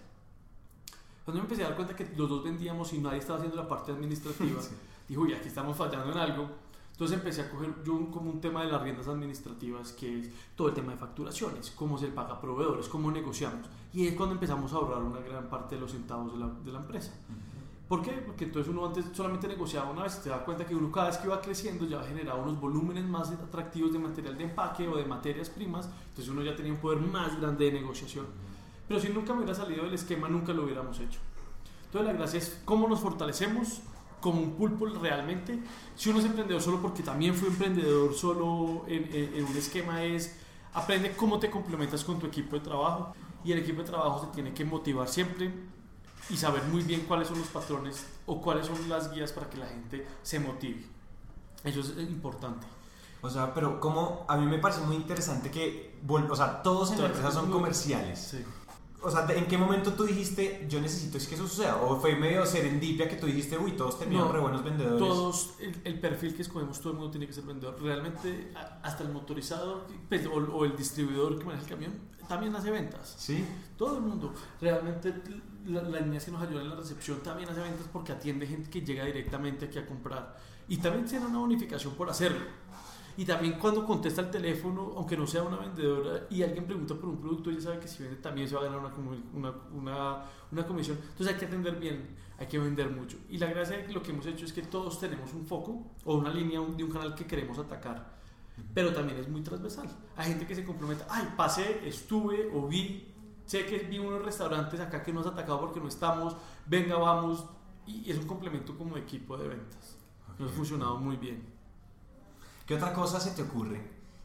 Cuando 1.25 1.41
me 1.41 1.45
empecé 1.45 1.65
a 1.65 1.69
dar 1.69 1.77
cuenta 1.77 1.95
que 1.97 2.07
los 2.17 2.29
dos 2.29 2.45
vendíamos 2.45 2.93
y 2.93 2.99
nadie 2.99 3.19
estaba 3.19 3.39
haciendo 3.39 3.57
la 3.61 3.69
parte 3.69 3.93
administrativa, 3.93 4.61
Sí. 4.63 4.75
dijo, 5.09 5.23
uy, 5.23 5.33
aquí 5.35 5.49
estamos 5.49 5.77
fallando 5.77 6.13
en 6.13 6.19
algo. 6.19 6.49
Entonces 6.93 7.17
empecé 7.19 7.41
a 7.43 7.51
coger 7.51 7.75
yo 7.85 7.93
un- 7.95 8.07
como 8.11 8.31
un 8.31 8.41
tema 8.41 8.63
de 8.65 8.71
las 8.71 8.81
riendas 8.81 9.09
administrativas, 9.09 9.93
que 9.93 10.21
es 10.21 10.29
todo 10.57 10.69
el 10.69 10.75
tema 10.75 10.93
de 10.93 10.99
facturaciones, 10.99 11.71
cómo 11.73 11.99
se 11.99 12.07
paga 12.09 12.35
a 12.35 12.41
proveedores, 12.41 12.89
cómo 12.89 13.11
negociamos. 13.11 13.67
Y 13.93 14.07
es 14.07 14.15
cuando 14.15 14.35
empezamos 14.35 14.73
a 14.73 14.77
ahorrar 14.77 15.03
una 15.03 15.21
gran 15.21 15.49
parte 15.51 15.75
de 15.75 15.81
los 15.81 15.91
centavos 15.93 16.33
de 16.33 16.39
la, 16.39 16.47
de 16.49 16.73
la 16.73 16.79
empresa. 16.79 17.13
¿Por 17.89 18.01
qué? 18.03 18.13
Porque 18.13 18.45
entonces 18.45 18.73
uno 18.73 18.87
antes 18.87 19.05
solamente 19.13 19.47
negociaba 19.47 19.91
una 19.91 20.05
vez, 20.05 20.23
te 20.23 20.31
da 20.31 20.43
cuenta 20.45 20.65
que 20.67 20.75
uno 20.75 20.91
cada 20.91 21.09
vez 21.09 21.19
que 21.19 21.27
iba 21.27 21.41
creciendo 21.41 21.85
ya 21.87 22.03
generaba 22.03 22.43
unos 22.43 22.59
volúmenes 22.59 23.05
más 23.05 23.31
atractivos 23.31 23.93
de 23.93 23.99
material 23.99 24.39
de 24.39 24.45
empaque 24.45 24.89
o 24.89 24.97
de 24.97 25.05
materias 25.05 25.51
primas, 25.51 25.89
entonces 26.09 26.29
uno 26.29 26.43
ya 26.43 26.57
tenía 26.57 26.73
un 26.73 26.79
poder 26.79 27.01
más 27.01 27.39
grande 27.39 27.67
de 27.67 27.73
negociación. 27.73 28.27
Pero 28.89 29.01
si 29.01 29.09
nunca 29.11 29.33
me 29.35 29.41
hubiera 29.41 29.55
salido 29.55 29.85
del 29.85 29.95
esquema, 29.95 30.29
nunca 30.29 30.53
lo 30.55 30.65
hubiéramos 30.65 30.99
hecho. 30.99 31.21
Entonces 31.87 32.07
la 32.13 32.19
gracia 32.19 32.39
es 32.39 32.61
cómo 32.65 32.89
nos 32.89 33.01
fortalecemos 33.01 33.81
como 34.21 34.41
un 34.41 34.53
pulpo 34.53 34.87
realmente. 34.87 35.59
Si 35.95 36.09
uno 36.09 36.21
es 36.21 36.25
emprendedor 36.25 36.63
solo 36.63 36.81
porque 36.81 37.03
también 37.03 37.35
fue 37.35 37.49
emprendedor 37.49 38.15
solo 38.15 38.85
en, 38.89 39.05
en- 39.15 39.35
en 39.35 39.45
un 39.45 39.57
esquema 39.57 40.03
es 40.03 40.39
aprende 40.73 41.13
cómo 41.17 41.39
te 41.39 41.51
complementas 41.51 42.03
con 42.03 42.19
tu 42.19 42.27
equipo 42.27 42.57
de 42.57 42.61
trabajo 42.63 43.15
y 43.45 43.53
el 43.53 43.59
equipo 43.59 43.83
de 43.83 43.89
trabajo 43.89 44.25
se 44.27 44.33
tiene 44.35 44.53
que 44.55 44.65
motivar 44.65 45.07
siempre 45.09 45.53
y 46.31 46.37
saber 46.37 46.63
muy 46.65 46.83
bien 46.83 47.03
cuáles 47.03 47.29
son 47.29 47.39
los 47.39 47.49
patrones 47.49 48.07
o 48.27 48.41
cuáles 48.41 48.67
son 48.67 48.89
las 48.89 49.13
guías 49.13 49.33
para 49.33 49.49
que 49.49 49.59
la 49.59 49.67
gente 49.67 50.07
se 50.23 50.41
motive. 50.41 50.85
Eso 51.63 51.81
es 51.81 51.97
importante. 51.99 52.67
O 53.23 53.31
sea, 53.31 53.55
pero 53.55 53.81
como 53.81 54.27
a 54.29 54.37
mí 54.37 54.47
me 54.47 54.59
parece 54.59 54.81
muy 54.83 54.97
interesante 54.97 55.51
que, 55.51 55.99
o 56.07 56.37
sea, 56.37 56.63
todos 56.63 56.93
en 56.93 57.01
la 57.01 57.07
empresa 57.07 57.31
son 57.31 57.51
comerciales. 57.51 58.19
Sí. 58.19 58.45
O 59.01 59.11
sea, 59.11 59.27
¿en 59.31 59.47
qué 59.47 59.59
momento 59.59 59.93
tú 59.93 60.05
dijiste, 60.05 60.67
yo 60.69 60.81
necesito 60.81 61.19
es 61.19 61.27
que 61.27 61.35
eso 61.35 61.47
suceda? 61.47 61.77
¿O 61.77 62.01
fue 62.01 62.17
medio 62.17 62.47
serendipia 62.47 63.07
que 63.07 63.17
tú 63.17 63.27
dijiste, 63.27 63.59
uy, 63.59 63.73
todos 63.73 63.99
terminaron 63.99 64.29
No, 64.29 64.35
re 64.35 64.41
buenos 64.41 64.65
vendedores? 64.65 64.99
Todos, 64.99 65.55
el, 65.61 65.79
el 65.85 66.01
perfil 66.01 66.35
que 66.35 66.41
escogemos, 66.41 66.81
todo 66.81 66.93
el 66.93 66.99
mundo 66.99 67.11
tiene 67.11 67.27
que 67.27 67.35
ser 67.35 67.45
vendedor. 67.45 67.77
Realmente, 67.83 68.51
hasta 68.83 69.03
el 69.03 69.11
motorizador 69.11 69.87
pues, 70.09 70.25
o, 70.27 70.33
o 70.33 70.65
el 70.65 70.75
distribuidor 70.75 71.39
que 71.39 71.45
maneja 71.45 71.65
el 71.65 71.69
camión 71.69 71.93
también 72.29 72.57
hace 72.57 72.71
ventas. 72.71 73.15
Sí. 73.19 73.45
Todo 73.77 73.97
el 73.99 74.03
mundo. 74.03 74.33
Realmente, 74.61 75.13
la- 75.67 76.01
niñas 76.01 76.25
que 76.25 76.31
nos 76.31 76.43
ayudan 76.43 76.63
en 76.65 76.71
la 76.71 76.77
recepción 76.77 77.21
también 77.23 77.49
hace 77.49 77.61
ventas 77.61 77.87
porque 77.93 78.13
atiende 78.13 78.47
gente 78.47 78.69
que 78.71 78.81
llega 78.83 79.05
directamente 79.05 79.67
aquí 79.67 79.79
a 79.79 79.87
comprar. 79.87 80.37
Y 80.69 80.79
también 80.79 81.05
tiene 81.05 81.27
una 81.27 81.39
bonificación 81.39 81.95
por 81.95 82.09
hacerlo. 82.11 82.41
Y 83.17 83.25
también 83.25 83.59
cuando 83.61 83.87
contesta 83.87 84.23
el 84.23 84.31
teléfono, 84.31 84.93
aunque 84.97 85.17
no 85.17 85.25
sea 85.27 85.43
una 85.45 85.57
vendedora, 85.57 86.27
y 86.31 86.43
alguien 86.43 86.65
pregunta 86.65 86.95
por 86.97 87.09
un 87.11 87.21
producto, 87.21 87.49
ella 87.51 87.61
sabe 87.61 87.79
que 87.79 87.87
si 87.87 88.03
vende 88.03 88.17
también 88.19 88.49
se 88.49 88.57
va 88.57 88.63
a 88.63 88.65
ganar 88.65 88.79
una, 88.81 88.93
una, 89.35 89.55
una, 89.73 90.25
una 90.51 90.67
comisión. 90.67 90.99
Entonces 91.11 91.29
hay 91.35 91.39
que 91.39 91.47
atender 91.47 91.77
bien, 91.79 92.09
hay 92.39 92.47
que 92.49 92.59
vender 92.59 92.91
mucho. 92.91 93.17
Y 93.31 93.39
la 93.39 93.47
gracia 93.47 93.77
de 93.79 93.93
lo 93.93 94.03
que 94.03 94.11
hemos 94.11 94.27
hecho 94.27 94.45
es 94.45 94.53
que 94.53 94.63
todos 94.63 94.99
tenemos 94.99 95.33
un 95.33 95.47
foco 95.47 95.93
o 96.05 96.17
una 96.17 96.33
línea 96.35 96.61
de 96.61 96.83
un 96.83 96.91
canal 96.91 97.15
que 97.15 97.25
queremos 97.25 97.57
atacar. 97.59 98.15
Pero 98.73 98.93
también 98.93 99.19
es 99.19 99.29
muy 99.29 99.43
transversal. 99.43 99.89
Hay 100.17 100.31
gente 100.31 100.47
que 100.47 100.55
se 100.57 100.65
compromete, 100.65 101.05
ay, 101.09 101.29
pasé, 101.37 101.87
estuve 101.87 102.51
o 102.53 102.67
vi, 102.67 103.14
sé 103.47 103.67
que 103.67 103.79
vi 103.79 103.99
unos 103.99 104.25
restaurantes 104.25 104.81
acá 104.81 105.03
que 105.03 105.13
nos 105.13 105.27
han 105.27 105.35
atacado 105.35 105.61
porque 105.61 105.81
no 105.81 105.89
estamos, 105.89 106.37
venga, 106.67 106.97
vamos. 106.97 107.45
Y 107.87 108.11
es 108.11 108.17
un 108.17 108.27
complemento 108.27 108.77
como 108.77 108.97
equipo 108.97 109.37
de 109.37 109.49
ventas. 109.49 109.97
Nos 110.39 110.51
ha 110.51 110.55
funcionado 110.55 110.97
muy 110.97 111.17
bien. 111.17 111.45
¿Qué 112.67 112.75
otra 112.75 112.93
cosa 112.95 113.21
se 113.21 113.33
te 113.33 113.43
ocurre 113.43 113.81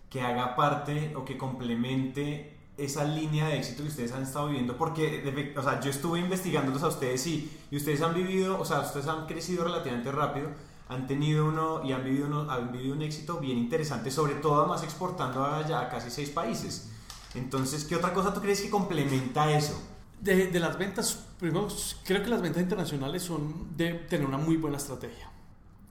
que 0.09 0.21
haga 0.21 0.55
parte 0.55 1.13
o 1.15 1.25
que 1.25 1.37
complemente 1.37 2.57
esa 2.77 3.03
línea 3.03 3.47
de 3.47 3.57
éxito 3.57 3.83
que 3.83 3.89
ustedes 3.89 4.13
han 4.13 4.23
estado 4.23 4.47
viviendo? 4.47 4.77
Porque, 4.77 5.53
o 5.57 5.61
sea, 5.61 5.81
yo 5.81 5.89
estuve 5.89 6.19
investigándolos 6.19 6.83
a 6.83 6.87
ustedes 6.87 7.27
y, 7.27 7.51
y 7.69 7.75
ustedes 7.75 8.01
han 8.01 8.13
vivido, 8.13 8.59
o 8.59 8.63
sea, 8.63 8.79
ustedes 8.79 9.07
han 9.07 9.27
crecido 9.27 9.65
relativamente 9.65 10.09
rápido, 10.11 10.47
han 10.87 11.05
tenido 11.05 11.45
uno 11.45 11.83
y 11.83 11.91
han 11.91 12.03
vivido, 12.03 12.27
uno, 12.27 12.49
han 12.49 12.71
vivido 12.71 12.95
un 12.95 13.01
éxito 13.01 13.39
bien 13.39 13.57
interesante, 13.57 14.09
sobre 14.09 14.35
todo 14.35 14.61
además 14.61 14.83
exportando 14.83 15.43
a 15.43 15.67
ya 15.67 15.81
a 15.81 15.89
casi 15.89 16.09
seis 16.09 16.29
países. 16.29 16.88
Entonces, 17.35 17.85
¿qué 17.85 17.95
otra 17.95 18.13
cosa 18.13 18.33
tú 18.33 18.41
crees 18.41 18.61
que 18.61 18.69
complementa 18.69 19.51
eso? 19.55 19.81
De, 20.19 20.51
las 20.59 20.77
ventas, 20.77 21.25
primero, 21.39 21.67
creo 22.03 22.23
que 22.23 22.29
las 22.29 22.41
ventas 22.41 22.61
internacionales 22.61 23.23
son 23.23 23.77
de 23.77 23.93
tener 23.93 24.27
una 24.27 24.37
muy 24.37 24.57
buena 24.57 24.77
estrategia. 24.77 25.29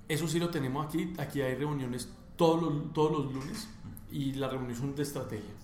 Eso 0.07 0.29
sí 0.29 0.38
lo 0.38 0.51
tenemos 0.51 0.87
aquí. 0.87 1.14
Aquí 1.18 1.40
hay 1.40 1.55
reuniones 1.55 2.09
todos 2.37 2.62
los, 2.62 2.92
todos 2.92 3.33
lunes 3.33 3.68
y 4.11 4.33
las 4.35 4.51
reuniones 4.51 4.79
son 4.79 4.94
de 4.94 5.03
estrategia. 5.03 5.55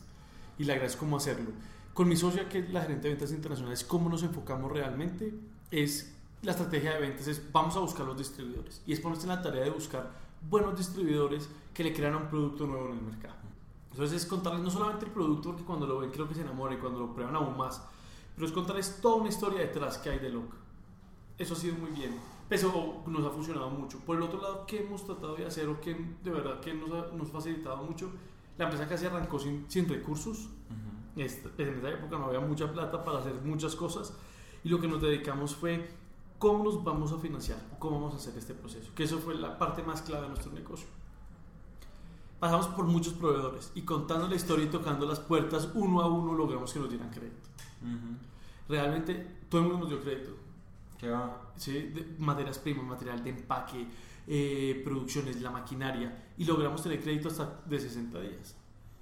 Y 0.59 0.65
la 0.65 0.75
gracia 0.75 0.95
es 0.95 0.97
cómo 0.97 1.17
hacerlo. 1.17 1.51
Con 1.93 2.09
mi 2.09 2.17
socia, 2.17 2.49
que 2.49 2.61
es 2.61 2.71
la 2.71 2.83
gerente 2.83 3.09
de 3.09 3.15
ventas 3.15 3.33
internacionales, 3.33 3.85
cómo 3.85 4.09
nos 4.09 4.23
enfocamos 4.23 4.73
realmente 4.73 5.35
es 5.71 6.15
la 6.45 6.53
estrategia 6.53 6.95
de 6.95 7.01
ventas 7.01 7.27
es 7.27 7.41
vamos 7.53 7.75
a 7.77 7.81
buscar 7.81 8.07
los 8.07 8.19
distribuidores 8.19 8.83
y 8.87 8.93
es 8.93 9.01
ponerse 9.01 9.25
en 9.25 9.31
la 9.31 9.43
tarea 9.43 9.65
de 9.65 9.71
buscar 9.71 10.11
buenos 10.49 10.77
distribuidores 10.77 11.49
que 11.73 11.83
le 11.83 11.93
crean 11.95 12.15
un 12.15 12.29
producto 12.29 12.67
nuevo 12.67 12.91
en 12.91 12.99
el 12.99 13.03
mercado. 13.03 13.44
Entonces 13.95 14.23
es 14.23 14.29
contarles 14.29 14.61
no 14.61 14.71
solamente 14.71 15.07
el 15.07 15.13
producto, 15.13 15.51
porque 15.51 15.63
cuando 15.65 15.87
lo 15.87 15.99
ven 16.01 16.11
creo 16.11 16.27
que 16.29 16.35
se 16.35 16.41
enamoran 16.41 16.77
y 16.77 16.81
cuando 16.81 16.99
lo 16.99 17.15
prueban 17.15 17.37
aún 17.37 17.57
más, 17.57 17.81
pero 18.35 18.45
es 18.45 18.53
contarles 18.53 19.01
toda 19.01 19.17
una 19.17 19.29
historia 19.29 19.61
detrás 19.61 19.99
que 19.99 20.11
hay 20.11 20.19
de 20.19 20.31
Loca. 20.31 20.57
Eso 21.39 21.55
ha 21.55 21.57
sido 21.57 21.77
muy 21.77 21.91
bien. 21.91 22.19
Eso 22.51 23.03
nos 23.07 23.25
ha 23.25 23.31
funcionado 23.31 23.71
mucho. 23.71 24.01
Por 24.01 24.17
el 24.17 24.23
otro 24.23 24.43
lado, 24.43 24.65
¿qué 24.67 24.85
hemos 24.85 25.05
tratado 25.07 25.37
de 25.37 25.47
hacer 25.47 25.69
o 25.69 25.81
que 25.81 25.95
de 26.25 26.31
verdad 26.33 26.59
que 26.59 26.75
nos 26.75 26.91
ha 26.91 27.15
nos 27.15 27.31
facilitado 27.31 27.77
mucho? 27.85 28.11
La 28.59 28.65
empresa 28.65 28.89
casi 28.89 29.07
arrancó 29.07 29.39
sin, 29.39 29.65
sin 29.69 29.89
recursos. 29.89 30.49
Este- 31.17 31.63
en 31.63 31.79
esa 31.79 31.91
época 31.91 32.19
no 32.19 32.25
había 32.27 32.41
mucha 32.41 32.73
plata 32.73 33.05
para 33.05 33.19
hacer 33.21 33.35
muchas 33.45 33.77
cosas 33.77 34.13
y 34.65 34.69
lo 34.69 34.81
que 34.81 34.89
nos 34.89 35.01
dedicamos 35.01 35.55
fue 35.55 35.89
cómo 36.41 36.65
nos 36.65 36.83
vamos 36.83 37.13
a 37.13 37.19
financiar, 37.19 37.59
cómo 37.79 38.01
vamos 38.01 38.15
a 38.15 38.17
hacer 38.17 38.37
este 38.37 38.55
proceso, 38.55 38.91
que 38.97 39.05
eso 39.05 39.19
fue 39.21 39.37
la 39.37 39.57
parte 39.57 39.85
más 39.85 40.03
clave 40.03 40.23
de 40.23 40.29
nuestro 40.31 40.51
negocio. 40.51 40.89
Pasamos 42.45 42.67
por 42.67 42.85
muchos 42.85 43.15
proveedores 43.15 43.73
y 43.75 43.81
contando 43.81 44.29
la 44.29 44.35
historia 44.35 44.67
y 44.67 44.69
tocando 44.69 45.07
las 45.07 45.19
puertas 45.19 45.71
uno 45.73 46.03
a 46.03 46.09
uno 46.09 46.35
logramos 46.35 46.71
que 46.75 46.79
nos 46.79 46.91
dieran 46.91 47.09
crédito. 47.09 47.49
Realmente 48.69 49.39
todo 49.49 49.63
el 49.63 49.69
mundo 49.69 49.85
nos 49.85 49.89
dio 49.89 50.03
crédito. 50.03 50.33
¿Qué 50.99 51.09
va? 51.09 51.41
¿sí? 51.57 51.73
de 51.73 52.17
materias 52.19 52.59
primas, 52.59 52.85
material 52.85 53.25
de 53.25 53.31
empaque, 53.31 53.87
eh, 54.27 54.83
producciones, 54.85 55.41
la 55.41 55.51
maquinaria, 55.51 56.33
y 56.37 56.45
logramos 56.45 56.83
tener 56.83 57.03
crédito 57.03 57.29
hasta 57.29 57.63
de 57.65 57.81
60 57.81 58.21
días. 58.21 58.55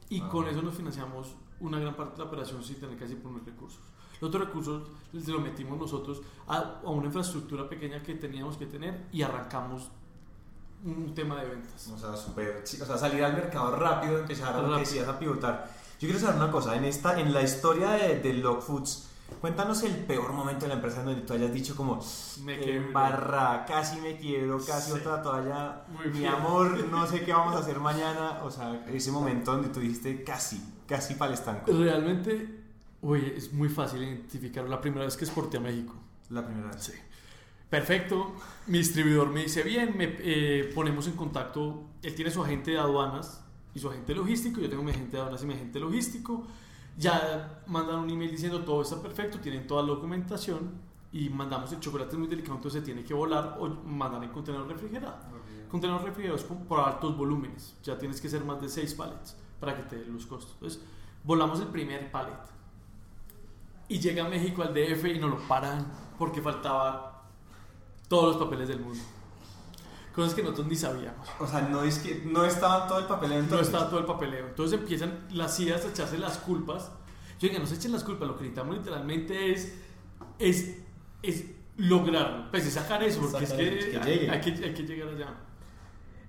Y 0.09 0.21
Ah. 0.21 0.29
con 0.29 0.47
eso 0.47 0.63
nos 0.63 0.77
financiamos 0.77 1.35
una 1.59 1.81
gran 1.81 1.97
parte 1.97 2.13
de 2.13 2.19
la 2.19 2.27
operación 2.27 2.63
sin 2.63 2.77
tener 2.77 2.97
casi 2.97 3.17
poner 3.17 3.43
recursos. 3.45 3.81
Los 4.21 4.29
otros 4.29 4.47
recursos 4.47 4.89
los 5.13 5.43
metimos 5.43 5.77
nosotros 5.81 6.23
a, 6.47 6.81
a 6.85 6.91
una 6.91 7.07
infraestructura 7.07 7.69
pequeña 7.69 8.05
que 8.05 8.15
teníamos 8.15 8.57
que 8.57 8.67
tener 8.67 9.09
y 9.11 9.23
arrancamos 9.23 9.91
un 10.85 11.15
tema 11.15 11.41
de 11.41 11.49
ventas. 11.49 11.89
O 11.89 11.99
sea, 11.99 12.17
super, 12.17 12.63
o 12.65 12.85
sea, 12.87 12.99
salir 12.99 13.23
al 13.25 13.35
mercado 13.35 13.75
rápido, 13.77 14.19
empezar 14.19 14.55
a 14.57 14.63
lo 14.63 14.75
que 14.75 14.81
decías 14.81 15.09
a 15.09 15.19
pivotar. 15.19 15.71
Yo 16.01 16.09
quiero 16.09 16.19
saber 16.19 16.37
una 16.37 16.51
cosa, 16.51 16.75
en 16.77 16.85
esta, 16.85 17.19
en 17.21 17.33
la 17.33 17.43
historia 17.43 17.91
de, 17.93 18.19
de 18.21 18.35
Log 18.35 18.61
Foods, 18.63 19.09
cuéntanos 19.41 19.83
el 19.85 19.95
peor 20.05 20.33
momento 20.33 20.63
de 20.65 20.69
la 20.71 20.75
empresa 20.75 21.01
en 21.01 21.07
donde 21.07 21.23
tú 21.23 21.33
hayas 21.35 21.53
dicho 21.53 21.77
como, 21.77 22.01
Me 22.45 22.59
"Qué 22.59 22.65
quebré". 22.65 22.93
barra, 22.93 23.65
casi 23.67 24.01
me 24.01 24.17
quiebro, 24.17 24.59
casi 24.65 24.91
Sí. 24.93 24.99
otra 24.99 25.23
toalla, 25.23 25.85
Muy 25.89 26.07
mi 26.09 26.19
bien. 26.21 26.33
amor, 26.35 26.85
no 26.91 27.07
sé 27.07 27.23
qué 27.25 27.33
vamos 27.33 27.55
a 27.55 27.59
hacer 27.61 27.79
mañana, 27.79 28.41
o 28.43 28.51
sea, 28.51 28.85
ese 28.89 29.11
momento 29.13 29.53
donde 29.53 29.69
tú 29.69 29.79
dijiste 29.81 30.25
casi, 30.25 30.61
casi 30.89 31.15
para 31.15 31.29
el 31.33 31.39
estanco, 31.39 31.71
Realmente, 31.73 32.61
oye, 33.01 33.35
es 33.37 33.53
muy 33.53 33.69
fácil 33.69 34.03
identificar 34.03 34.69
la 34.69 34.81
primera 34.81 35.05
vez 35.05 35.17
que 35.17 35.25
exporté 35.25 35.57
a 35.59 35.61
México. 35.61 35.95
la 36.31 36.45
primera 36.45 36.69
vez. 36.69 36.83
Sí. 36.83 36.93
Perfecto, 37.73 38.35
mi 38.67 38.77
distribuidor 38.77 39.31
me 39.31 39.45
dice 39.45 39.63
bien, 39.63 39.97
me 39.97 40.15
eh, 40.19 40.71
ponemos 40.75 41.07
en 41.07 41.15
contacto, 41.15 41.85
él 42.03 42.15
tiene 42.15 42.31
su 42.31 42.43
agente 42.43 42.73
de 42.73 42.79
aduanas 42.79 43.43
y 43.75 43.79
su 43.79 43.89
agente 43.89 44.15
logístico, 44.15 44.61
yo 44.61 44.69
tengo 44.69 44.83
mi 44.83 44.91
agente 44.91 45.13
de 45.13 45.23
aduanas 45.23 45.43
y 45.43 45.47
mi 45.47 45.55
agente 45.55 45.81
logístico, 45.81 46.47
ya 46.99 47.63
mandan 47.69 48.01
un 48.01 48.11
email 48.11 48.31
diciendo 48.31 48.63
todo 48.63 48.83
está 48.83 49.01
perfecto, 49.01 49.39
tienen 49.39 49.67
toda 49.67 49.81
la 49.81 49.89
documentación 49.89 50.71
y 51.13 51.31
mandamos 51.31 51.73
el 51.73 51.81
chocolate 51.81 52.15
muy 52.19 52.29
delicado, 52.29 52.57
entonces 52.57 52.81
se 52.81 52.85
tiene 52.85 53.05
que 53.05 53.15
volar 53.15 53.57
o 53.59 53.67
mandar 53.71 54.23
en 54.23 54.29
contenedor 54.29 54.69
refrigerado. 54.69 55.17
Contenedor 55.71 56.05
refrigerado 56.05 56.37
es 56.37 56.45
por 56.45 56.79
altos 56.79 57.17
volúmenes, 57.17 57.75
ya 57.83 57.97
tienes 57.97 58.21
que 58.21 58.29
ser 58.29 58.45
más 58.45 58.61
de 58.61 58.69
6 58.69 58.93
pallets 58.93 59.35
para 59.59 59.75
que 59.75 59.85
te 59.85 59.97
den 59.97 60.13
los 60.13 60.27
costos. 60.27 60.53
Entonces, 60.57 60.83
volamos 61.25 61.59
el 61.61 61.69
primer 61.69 62.13
pallet 62.13 62.37
y 63.89 63.99
llega 63.99 64.27
a 64.27 64.29
México 64.29 64.61
al 64.61 64.75
DF 64.75 65.07
y 65.07 65.19
nos 65.19 65.31
lo 65.31 65.39
paran 65.49 65.91
porque 66.19 66.43
faltaba 66.43 67.12
todos 68.13 68.37
los 68.37 68.45
papeles 68.45 68.69
del 68.69 68.79
mundo. 68.79 69.01
Cosas 70.15 70.35
que 70.35 70.43
nosotros 70.43 70.67
ni 70.67 70.77
sabíamos. 70.77 71.27
O 71.41 71.47
sea, 71.47 71.63
no 71.63 71.83
es 71.83 71.99
que 71.99 72.23
no 72.27 72.45
estaba 72.45 72.87
todo 72.87 72.99
el 72.99 73.07
papeleo 73.07 73.39
entonces. 73.39 73.71
No 73.71 73.79
estaba 73.79 73.89
todo 73.89 74.01
el 74.01 74.05
papeleo. 74.05 74.49
Entonces 74.49 74.79
empiezan 74.79 75.21
las 75.31 75.59
ideas 75.61 75.83
a 75.87 75.89
echarse 75.89 76.19
las 76.19 76.37
culpas. 76.37 76.93
Yo 77.41 77.49
digo, 77.49 77.59
no 77.59 77.67
se 77.67 77.77
echen 77.77 77.91
las 77.91 78.05
culpas, 78.05 78.29
lo 78.29 78.37
que 78.37 78.43
necesitamos 78.43 78.77
literalmente 78.77 79.53
es, 79.53 79.79
es, 80.39 80.77
es 81.23 81.47
lograrlo. 81.79 82.51
Pues 82.51 82.67
es 82.67 82.75
sacar 82.75 83.03
eso, 83.03 83.19
porque 83.23 83.45
es 83.45 83.53
que, 83.55 83.63
hay, 83.99 84.41
que, 84.43 84.63
hay, 84.63 84.75
que, 84.75 84.83
llegar 84.83 85.09
allá. 85.09 85.35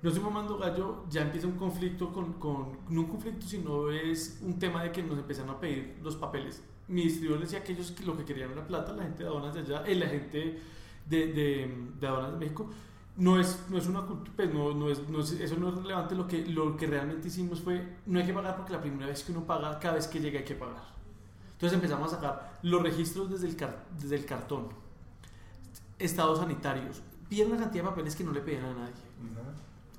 No 0.02 0.10
estoy 0.10 0.24
mamando 0.24 0.58
gallo, 0.58 1.04
ya 1.10 1.24
empieza 1.24 1.48
un 1.48 1.58
conflicto 1.58 2.14
con, 2.14 2.32
con, 2.40 2.78
no 2.88 3.02
un 3.02 3.08
conflicto, 3.08 3.46
sino 3.46 3.92
es 3.92 4.40
un 4.42 4.58
tema 4.58 4.84
de 4.84 4.94
que 4.94 5.04
nos 5.04 5.20
empezaron 5.20 5.50
a 5.50 5.60
pedir 5.60 5.98
los 6.02 6.16
papeles. 6.16 6.64
Mi 6.88 7.04
distribuidor 7.04 7.42
decía 7.42 7.62
que 7.62 7.74
ellos 7.74 7.94
lo 8.06 8.16
que 8.16 8.24
querían 8.24 8.52
era 8.52 8.66
plata, 8.66 8.94
la 8.94 9.04
gente 9.04 9.24
de 9.24 9.30
aduanas 9.30 9.54
de 9.54 9.60
allá, 9.60 9.84
y 9.86 9.96
la 9.96 10.08
gente 10.08 10.62
de, 11.06 11.28
de, 11.34 11.88
de 12.00 12.08
aduanas 12.08 12.34
de 12.34 12.38
México, 12.38 12.70
no 13.16 13.40
es, 13.40 13.60
no 13.70 13.78
es 13.78 13.88
una 13.88 14.06
pues 14.08 14.54
no, 14.54 14.74
no, 14.74 14.90
es, 14.90 15.08
no 15.08 15.20
es, 15.20 15.32
eso 15.34 15.56
no 15.58 15.70
es 15.70 15.76
relevante, 15.76 16.16
lo 16.16 16.28
que, 16.28 16.46
lo 16.48 16.76
que 16.76 16.88
realmente 16.88 17.28
hicimos 17.28 17.62
fue, 17.62 17.98
no 18.06 18.20
hay 18.20 18.26
que 18.26 18.34
pagar 18.34 18.56
porque 18.56 18.74
la 18.74 18.82
primera 18.82 19.08
vez 19.08 19.24
que 19.24 19.32
uno 19.32 19.44
paga, 19.44 19.80
cada 19.80 19.96
vez 19.96 20.08
que 20.08 20.20
llega 20.20 20.40
hay 20.40 20.46
que 20.46 20.56
pagar. 20.56 20.94
Entonces 21.54 21.76
empezamos 21.76 22.12
a 22.12 22.16
sacar 22.16 22.60
los 22.64 22.82
registros 22.82 23.30
desde 23.30 23.48
el, 23.48 23.58
desde 24.00 24.16
el 24.16 24.26
cartón, 24.26 24.70
estados 26.00 26.40
sanitarios, 26.40 27.02
piden 27.30 27.50
una 27.50 27.60
cantidad 27.60 27.84
de 27.84 27.90
papeles 27.90 28.16
que 28.16 28.24
no 28.24 28.32
le 28.32 28.42
pedían 28.42 28.66
a 28.66 28.74
nadie. 28.74 28.94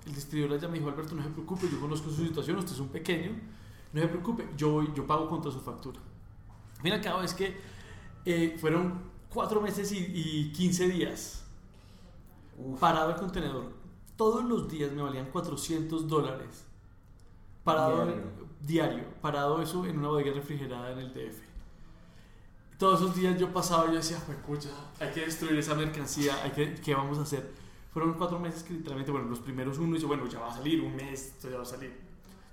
El 0.07 0.15
distribuidor 0.15 0.61
ya 0.61 0.69
me 0.69 0.79
dijo, 0.79 0.91
Alberto, 0.91 1.15
no 1.15 1.23
se 1.23 1.31
preocupe, 1.31 1.67
yo 1.71 1.81
conozco 1.81 2.11
su 2.11 2.27
situación, 2.27 2.59
usted 2.59 2.73
es 2.73 2.81
un 2.81 2.89
pequeño, 2.89 3.31
no 3.93 4.01
se 4.01 4.09
preocupe, 4.09 4.49
yo, 4.57 4.93
yo 4.93 5.07
pago 5.07 5.29
contra 5.29 5.51
su 5.51 5.61
factura. 5.61 5.99
Mira, 6.83 7.01
cada 7.01 7.23
vez 7.23 7.33
que 7.33 7.57
eh, 8.27 8.57
fueron 8.61 9.14
cuatro 9.35 9.61
meses 9.61 9.93
y, 9.93 9.99
y 9.99 10.53
15 10.53 10.89
días 10.89 11.45
parado 12.81 13.11
el 13.11 13.17
contenedor. 13.17 13.73
Todos 14.17 14.45
los 14.45 14.69
días 14.69 14.93
me 14.93 15.03
valían 15.03 15.27
400 15.31 16.09
dólares. 16.09 16.65
Parado 17.65 18.05
diario. 18.05 18.23
diario. 18.61 19.05
Parado 19.21 19.61
eso 19.61 19.85
en 19.87 19.99
una 19.99 20.09
bodega 20.09 20.33
refrigerada 20.33 20.93
en 20.93 20.99
el 20.99 21.13
DF. 21.13 21.41
Todos 22.79 23.01
esos 23.01 23.17
días 23.17 23.39
yo 23.39 23.53
pasaba 23.53 23.87
y 23.87 23.89
yo 23.89 23.97
decía, 23.97 24.19
escucha, 24.29 24.69
hay 25.01 25.11
que 25.11 25.21
destruir 25.21 25.59
esa 25.59 25.75
mercancía, 25.75 26.35
hay 26.43 26.51
que, 26.51 26.75
¿qué 26.75 26.95
vamos 26.95 27.19
a 27.19 27.23
hacer? 27.23 27.53
Fueron 27.93 28.15
cuatro 28.15 28.39
meses 28.39 28.65
que 28.65 28.75
literalmente, 28.75 29.13
bueno, 29.13 29.29
los 29.29 29.39
primeros 29.39 29.79
uno 29.79 29.95
dice, 29.95 30.07
bueno, 30.07 30.27
ya 30.27 30.41
va 30.41 30.49
a 30.49 30.55
salir, 30.55 30.81
un 30.81 30.95
mes, 30.95 31.29
esto 31.29 31.49
ya 31.49 31.57
va 31.57 31.63
a 31.63 31.67
salir. 31.67 31.97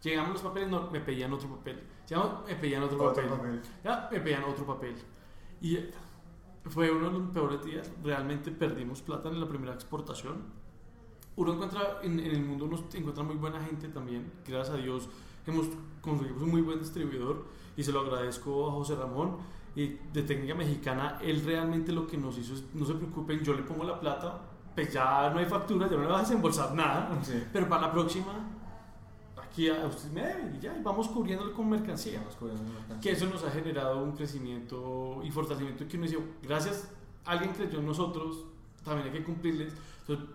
Llegamos 0.04 0.34
los 0.34 0.41
papeles, 0.41 0.70
no, 0.70 0.89
me 0.91 1.00
pedían 1.02 1.34
otro 1.34 1.50
papel. 1.50 1.82
Ya 2.08 2.41
me 2.48 2.56
pedían 2.56 2.84
otro, 2.84 2.98
papel. 2.98 3.26
papel. 3.28 3.62
Ya 3.84 4.10
me 4.12 4.20
pedían 4.20 4.44
otro 4.44 4.65
papel. 4.65 4.96
Y 5.60 5.78
fue 6.69 6.91
uno 6.91 7.10
de 7.10 7.19
los 7.19 7.30
peores 7.30 7.63
días. 7.63 7.91
Realmente 8.04 8.52
perdimos 8.52 9.02
plata 9.02 9.30
en 9.30 9.39
la 9.39 9.47
primera 9.47 9.74
exportación. 9.74 10.38
Uno 11.36 11.54
encuentra, 11.54 12.00
en, 12.04 12.19
el 12.19 12.43
mundo 12.43 12.65
uno 12.65 12.78
encuentra 12.93 13.24
muy 13.24 13.36
buena 13.36 13.63
gente 13.63 13.88
también. 13.88 14.32
Gracias 14.45 14.76
a 14.76 14.78
Dios 14.78 15.10
hemos 15.47 15.67
conseguido 16.02 16.43
un 16.43 16.52
muy 16.52 16.62
buen 16.62 16.80
distribuidor 16.80 17.45
y 17.76 17.84
se 17.84 17.91
lo 17.91 18.02
agradezco 18.02 18.69
a 18.69 18.71
José 18.74 18.95
Ramón 18.95 19.38
y 19.76 19.97
de 20.13 20.24
técnica 20.24 20.56
mexicana. 20.56 21.17
Él 21.21 21.43
realmente 21.43 21.91
lo 21.91 22.08
que 22.08 22.17
nos 22.17 22.38
hizo 22.38 22.54
es, 22.54 22.63
no 22.74 22.86
se 22.86 22.93
preocupen, 22.93 23.39
yo 23.39 23.54
le 23.54 23.63
pongo 23.63 23.84
la 23.84 24.00
plata, 24.00 24.39
pues 24.76 24.93
ya 24.93 25.30
no 25.30 25.39
hay 25.39 25.45
factura, 25.45 25.89
ya 25.89 25.95
no 25.95 26.04
le 26.04 26.10
vas 26.10 26.19
a 26.19 26.24
desembolsar 26.24 26.74
nada, 26.76 27.10
pero 27.52 27.67
para 27.67 27.84
la 27.84 27.91
próxima 27.91 28.61
aquí 29.51 29.69
a 29.69 29.85
usted 29.85 30.09
me 30.11 30.21
debe 30.21 30.57
y 30.57 30.59
ya, 30.59 30.75
y 30.77 30.81
vamos 30.81 31.09
cubriéndolo 31.09 31.53
con 31.53 31.69
mercancía. 31.69 32.23
Que 33.01 33.11
eso 33.11 33.25
nos 33.25 33.43
ha 33.43 33.51
generado 33.51 34.01
un 34.01 34.13
crecimiento 34.13 35.21
y 35.23 35.29
fortalecimiento 35.29 35.87
que 35.87 35.97
uno 35.97 36.05
dice, 36.05 36.19
gracias, 36.41 36.89
alguien 37.25 37.51
creyó 37.53 37.79
en 37.79 37.85
nosotros, 37.85 38.45
también 38.83 39.07
hay 39.07 39.19
que 39.19 39.23
cumplirles. 39.23 39.73
Entonces, 40.01 40.25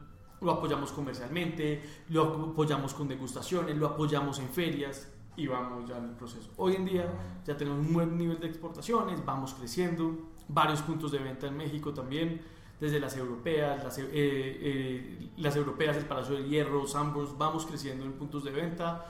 lo 0.41 0.53
apoyamos 0.53 0.93
comercialmente, 0.93 1.83
lo 2.11 2.51
apoyamos 2.51 2.93
con 2.93 3.09
degustaciones, 3.09 3.77
lo 3.77 3.87
apoyamos 3.87 4.39
en 4.39 4.49
ferias 4.51 5.11
y 5.35 5.47
vamos 5.47 5.89
ya 5.89 5.97
en 5.97 6.05
el 6.05 6.11
proceso. 6.11 6.51
Hoy 6.59 6.75
en 6.75 6.85
día 6.85 7.11
ya 7.47 7.57
tenemos 7.57 7.87
un 7.87 7.93
buen 7.95 8.19
nivel 8.19 8.39
de 8.39 8.47
exportaciones, 8.47 9.25
vamos 9.25 9.55
creciendo, 9.55 10.15
varios 10.49 10.83
puntos 10.83 11.11
de 11.11 11.19
venta 11.19 11.47
en 11.47 11.57
México 11.57 11.93
también 11.93 12.56
desde 12.81 13.01
las 13.01 13.17
europeas, 13.17 13.83
las, 13.83 13.99
eh, 13.99 14.05
eh, 14.13 15.31
las 15.39 15.57
europeas, 15.57 15.97
el 15.97 16.05
Palacio 16.05 16.35
del 16.35 16.49
Hierro, 16.49 16.87
Sambors, 16.87 17.37
vamos 17.37 17.67
creciendo 17.67 18.05
en 18.05 18.13
puntos 18.13 18.45
de 18.45 18.51
venta 18.51 19.07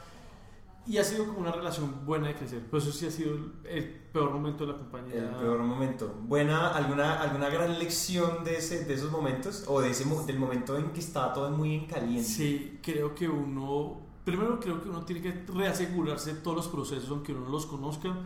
y 0.87 0.99
ha 0.99 1.05
sido 1.05 1.27
como 1.27 1.41
una 1.41 1.51
relación 1.51 2.07
buena 2.07 2.29
de 2.29 2.35
crecer. 2.35 2.63
Pero 2.71 2.79
eso 2.79 2.93
sí 2.93 3.07
ha 3.07 3.11
sido 3.11 3.37
el 3.65 3.85
peor 4.13 4.31
momento 4.31 4.65
de 4.65 4.73
la 4.73 4.79
compañía. 4.79 5.15
El 5.15 5.31
peor 5.31 5.59
momento. 5.59 6.15
¿Buena, 6.23 6.69
alguna, 6.69 7.21
alguna 7.21 7.49
gran 7.49 7.77
lección 7.79 8.45
de, 8.45 8.59
ese, 8.59 8.85
de 8.85 8.95
esos 8.95 9.11
momentos? 9.11 9.65
¿O 9.67 9.81
de 9.81 9.91
ese, 9.91 10.05
del 10.27 10.39
momento 10.39 10.77
en 10.77 10.93
que 10.93 11.01
estaba 11.01 11.33
todo 11.33 11.51
muy 11.51 11.75
en 11.75 11.87
caliente? 11.87 12.29
Sí, 12.29 12.79
creo 12.83 13.15
que 13.15 13.29
uno... 13.29 14.01
Primero 14.25 14.59
creo 14.59 14.83
que 14.83 14.89
uno 14.89 15.05
tiene 15.05 15.23
que 15.23 15.45
reasegurarse 15.53 16.35
de 16.35 16.41
todos 16.41 16.57
los 16.57 16.69
procesos, 16.69 17.11
aunque 17.11 17.33
uno 17.33 17.45
no 17.45 17.51
los 17.51 17.67
conozca. 17.67 18.17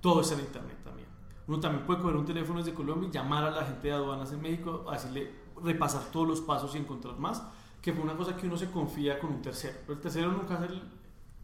Todo 0.00 0.20
está 0.20 0.34
en 0.34 0.40
Internet 0.40 0.76
también. 0.84 1.07
Uno 1.48 1.60
también 1.60 1.86
puede 1.86 2.02
coger 2.02 2.16
un 2.16 2.26
teléfono 2.26 2.58
desde 2.58 2.74
Colombia 2.74 3.08
y 3.08 3.12
llamar 3.12 3.42
a 3.44 3.50
la 3.50 3.64
gente 3.64 3.88
de 3.88 3.94
aduanas 3.94 4.30
en 4.32 4.42
México, 4.42 4.84
decirle, 4.90 5.32
repasar 5.64 6.02
todos 6.12 6.28
los 6.28 6.40
pasos 6.42 6.74
y 6.74 6.78
encontrar 6.78 7.18
más, 7.18 7.42
que 7.80 7.92
fue 7.92 8.04
una 8.04 8.14
cosa 8.14 8.36
que 8.36 8.46
uno 8.46 8.56
se 8.58 8.70
confía 8.70 9.18
con 9.18 9.30
un 9.30 9.40
tercero. 9.40 9.78
Pero 9.80 9.94
el 9.94 10.00
tercero 10.00 10.30
nunca 10.30 10.56
hace 10.56 10.68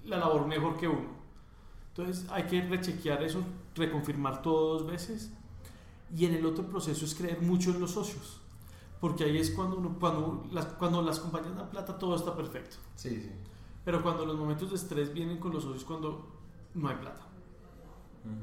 la 0.04 0.18
labor 0.18 0.46
mejor 0.46 0.76
que 0.76 0.86
uno. 0.86 1.08
Entonces 1.88 2.26
hay 2.30 2.42
que 2.44 2.60
rechequear 2.62 3.22
eso, 3.22 3.40
reconfirmar 3.74 4.42
todo 4.42 4.74
dos 4.74 4.86
veces. 4.86 5.32
Y 6.14 6.26
en 6.26 6.34
el 6.34 6.44
otro 6.44 6.66
proceso 6.66 7.06
es 7.06 7.14
creer 7.14 7.40
mucho 7.40 7.70
en 7.70 7.80
los 7.80 7.92
socios. 7.92 8.40
Porque 9.00 9.24
ahí 9.24 9.38
es 9.38 9.52
cuando, 9.52 9.76
uno, 9.76 9.96
cuando, 9.98 10.46
las, 10.52 10.66
cuando 10.66 11.00
las 11.00 11.18
compañías 11.18 11.56
dan 11.56 11.70
plata, 11.70 11.96
todo 11.96 12.14
está 12.14 12.36
perfecto. 12.36 12.76
Sí, 12.94 13.08
sí. 13.08 13.30
Pero 13.84 14.02
cuando 14.02 14.26
los 14.26 14.36
momentos 14.36 14.68
de 14.68 14.76
estrés 14.76 15.14
vienen 15.14 15.38
con 15.38 15.52
los 15.52 15.62
socios, 15.62 15.84
cuando 15.84 16.28
no 16.74 16.88
hay 16.88 16.96
plata. 16.96 17.22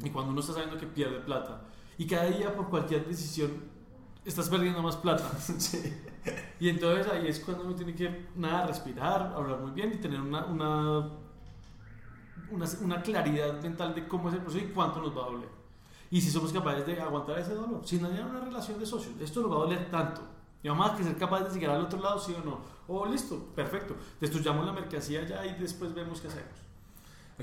Y 0.03 0.09
cuando 0.09 0.31
uno 0.31 0.41
está 0.41 0.53
sabiendo 0.53 0.77
que 0.77 0.85
pierde 0.85 1.19
plata. 1.19 1.61
Y 1.97 2.05
cada 2.05 2.25
día 2.25 2.55
por 2.55 2.69
cualquier 2.69 3.07
decisión 3.07 3.51
estás 4.25 4.49
perdiendo 4.49 4.81
más 4.81 4.95
plata. 4.97 5.29
Y 6.59 6.69
entonces 6.69 7.07
ahí 7.11 7.27
es 7.27 7.39
cuando 7.39 7.63
uno 7.63 7.73
tiene 7.73 7.95
que, 7.95 8.27
nada, 8.35 8.67
respirar, 8.67 9.33
hablar 9.35 9.57
muy 9.61 9.71
bien 9.71 9.91
y 9.93 9.97
tener 9.97 10.21
una, 10.21 10.45
una, 10.45 11.09
una, 12.81 13.01
claridad 13.01 13.59
mental 13.63 13.95
de 13.95 14.07
cómo 14.07 14.29
es 14.29 14.35
el 14.35 14.41
proceso 14.41 14.63
y 14.63 14.67
cuánto 14.67 15.01
nos 15.01 15.17
va 15.17 15.23
a 15.23 15.29
doler. 15.31 15.49
Y 16.11 16.21
si 16.21 16.29
somos 16.29 16.53
capaces 16.53 16.85
de 16.85 17.01
aguantar 17.01 17.39
ese 17.39 17.55
dolor, 17.55 17.81
sin 17.83 18.03
dañar 18.03 18.27
una 18.27 18.41
relación 18.41 18.77
de 18.79 18.85
socios, 18.85 19.15
esto 19.19 19.41
nos 19.41 19.51
va 19.51 19.55
a 19.55 19.59
doler 19.61 19.89
tanto. 19.89 20.21
Y 20.61 20.69
vamos 20.69 20.91
a 20.91 20.95
que 20.95 21.03
ser 21.03 21.17
capaces 21.17 21.51
de 21.51 21.59
llegar 21.59 21.77
al 21.77 21.85
otro 21.85 21.99
lado, 21.99 22.19
sí 22.19 22.35
o 22.39 22.45
no. 22.45 22.59
Oh, 22.87 23.07
listo, 23.07 23.39
perfecto. 23.55 23.95
Destruyamos 24.19 24.63
la 24.63 24.73
mercancía 24.73 25.25
ya 25.25 25.43
y 25.43 25.55
después 25.55 25.95
vemos 25.95 26.21
qué 26.21 26.27
hacemos 26.27 26.70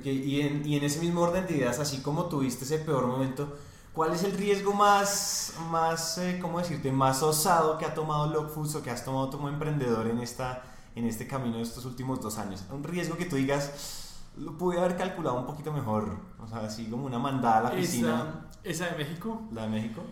y, 0.05 0.41
en, 0.41 0.67
y 0.67 0.77
en 0.77 0.85
ese 0.85 1.01
mismo 1.01 1.23
orden 1.23 1.47
de 1.47 1.57
ideas, 1.57 1.79
así 1.79 1.99
como 1.99 2.27
tuviste 2.27 2.65
ese 2.65 2.79
peor 2.79 3.07
momento, 3.07 3.57
¿cuál 3.93 4.13
es 4.13 4.25
el 4.25 4.33
riesgo 4.33 4.73
más, 4.73 5.55
más 5.71 6.19
eh, 6.19 6.39
¿cómo 6.41 6.59
decirte?, 6.59 6.93
más 6.93 7.23
osado 7.23 7.79
que 7.79 7.85
ha 7.85 7.95
tomado 7.95 8.33
Lockfoods 8.33 8.77
o 8.77 8.83
que 8.83 8.91
has 8.91 9.05
tomado 9.05 9.31
como 9.31 9.49
emprendedor 9.49 10.07
en, 10.07 10.19
esta, 10.21 10.63
en 10.95 11.05
este 11.05 11.27
camino 11.27 11.57
de 11.57 11.63
estos 11.63 11.85
últimos 11.85 12.21
dos 12.21 12.39
años? 12.39 12.65
Un 12.71 12.85
riesgo 12.85 13.17
que 13.17 13.25
tú 13.25 13.37
digas, 13.37 14.15
lo 14.37 14.57
pude 14.57 14.79
haber 14.79 14.97
calculado 14.97 15.37
un 15.39 15.47
poquito 15.47 15.73
mejor, 15.73 16.17
o 16.39 16.47
sea, 16.47 16.61
así 16.61 16.87
como 16.87 17.07
una 17.07 17.19
mandada 17.19 17.59
a 17.59 17.63
la 17.63 17.71
piscina. 17.73 18.49
¿Esa, 18.63 18.87
de 18.87 18.97
México? 18.97 19.43
¿La 19.53 19.63
de 19.63 19.69
México? 19.69 20.03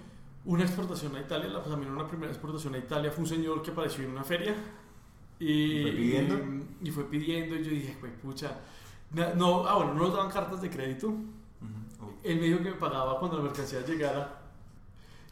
Una 0.45 0.65
exportación 0.65 1.15
a 1.17 1.21
Italia, 1.21 1.49
la, 1.49 1.63
pues 1.63 1.75
a 1.75 1.77
mí 1.77 1.87
una 1.87 2.07
primera 2.07 2.33
exportación 2.33 2.75
a 2.75 2.79
Italia 2.79 3.11
fue 3.11 3.25
un 3.25 3.29
señor 3.29 3.63
que 3.63 3.73
apareció 3.73 4.05
en 4.05 4.13
una 4.13 4.25
feria 4.25 4.55
y, 5.39 5.83
¿Fue 5.83 5.93
pidiendo? 5.93 6.39
Y, 6.83 6.91
fue 6.91 7.05
pidiendo 7.05 7.57
y 7.57 7.65
yo 7.65 7.71
dije, 7.71 7.97
pues 8.01 8.13
pucha 8.23 8.59
no, 9.13 9.67
ah, 9.67 9.77
bueno, 9.77 9.95
no 9.95 10.01
nos 10.01 10.13
daban 10.13 10.31
cartas 10.31 10.61
de 10.61 10.71
crédito. 10.71 11.15
Él 12.23 12.37
me 12.41 12.47
dijo 12.47 12.59
que 12.59 12.71
me 12.71 12.77
pagaba 12.77 13.19
cuando 13.19 13.39
la 13.39 13.45
mercancía 13.45 13.85
llegara. 13.85 14.43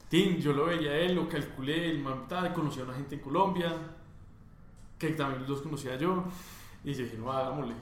Tim, 0.08 0.36
yo 0.36 0.52
lo 0.52 0.66
veía 0.66 0.92
a 0.92 0.96
él, 0.98 1.14
lo 1.16 1.28
calculé, 1.28 1.90
el 1.90 1.98
man 1.98 2.26
conocía 2.54 2.82
a 2.82 2.86
una 2.86 2.94
gente 2.94 3.16
en 3.16 3.20
Colombia, 3.20 3.74
que 4.98 5.10
también 5.10 5.48
los 5.48 5.60
conocía 5.62 5.96
yo. 5.96 6.24
Y 6.84 6.94
yo 6.94 7.02
dije, 7.04 7.18
no, 7.18 7.32
hagámosle. 7.32 7.74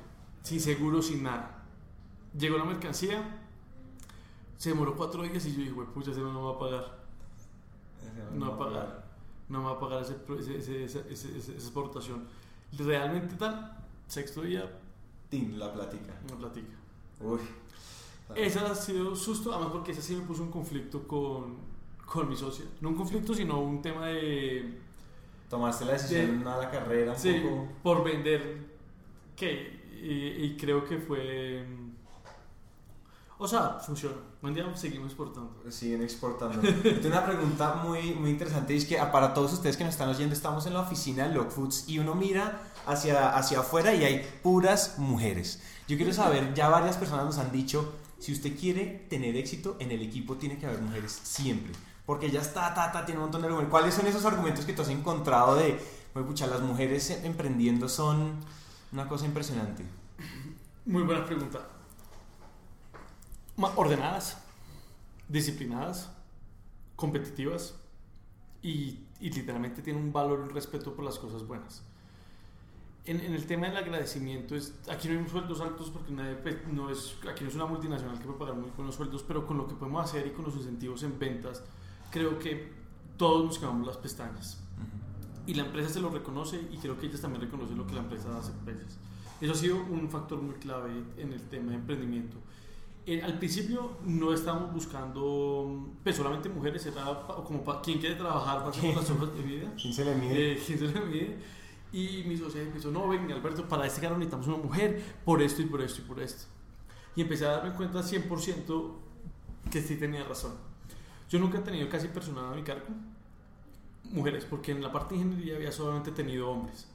Sin 0.43 0.61
seguro, 0.61 1.03
sin 1.03 1.23
nada. 1.23 1.63
Llegó 2.39 2.57
la 2.57 2.65
mercancía, 2.65 3.23
se 4.57 4.71
demoró 4.71 4.97
cuatro 4.97 5.23
días 5.25 5.45
y 5.45 5.53
yo 5.53 5.59
dije, 5.59 5.75
pucha, 5.93 6.13
ese 6.13 6.21
no 6.21 6.45
va 6.45 6.53
a 6.53 6.59
pagar. 6.59 7.03
No 8.33 8.51
va 8.51 8.55
a 8.55 8.59
pagar. 8.59 9.05
no 9.49 9.59
me 9.59 9.65
va 9.67 9.73
a 9.73 9.79
pagar 9.79 10.03
ese, 10.03 10.17
ese, 10.57 10.85
esa, 10.85 11.01
esa, 11.01 11.53
exportación. 11.53 12.27
Realmente 12.79 13.35
tal, 13.35 13.77
sexto 14.07 14.43
día. 14.43 14.71
La 15.33 15.73
platica. 15.73 16.13
Una 16.29 16.37
platica. 16.39 16.77
Uy. 17.21 17.41
Esa 18.35 18.71
ha 18.71 18.75
sido 18.75 19.15
susto, 19.15 19.53
además 19.53 19.73
porque 19.73 19.93
esa 19.93 20.03
sí 20.03 20.15
me 20.15 20.23
puso 20.23 20.43
un 20.43 20.51
conflicto 20.51 21.07
con, 21.07 21.57
con 22.07 22.29
mi 22.29 22.37
socia. 22.37 22.65
No 22.81 22.91
un 22.91 22.97
conflicto, 22.97 23.35
sino 23.35 23.61
un 23.61 23.83
tema 23.83 24.07
de... 24.07 24.79
Tomaste 25.51 25.85
la 25.85 25.93
decisión 25.93 26.43
de, 26.43 26.51
a 26.51 26.57
la 26.57 26.71
carrera 26.71 27.13
un 27.13 27.19
sí, 27.19 27.41
poco. 27.43 27.69
por 27.83 28.05
vender, 28.05 28.69
que 29.37 29.83
y, 30.03 30.47
y 30.47 30.57
creo 30.57 30.83
que 30.83 30.97
fue 30.97 31.63
o 33.43 33.49
sea, 33.49 33.71
funciona. 33.81 34.19
Buen 34.43 34.55
día 34.55 34.67
seguimos 34.75 35.07
exportando. 35.07 35.55
Siguen 35.71 36.03
exportando. 36.03 36.61
Tengo 36.83 37.07
una 37.07 37.25
pregunta 37.25 37.75
muy, 37.75 38.13
muy 38.13 38.31
interesante. 38.31 38.75
Es 38.75 38.85
que 38.85 38.99
ah, 38.99 39.13
para 39.13 39.35
todos 39.35 39.53
ustedes 39.53 39.77
que 39.77 39.85
nos 39.85 39.95
están 39.95 40.09
oyendo, 40.09 40.35
estamos 40.35 40.67
en 40.67 40.75
la 40.75 40.81
oficina 40.81 41.29
de 41.29 41.35
Lock 41.37 41.51
Foods 41.51 41.89
y 41.89 42.01
uno 42.01 42.17
mira 42.17 42.61
hacia, 42.85 43.37
hacia 43.37 43.61
afuera 43.61 43.95
y 43.95 44.03
hay 44.03 44.29
puras 44.43 44.99
mujeres. 44.99 45.63
Yo 45.87 45.97
quiero 45.97 46.13
saber, 46.13 46.55
ya 46.55 46.69
varias 46.69 46.97
personas 46.97 47.25
nos 47.25 47.39
han 47.39 47.53
dicho, 47.53 47.95
si 48.19 48.33
usted 48.33 48.59
quiere 48.59 49.07
tener 49.09 49.37
éxito 49.37 49.77
en 49.79 49.93
el 49.93 50.03
equipo, 50.03 50.35
tiene 50.35 50.59
que 50.59 50.67
haber 50.67 50.81
mujeres 50.81 51.21
siempre. 51.23 51.73
Porque 52.05 52.29
ya 52.29 52.41
está, 52.41 52.75
ta, 52.75 52.91
ta, 52.91 53.05
tiene 53.05 53.21
un 53.21 53.27
montón 53.27 53.43
de 53.43 53.47
argumentos. 53.47 53.71
¿Cuáles 53.71 53.95
son 53.95 54.09
esos 54.09 54.25
argumentos 54.25 54.65
que 54.65 54.73
tú 54.73 54.83
has 54.83 54.89
encontrado 54.89 55.55
de, 55.55 55.79
pucha, 56.15 56.49
las 56.49 56.63
mujeres 56.63 57.11
emprendiendo 57.23 57.89
son 57.89 58.41
una 58.91 59.07
cosa 59.07 59.25
impresionante? 59.25 59.85
Muy 60.85 61.05
buena 61.05 61.25
pregunta 61.25 61.61
ordenadas, 63.57 64.39
disciplinadas, 65.29 66.11
competitivas 66.97 67.75
y, 68.63 68.99
literalmente 69.21 69.83
tienen 69.83 70.03
un 70.03 70.13
valor 70.13 70.41
y 70.41 70.43
un 70.43 70.51
respeto 70.51 70.95
por 70.95 71.05
las 71.05 71.19
cosas 71.19 71.47
buenas. 71.47 71.83
En, 73.05 73.21
el 73.21 73.47
tema 73.47 73.67
del 73.69 73.77
agradecimiento, 73.77 74.55
es, 74.55 74.75
aquí 74.89 75.09
no 75.09 75.19
hay 75.19 75.29
sueldos 75.29 75.61
altos 75.61 75.91
porque 75.91 76.13
nadie, 76.13 76.35
pues, 76.37 76.57
no 76.73 76.91
es, 76.91 77.17
aquí 77.29 77.43
no 77.45 77.51
es 77.51 77.57
una 77.57 77.67
multinacional 77.67 78.19
que 78.19 78.25
puede 78.25 78.39
pagar 78.39 78.55
muy 78.55 78.71
buenos 78.77 78.95
sueldos, 78.95 79.25
pero 79.27 79.47
con 79.47 79.59
lo 79.59 79.67
que 79.67 79.75
podemos 79.75 80.05
hacer 80.05 80.27
y 80.27 80.31
con 80.31 80.45
los 80.45 80.55
incentivos 80.57 81.03
en 81.03 81.19
ventas, 81.19 81.63
creo 82.11 82.39
que 82.39 82.73
todos 83.17 83.45
nos 83.45 83.59
quemamos 83.59 83.87
las 83.87 83.97
pestañas. 83.97 84.59
Y 85.47 85.55
la 85.55 85.65
empresa 85.65 85.89
se 85.89 86.01
lo 86.01 86.11
reconoce 86.11 86.61
y 86.71 86.77
creo 86.77 86.99
que 86.99 87.07
ellas 87.07 87.21
también 87.21 87.43
reconocen 87.43 87.77
lo 87.77 87.87
que 87.87 87.95
la 87.95 88.01
empresa 88.01 88.39
hace 88.39 88.53
por 88.53 88.71
ellas. 88.71 88.99
Eso 89.41 89.53
ha 89.53 89.57
sido 89.57 89.77
un 89.77 90.09
factor 90.09 90.41
muy 90.41 90.55
clave 90.55 90.91
en 91.17 91.33
el 91.33 91.41
tema 91.49 91.71
de 91.71 91.79
emprendimiento. 91.79 92.37
Eh, 93.05 93.21
al 93.21 93.37
principio 93.39 93.99
no 94.05 94.33
estábamos 94.33 94.73
buscando 94.73 95.91
pues, 96.05 96.15
solamente 96.15 96.49
mujeres, 96.49 96.87
era 96.87 97.27
como 97.45 97.65
para 97.65 97.81
quien 97.81 97.99
quiere 97.99 98.15
trabajar, 98.15 98.59
para 98.59 98.71
hacer 98.71 98.95
las 98.95 99.11
hojas 99.11 99.35
de 99.35 99.43
vida. 99.43 99.73
¿Quién 99.81 99.93
se 99.93 100.05
le 100.05 100.15
mide? 100.15 100.53
Eh, 100.53 100.63
¿Quién 100.65 100.79
se 100.79 100.87
le 100.87 101.01
mide? 101.01 101.39
Y 101.93 102.23
mi 102.27 102.37
socia 102.37 102.63
empezó, 102.63 102.93
no, 102.93 103.09
ven 103.09 103.31
Alberto, 103.33 103.69
para 103.69 103.87
este 103.87 104.01
cargo 104.01 104.17
necesitamos 104.17 104.47
una 104.47 104.57
mujer, 104.59 105.03
por 105.25 105.43
esto 105.43 105.63
y 105.63 105.67
por 105.67 105.83
esto 105.83 106.01
y 106.01 106.05
por 106.05 106.21
esto. 106.21 106.45
Y 107.17 107.23
empecé 107.23 107.45
a 107.45 107.57
darme 107.57 107.75
cuenta 107.75 108.01
100% 108.03 108.93
que 109.71 109.83
sí 109.83 109.97
tenía 109.97 110.23
razón. 110.23 110.53
Yo 111.29 111.41
nunca 111.41 111.59
he 111.59 111.63
tenido 111.63 111.89
casi 111.89 112.07
personal 112.09 112.53
a 112.53 112.55
mi 112.55 112.63
cargo, 112.63 112.87
mujeres, 114.05 114.45
porque 114.45 114.71
en 114.71 114.81
la 114.81 114.93
parte 114.93 115.17
de 115.17 115.23
ingeniería 115.23 115.57
había 115.57 115.73
solamente 115.73 116.13
tenido 116.13 116.49
hombres, 116.51 116.87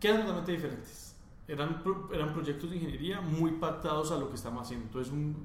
que 0.00 0.08
eran 0.08 0.22
totalmente 0.22 0.52
diferentes 0.52 1.09
eran, 1.50 1.82
eran 2.12 2.32
proyectos 2.32 2.70
de 2.70 2.76
ingeniería 2.76 3.20
muy 3.20 3.52
pactados 3.52 4.12
a 4.12 4.16
lo 4.16 4.28
que 4.28 4.36
estamos 4.36 4.62
haciendo. 4.62 4.86
Entonces, 4.86 5.12
un, 5.12 5.36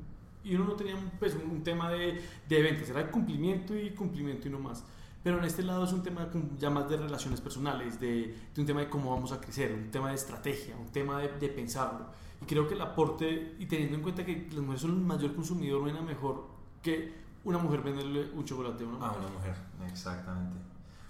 y 0.43 0.55
uno 0.55 0.65
no 0.65 0.73
tenía 0.73 0.95
pues, 1.19 1.35
un, 1.35 1.63
tema 1.63 1.89
de, 1.89 2.21
de 2.47 2.61
ventas, 2.61 2.89
era 2.89 3.09
cumplimiento 3.09 3.77
y 3.77 3.89
cumplimiento 3.91 4.47
y 4.47 4.51
no 4.51 4.59
más. 4.59 4.83
Pero 5.23 5.39
en 5.39 5.45
este 5.45 5.63
lado 5.63 5.85
es 5.85 5.91
un 5.91 6.03
tema 6.03 6.29
ya 6.59 6.69
más 6.69 6.87
de 6.87 6.97
relaciones 6.97 7.41
personales, 7.41 7.99
de, 7.99 8.37
de, 8.53 8.61
un 8.61 8.67
tema 8.67 8.81
de 8.81 8.89
cómo 8.89 9.09
vamos 9.09 9.31
a 9.31 9.41
crecer, 9.41 9.73
un 9.73 9.89
tema 9.89 10.09
de 10.09 10.15
estrategia, 10.15 10.75
un 10.77 10.91
tema 10.91 11.19
de, 11.19 11.29
de, 11.29 11.49
pensarlo. 11.49 12.05
Y 12.41 12.45
creo 12.45 12.67
que 12.67 12.75
el 12.75 12.81
aporte, 12.81 13.55
y 13.57 13.65
teniendo 13.65 13.95
en 13.95 14.03
cuenta 14.03 14.23
que 14.23 14.47
las 14.51 14.59
mujeres 14.59 14.81
son 14.81 14.91
el 14.91 14.97
mayor 14.97 15.33
consumidor, 15.33 15.81
no 15.81 15.87
hay 15.87 15.93
nada 15.93 16.05
mejor 16.05 16.45
que 16.83 17.11
una 17.43 17.57
mujer 17.57 17.81
venderle 17.81 18.29
un 18.35 18.45
chocolate 18.45 18.83
a 18.83 18.87
una 18.87 18.97
mujer. 18.97 19.11
A 19.15 19.17
una 19.17 19.29
mujer, 19.29 19.55
exactamente. 19.89 20.57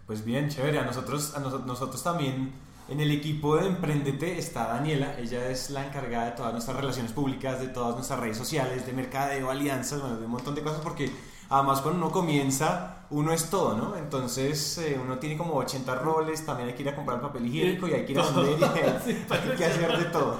Pues 0.07 0.23
bien, 0.23 0.47
chévere. 0.47 0.79
A 0.79 0.85
nosotros, 0.85 1.35
a 1.35 1.39
nosotros 1.39 2.01
también 2.01 2.53
en 2.87 2.99
el 2.99 3.11
equipo 3.11 3.57
de 3.57 3.67
Emprendete 3.67 4.37
está 4.37 4.67
Daniela, 4.67 5.17
ella 5.19 5.49
es 5.49 5.69
la 5.71 5.85
encargada 5.87 6.25
de 6.25 6.31
todas 6.31 6.53
nuestras 6.53 6.77
relaciones 6.77 7.11
públicas, 7.11 7.59
de 7.59 7.67
todas 7.67 7.95
nuestras 7.95 8.19
redes 8.19 8.37
sociales, 8.37 8.85
de 8.85 8.93
mercadeo, 8.93 9.49
alianzas, 9.49 10.01
bueno, 10.01 10.17
de 10.17 10.25
un 10.25 10.31
montón 10.31 10.53
de 10.55 10.61
cosas 10.61 10.81
porque 10.81 11.09
además 11.49 11.81
cuando 11.81 12.05
uno 12.05 12.11
comienza 12.11 12.95
uno 13.11 13.31
es 13.31 13.49
todo, 13.49 13.77
¿no? 13.77 13.95
Entonces 13.95 14.77
eh, 14.79 14.99
uno 15.01 15.19
tiene 15.19 15.37
como 15.37 15.53
80 15.55 15.95
roles, 15.95 16.45
también 16.45 16.69
hay 16.69 16.75
que 16.75 16.81
ir 16.81 16.89
a 16.89 16.95
comprar 16.95 17.21
papel 17.21 17.45
higiénico 17.45 17.87
y 17.87 17.93
hay 17.93 18.05
que 18.05 18.13
ir 18.13 18.19
a 18.19 18.23
vender 18.23 18.57
y 18.59 18.63
hay, 19.33 19.55
que 19.55 19.65
hacer 19.65 19.97
de 19.97 20.05
todo. 20.05 20.37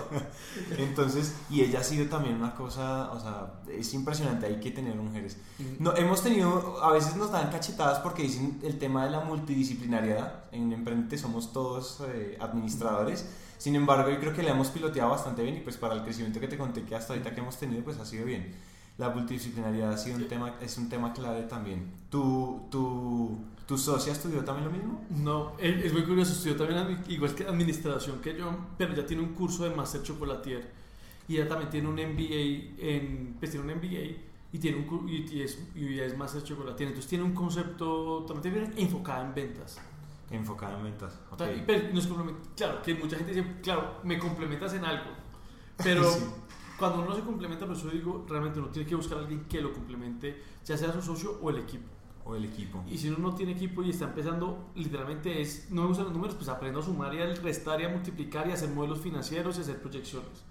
Entonces, 0.77 1.35
y 1.49 1.61
ella 1.61 1.79
ha 1.79 1.83
sido 1.83 2.07
también 2.09 2.35
una 2.35 2.55
cosa, 2.55 3.11
o 3.11 3.19
sea, 3.19 3.53
es 3.71 3.93
impresionante, 3.93 4.47
hay 4.47 4.59
que 4.59 4.71
tener 4.71 4.95
mujeres. 4.95 5.37
Mm. 5.59 5.83
No, 5.83 5.95
hemos 5.95 6.23
tenido, 6.23 6.83
a 6.83 6.91
veces 6.91 7.15
nos 7.15 7.31
dan 7.31 7.51
cachetadas 7.51 7.99
porque 7.99 8.23
dicen 8.23 8.59
el 8.63 8.79
tema 8.79 9.05
de 9.05 9.11
la 9.11 9.19
multidisciplinariedad, 9.19 10.45
en 10.51 10.71
Emprendete 10.73 11.17
somos 11.17 11.53
todos 11.53 12.01
eh, 12.07 12.37
administradores, 12.41 13.29
sin 13.57 13.75
embargo 13.75 14.09
yo 14.09 14.19
creo 14.19 14.33
que 14.33 14.41
le 14.41 14.49
hemos 14.49 14.69
piloteado 14.69 15.11
bastante 15.11 15.43
bien 15.43 15.57
y 15.57 15.59
pues 15.59 15.77
para 15.77 15.93
el 15.93 16.03
crecimiento 16.03 16.39
que 16.39 16.47
te 16.47 16.57
conté 16.57 16.83
que 16.83 16.95
hasta 16.95 17.13
ahorita 17.13 17.33
que 17.33 17.41
hemos 17.41 17.57
tenido 17.57 17.83
pues 17.83 17.97
ha 17.99 18.05
sido 18.05 18.25
bien 18.25 18.74
la 18.97 19.09
multidisciplinaridad 19.09 19.91
ha 19.91 19.97
sido 19.97 20.17
un 20.17 20.27
tema, 20.27 20.55
es 20.61 20.77
un 20.77 20.89
tema 20.89 21.13
clave 21.13 21.43
también. 21.43 21.91
¿Tu, 22.09 22.67
tu, 22.69 23.37
¿Tu 23.65 23.77
socia 23.77 24.13
estudió 24.13 24.43
también 24.43 24.65
lo 24.65 24.71
mismo? 24.71 25.05
No, 25.09 25.53
es, 25.57 25.91
muy 25.91 26.03
curioso, 26.03 26.33
estudió 26.33 26.55
también 26.55 27.03
igual 27.07 27.33
que 27.33 27.45
administración 27.45 28.21
que 28.21 28.37
yo, 28.37 28.55
pero 28.77 28.93
ya 28.93 29.05
tiene 29.05 29.23
un 29.23 29.33
curso 29.33 29.63
de 29.63 29.75
Master 29.75 30.03
Chocolatier 30.03 30.71
y 31.27 31.37
ella 31.37 31.47
también 31.47 31.69
tiene 31.71 31.87
un 31.87 31.95
MBA, 31.95 32.85
en, 32.85 33.35
pues 33.39 33.51
tiene 33.51 33.65
un 33.65 33.77
MBA 33.77 34.17
y, 34.53 34.59
tiene 34.59 34.77
un, 34.77 35.09
y, 35.09 35.41
es, 35.41 35.59
y 35.73 35.99
es 35.99 36.15
Master 36.15 36.43
Chocolatier, 36.43 36.89
entonces 36.89 37.09
tiene 37.09 37.23
un 37.23 37.33
concepto 37.33 38.23
totalmente 38.27 38.81
enfocado 38.81 39.25
en 39.25 39.33
ventas. 39.33 39.79
Enfocado 40.29 40.77
en 40.77 40.83
ventas. 40.83 41.19
Okay. 41.31 41.63
Pero 41.65 41.91
nos 41.91 42.07
claro, 42.55 42.81
que 42.83 42.93
mucha 42.93 43.17
gente 43.17 43.33
dice, 43.33 43.47
claro, 43.63 43.99
me 44.03 44.19
complementas 44.19 44.73
en 44.75 44.85
algo, 44.85 45.09
pero 45.83 46.03
cuando 46.77 47.03
uno 47.03 47.15
se 47.15 47.21
complementa, 47.21 47.65
por 47.65 47.75
eso 47.75 47.89
digo, 47.89 48.25
realmente 48.27 48.59
uno 48.59 48.69
tiene 48.69 48.87
que 48.87 48.95
buscar 48.95 49.17
a 49.17 49.21
alguien 49.21 49.45
que 49.45 49.61
lo 49.61 49.73
complemente, 49.73 50.41
ya 50.65 50.77
sea 50.77 50.91
su 50.91 51.01
socio 51.01 51.39
o 51.41 51.49
el 51.49 51.59
equipo. 51.59 51.87
O 52.25 52.35
el 52.35 52.45
equipo. 52.45 52.83
Y 52.89 52.97
si 52.97 53.09
uno 53.09 53.19
no 53.19 53.35
tiene 53.35 53.51
equipo 53.51 53.83
y 53.83 53.91
está 53.91 54.05
empezando, 54.05 54.71
literalmente 54.75 55.41
es, 55.41 55.69
no 55.69 55.83
me 55.83 55.87
gustan 55.89 56.05
los 56.05 56.13
números, 56.13 56.35
pues 56.35 56.49
aprendo 56.49 56.79
a 56.79 56.83
sumar 56.83 57.13
y 57.13 57.21
a 57.21 57.33
restar 57.35 57.79
y 57.81 57.85
a 57.85 57.89
multiplicar 57.89 58.47
y 58.47 58.51
a 58.51 58.55
hacer 58.55 58.69
modelos 58.69 58.99
financieros 58.99 59.57
y 59.57 59.61
hacer 59.61 59.79
proyecciones. 59.79 60.43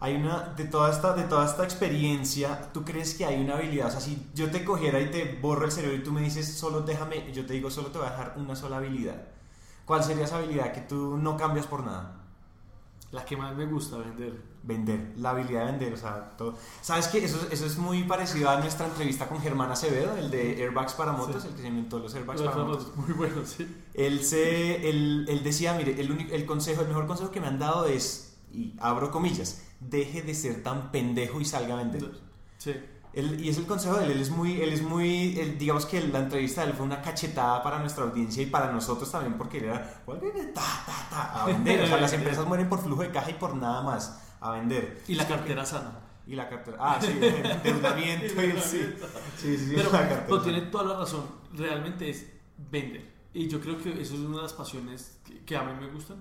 Hay 0.00 0.14
una, 0.14 0.50
de 0.54 0.64
toda 0.66 0.90
esta, 0.90 1.14
de 1.14 1.24
toda 1.24 1.44
esta 1.46 1.64
experiencia, 1.64 2.70
¿tú 2.72 2.84
crees 2.84 3.14
que 3.14 3.24
hay 3.24 3.42
una 3.42 3.56
habilidad? 3.56 3.88
O 3.88 3.90
sea, 3.90 4.00
si 4.00 4.28
yo 4.34 4.50
te 4.50 4.64
cogiera 4.64 5.00
y 5.00 5.10
te 5.10 5.38
borro 5.40 5.64
el 5.64 5.72
cerebro 5.72 5.96
y 5.96 6.04
tú 6.04 6.12
me 6.12 6.20
dices, 6.20 6.54
solo 6.54 6.82
déjame, 6.82 7.32
yo 7.32 7.46
te 7.46 7.54
digo, 7.54 7.70
solo 7.70 7.88
te 7.88 7.98
voy 7.98 8.06
a 8.06 8.10
dejar 8.10 8.34
una 8.36 8.54
sola 8.54 8.76
habilidad. 8.76 9.26
¿Cuál 9.86 10.04
sería 10.04 10.24
esa 10.24 10.36
habilidad 10.36 10.72
que 10.72 10.82
tú 10.82 11.16
no 11.16 11.36
cambias 11.36 11.66
por 11.66 11.84
nada? 11.84 12.17
La 13.10 13.24
que 13.24 13.36
más 13.36 13.56
me 13.56 13.64
gusta, 13.66 13.96
vender. 13.96 14.42
Vender, 14.62 15.14
la 15.16 15.30
habilidad 15.30 15.64
de 15.64 15.72
vender, 15.72 15.92
o 15.94 15.96
sea, 15.96 16.36
todo. 16.36 16.54
¿Sabes 16.82 17.08
qué? 17.08 17.24
Eso, 17.24 17.38
eso 17.50 17.64
es 17.64 17.78
muy 17.78 18.04
parecido 18.04 18.50
a 18.50 18.60
nuestra 18.60 18.86
entrevista 18.86 19.26
con 19.26 19.40
Germán 19.40 19.70
Acevedo, 19.70 20.16
el 20.16 20.30
de 20.30 20.62
Airbags 20.62 20.92
para 20.92 21.12
motos, 21.12 21.44
el 21.44 21.54
que 21.54 21.62
se 21.62 21.68
inventó 21.68 21.98
los 21.98 22.14
airbags 22.14 22.42
para 22.42 22.64
motos. 22.64 22.94
Muy 22.96 23.14
bueno, 23.14 23.46
sí. 23.46 23.66
Él, 23.94 24.22
se, 24.22 24.88
él, 24.90 25.24
él 25.28 25.42
decía, 25.42 25.74
mire, 25.74 25.98
el, 25.98 26.12
único, 26.12 26.34
el 26.34 26.44
consejo, 26.44 26.82
el 26.82 26.88
mejor 26.88 27.06
consejo 27.06 27.30
que 27.30 27.40
me 27.40 27.46
han 27.46 27.58
dado 27.58 27.86
es, 27.86 28.36
y 28.52 28.74
abro 28.78 29.10
comillas, 29.10 29.62
deje 29.80 30.20
de 30.20 30.34
ser 30.34 30.62
tan 30.62 30.90
pendejo 30.90 31.40
y 31.40 31.46
salga 31.46 31.74
a 31.74 31.76
vender. 31.78 32.10
Sí 32.58 32.74
y 33.14 33.48
es 33.48 33.56
el 33.56 33.66
consejo 33.66 33.96
de 33.96 34.04
él, 34.04 34.10
él 34.12 34.20
es 34.20 34.30
muy, 34.30 34.60
él 34.60 34.72
es 34.72 34.82
muy 34.82 35.30
digamos 35.58 35.86
que 35.86 36.00
la 36.00 36.20
entrevista 36.20 36.62
de 36.62 36.70
él 36.70 36.76
fue 36.76 36.84
una 36.84 37.00
cachetada 37.00 37.62
para 37.62 37.78
nuestra 37.78 38.04
audiencia 38.04 38.42
y 38.42 38.46
para 38.46 38.70
nosotros 38.70 39.10
también, 39.10 39.34
porque 39.38 39.58
él 39.58 39.64
era, 39.64 40.04
ta, 40.54 40.62
ta, 40.86 41.08
ta, 41.10 41.42
a 41.42 41.46
vender. 41.46 41.82
o 41.82 41.86
sea, 41.86 42.00
las 42.00 42.12
empresas 42.12 42.46
mueren 42.46 42.68
por 42.68 42.80
flujo 42.80 43.02
de 43.02 43.10
caja 43.10 43.30
y 43.30 43.34
por 43.34 43.56
nada 43.56 43.82
más, 43.82 44.22
a 44.40 44.52
vender. 44.52 45.02
Y 45.08 45.14
la 45.14 45.26
cartera 45.26 45.64
sana. 45.64 46.00
Y 46.26 46.34
la 46.34 46.46
cartera, 46.46 46.76
ah, 46.78 46.98
sí, 47.00 47.18
endeudamiento, 47.64 48.34
sí, 48.60 48.94
sí, 49.38 49.56
sí, 49.56 49.72
Pero, 49.74 49.90
pero 49.90 50.42
tiene 50.42 50.60
toda 50.62 50.84
la 50.84 50.98
razón, 50.98 51.24
realmente 51.54 52.10
es 52.10 52.26
vender. 52.70 53.18
Y 53.32 53.48
yo 53.48 53.60
creo 53.60 53.78
que 53.78 53.90
eso 54.00 54.14
es 54.14 54.20
una 54.20 54.36
de 54.36 54.42
las 54.42 54.52
pasiones 54.52 55.18
que, 55.24 55.44
que 55.44 55.56
a 55.56 55.62
mí 55.62 55.72
me 55.80 55.90
gustan. 55.90 56.18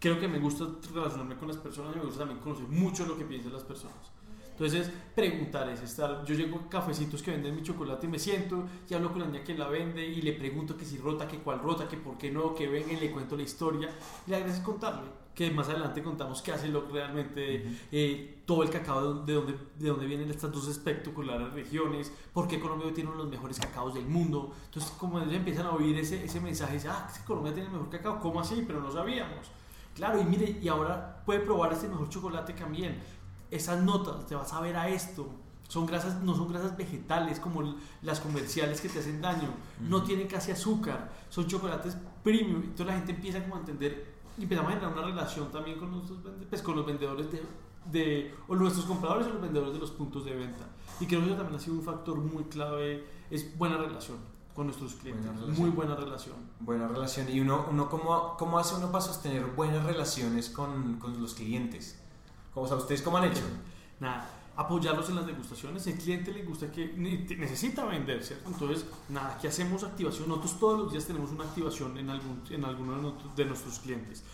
Creo 0.00 0.18
que 0.18 0.26
me 0.26 0.40
gusta 0.40 0.66
relacionarme 0.92 1.36
con 1.36 1.48
las 1.48 1.56
personas 1.56 1.94
y 1.94 1.98
me 1.98 2.04
gusta 2.04 2.20
también 2.20 2.40
conocer 2.40 2.66
mucho 2.66 3.06
lo 3.06 3.16
que 3.16 3.24
piensan 3.24 3.52
las 3.52 3.62
personas. 3.62 4.15
Entonces, 4.58 4.90
preguntar 5.14 5.68
es 5.68 5.82
estar. 5.82 6.24
Yo 6.24 6.34
llego 6.34 6.56
a 6.56 6.70
cafecitos 6.70 7.22
que 7.22 7.30
venden 7.30 7.54
mi 7.54 7.62
chocolate 7.62 8.06
y 8.06 8.08
me 8.08 8.18
siento 8.18 8.64
y 8.88 8.94
hablo 8.94 9.12
con 9.12 9.20
la 9.20 9.26
niña 9.26 9.44
que 9.44 9.54
la 9.54 9.68
vende 9.68 10.02
y 10.06 10.22
le 10.22 10.32
pregunto 10.32 10.78
que 10.78 10.86
si 10.86 10.96
rota, 10.96 11.28
que 11.28 11.40
cuál 11.40 11.60
rota, 11.60 11.86
que 11.86 11.98
por 11.98 12.16
qué 12.16 12.30
no, 12.30 12.54
que 12.54 12.66
venga 12.66 12.90
y 12.94 12.96
le 12.96 13.10
cuento 13.10 13.36
la 13.36 13.42
historia. 13.42 13.90
Y 14.26 14.30
la 14.30 14.38
gracia 14.38 14.56
es 14.56 14.62
contarle, 14.62 15.10
que 15.34 15.50
más 15.50 15.68
adelante 15.68 16.02
contamos 16.02 16.40
qué 16.40 16.52
hace 16.52 16.68
lo 16.68 16.88
realmente, 16.88 17.66
eh, 17.92 18.42
todo 18.46 18.62
el 18.62 18.70
cacao 18.70 19.24
de, 19.24 19.34
dónde, 19.34 19.58
de 19.78 19.88
dónde 19.90 20.06
vienen 20.06 20.30
estas 20.30 20.50
dos 20.50 20.68
espectaculares 20.68 21.52
regiones, 21.52 22.10
por 22.32 22.48
qué 22.48 22.58
Colombia 22.58 22.94
tiene 22.94 23.10
uno 23.10 23.18
de 23.18 23.24
los 23.24 23.32
mejores 23.32 23.60
cacaos 23.60 23.92
del 23.92 24.06
mundo. 24.06 24.54
Entonces, 24.64 24.90
como 24.92 25.20
ellos 25.20 25.34
empiezan 25.34 25.66
a 25.66 25.72
oír 25.72 25.98
ese, 25.98 26.24
ese 26.24 26.40
mensaje, 26.40 26.74
dicen, 26.74 26.92
ah, 26.94 27.06
Colombia 27.26 27.52
tiene 27.52 27.66
el 27.66 27.74
mejor 27.74 27.90
cacao, 27.90 28.20
¿cómo 28.20 28.40
así? 28.40 28.64
Pero 28.66 28.80
no 28.80 28.90
sabíamos. 28.90 29.50
Claro, 29.94 30.20
y 30.20 30.24
mire, 30.24 30.58
y 30.62 30.68
ahora 30.68 31.22
puede 31.24 31.40
probar 31.40 31.72
este 31.72 31.88
mejor 31.88 32.10
chocolate 32.10 32.52
también 32.52 33.00
esas 33.50 33.82
notas, 33.82 34.26
te 34.26 34.34
vas 34.34 34.52
a 34.52 34.60
ver 34.60 34.76
a 34.76 34.88
esto. 34.88 35.28
Son 35.68 35.84
grasas, 35.84 36.22
no 36.22 36.36
son 36.36 36.48
grasas 36.48 36.76
vegetales 36.76 37.40
como 37.40 37.74
las 38.02 38.20
comerciales 38.20 38.80
que 38.80 38.88
te 38.88 39.00
hacen 39.00 39.20
daño. 39.20 39.48
No 39.80 40.02
tienen 40.04 40.28
casi 40.28 40.52
azúcar. 40.52 41.10
Son 41.28 41.46
chocolates 41.46 41.96
premium. 42.22 42.62
Entonces 42.62 42.86
la 42.86 42.92
gente 42.94 43.12
empieza 43.12 43.42
como 43.42 43.56
a 43.56 43.58
entender 43.58 44.14
y 44.38 44.42
empezamos 44.42 44.70
a 44.70 44.74
generar 44.74 44.92
una 44.96 45.06
relación 45.06 45.50
también 45.50 45.78
con, 45.78 45.90
nuestros, 45.90 46.18
pues, 46.48 46.62
con 46.62 46.76
los 46.76 46.86
vendedores 46.86 47.30
de, 47.32 47.42
de, 47.90 48.34
o 48.48 48.54
nuestros 48.54 48.84
compradores 48.84 49.26
o 49.26 49.30
los 49.30 49.42
vendedores 49.42 49.72
de 49.72 49.80
los 49.80 49.90
puntos 49.90 50.24
de 50.24 50.34
venta. 50.34 50.66
Y 51.00 51.06
creo 51.06 51.20
que 51.20 51.26
eso 51.26 51.36
también 51.36 51.56
ha 51.56 51.62
sido 51.62 51.76
un 51.76 51.82
factor 51.82 52.18
muy 52.18 52.44
clave, 52.44 53.04
es 53.30 53.56
buena 53.56 53.76
relación 53.76 54.18
con 54.54 54.66
nuestros 54.66 54.94
clientes. 54.94 55.30
muy 55.58 55.70
buena 55.70 55.94
relación. 55.94 56.36
Buena 56.60 56.88
relación. 56.88 57.28
¿Y 57.28 57.40
uno, 57.40 57.66
uno 57.70 57.90
cómo, 57.90 58.36
cómo 58.38 58.58
hace 58.58 58.74
uno 58.74 58.90
para 58.90 59.04
sostener 59.04 59.44
buenas 59.46 59.84
relaciones 59.84 60.48
con, 60.48 60.98
con 60.98 61.20
los 61.20 61.34
clientes? 61.34 62.02
O 62.60 62.66
sea, 62.66 62.76
¿ustedes 62.76 63.02
cómo 63.02 63.18
han 63.18 63.24
hecho? 63.24 63.42
Nada, 64.00 64.28
apoyarlos 64.56 65.08
en 65.10 65.16
las 65.16 65.26
degustaciones. 65.26 65.86
El 65.86 65.94
cliente 65.96 66.32
le 66.32 66.42
gusta 66.42 66.72
que 66.72 66.86
necesita 66.86 67.84
vender, 67.84 68.24
¿cierto? 68.24 68.48
Entonces, 68.48 68.86
nada, 69.08 69.38
que 69.38 69.48
hacemos 69.48 69.84
activación. 69.84 70.28
Nosotros 70.28 70.58
todos 70.58 70.78
los 70.80 70.92
días 70.92 71.04
tenemos 71.04 71.30
una 71.30 71.44
activación 71.44 71.96
en, 71.98 72.10
algún, 72.10 72.42
en 72.50 72.64
alguno 72.64 73.14
de 73.36 73.44
nuestros 73.44 73.78
clientes 73.80 74.24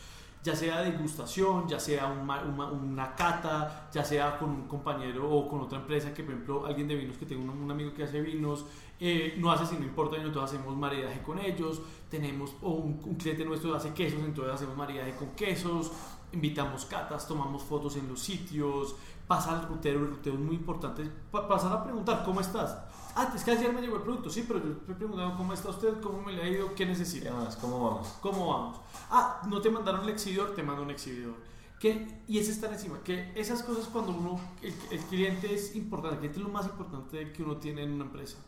ya 0.42 0.56
sea 0.56 0.82
degustación, 0.82 1.68
ya 1.68 1.78
sea 1.78 2.08
una, 2.08 3.14
cata, 3.14 3.88
ya 3.92 4.04
sea 4.04 4.38
con 4.38 4.50
un 4.50 4.66
compañero 4.66 5.30
o 5.30 5.48
con 5.48 5.60
otra 5.60 5.78
empresa, 5.78 6.12
que 6.12 6.24
por 6.24 6.34
ejemplo 6.34 6.66
alguien 6.66 6.88
de 6.88 6.96
vinos 6.96 7.16
que 7.16 7.26
tengo 7.26 7.50
un, 7.52 7.70
amigo 7.70 7.94
que 7.94 8.02
hace 8.02 8.20
vinos, 8.20 8.64
eh, 8.98 9.36
no 9.38 9.52
hace 9.52 9.66
si 9.66 9.76
no 9.76 9.84
importa, 9.84 10.16
y 10.16 10.20
nosotros 10.20 10.50
hacemos 10.50 10.76
maridaje 10.76 11.22
con 11.22 11.38
ellos, 11.38 11.80
tenemos, 12.10 12.56
o 12.60 12.70
un, 12.70 13.00
un, 13.04 13.14
cliente 13.14 13.44
nuestro 13.44 13.74
hace 13.74 13.92
quesos, 13.94 14.18
entonces 14.24 14.54
hacemos 14.54 14.76
maridaje 14.76 15.14
con 15.14 15.30
quesos, 15.30 15.92
invitamos 16.32 16.84
catas, 16.86 17.26
tomamos 17.26 17.62
fotos 17.62 17.96
en 17.96 18.08
los 18.08 18.20
sitios, 18.20 18.94
pasa 19.26 19.58
al 19.58 19.68
rutero, 19.68 20.00
el 20.00 20.10
rutero 20.10 20.36
es 20.36 20.42
muy 20.42 20.56
importante, 20.56 21.08
pasar 21.30 21.72
a 21.72 21.84
preguntar, 21.84 22.22
¿cómo 22.24 22.40
estás? 22.40 22.76
Ah, 23.14 23.30
es 23.34 23.44
que 23.44 23.50
ayer 23.50 23.72
me 23.72 23.82
llegó 23.82 23.96
el 23.96 24.02
producto, 24.02 24.30
sí, 24.30 24.44
pero 24.46 24.62
yo 24.62 24.72
estoy 24.72 24.94
preguntando 24.94 25.36
cómo 25.36 25.52
está 25.52 25.68
usted, 25.68 26.00
cómo 26.00 26.22
me 26.22 26.32
le 26.32 26.42
ha 26.42 26.48
ido, 26.48 26.74
qué 26.74 26.86
necesita. 26.86 27.30
¿Cómo 27.60 27.84
vamos? 27.84 28.08
¿Cómo 28.22 28.48
vamos? 28.48 28.80
Ah, 29.10 29.42
no 29.48 29.60
te 29.60 29.70
mandaron 29.70 30.02
el 30.02 30.08
exhibidor, 30.08 30.54
te 30.54 30.62
mando 30.62 30.82
un 30.82 30.90
exhibidor. 30.90 31.34
¿Qué? 31.78 32.22
Y 32.26 32.38
ese 32.38 32.52
está 32.52 32.72
encima. 32.72 33.02
Que 33.02 33.32
esas 33.34 33.62
cosas 33.62 33.86
cuando 33.86 34.12
uno, 34.12 34.40
el, 34.62 35.00
cliente 35.00 35.54
es 35.54 35.76
importante, 35.76 36.14
el 36.14 36.20
cliente 36.20 36.38
es 36.38 36.46
lo 36.46 36.52
más 36.52 36.64
importante 36.64 37.32
que 37.32 37.42
uno 37.42 37.56
tiene 37.58 37.82
en 37.82 37.92
una 37.92 38.04
empresa. 38.04 38.38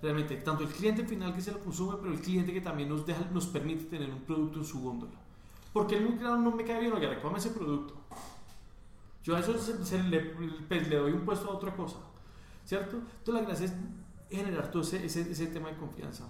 Realmente, 0.00 0.36
tanto 0.36 0.62
el 0.62 0.70
cliente 0.70 1.04
final 1.04 1.34
que 1.34 1.42
se 1.42 1.52
lo 1.52 1.60
consume, 1.60 1.96
pero 2.00 2.12
el 2.12 2.20
cliente 2.20 2.52
que 2.52 2.60
también 2.60 2.88
nos, 2.88 3.04
deja, 3.04 3.28
nos 3.30 3.46
permite 3.46 3.84
tener 3.84 4.10
un 4.10 4.22
producto 4.22 4.60
en 4.60 4.64
su 4.64 4.80
góndola. 4.80 5.21
Porque 5.72 5.96
el 5.96 6.16
claro 6.18 6.36
no 6.36 6.50
me 6.50 6.64
cae 6.64 6.80
bien, 6.80 6.92
oye, 6.92 7.08
reclame 7.08 7.38
ese 7.38 7.50
producto. 7.50 7.94
Yo 9.22 9.36
a 9.36 9.40
eso 9.40 9.52
le, 9.52 10.20
pues, 10.68 10.88
le, 10.88 10.96
doy 10.96 11.12
un 11.12 11.24
puesto 11.24 11.48
a 11.48 11.54
otra 11.54 11.74
cosa, 11.74 11.96
¿cierto? 12.64 12.96
Entonces 12.96 13.34
la 13.34 13.40
gracia 13.42 13.66
es 13.66 13.72
generar 14.28 14.70
todo 14.70 14.82
ese, 14.82 15.04
ese, 15.04 15.30
ese, 15.30 15.46
tema 15.46 15.68
de 15.68 15.76
confianza, 15.76 16.24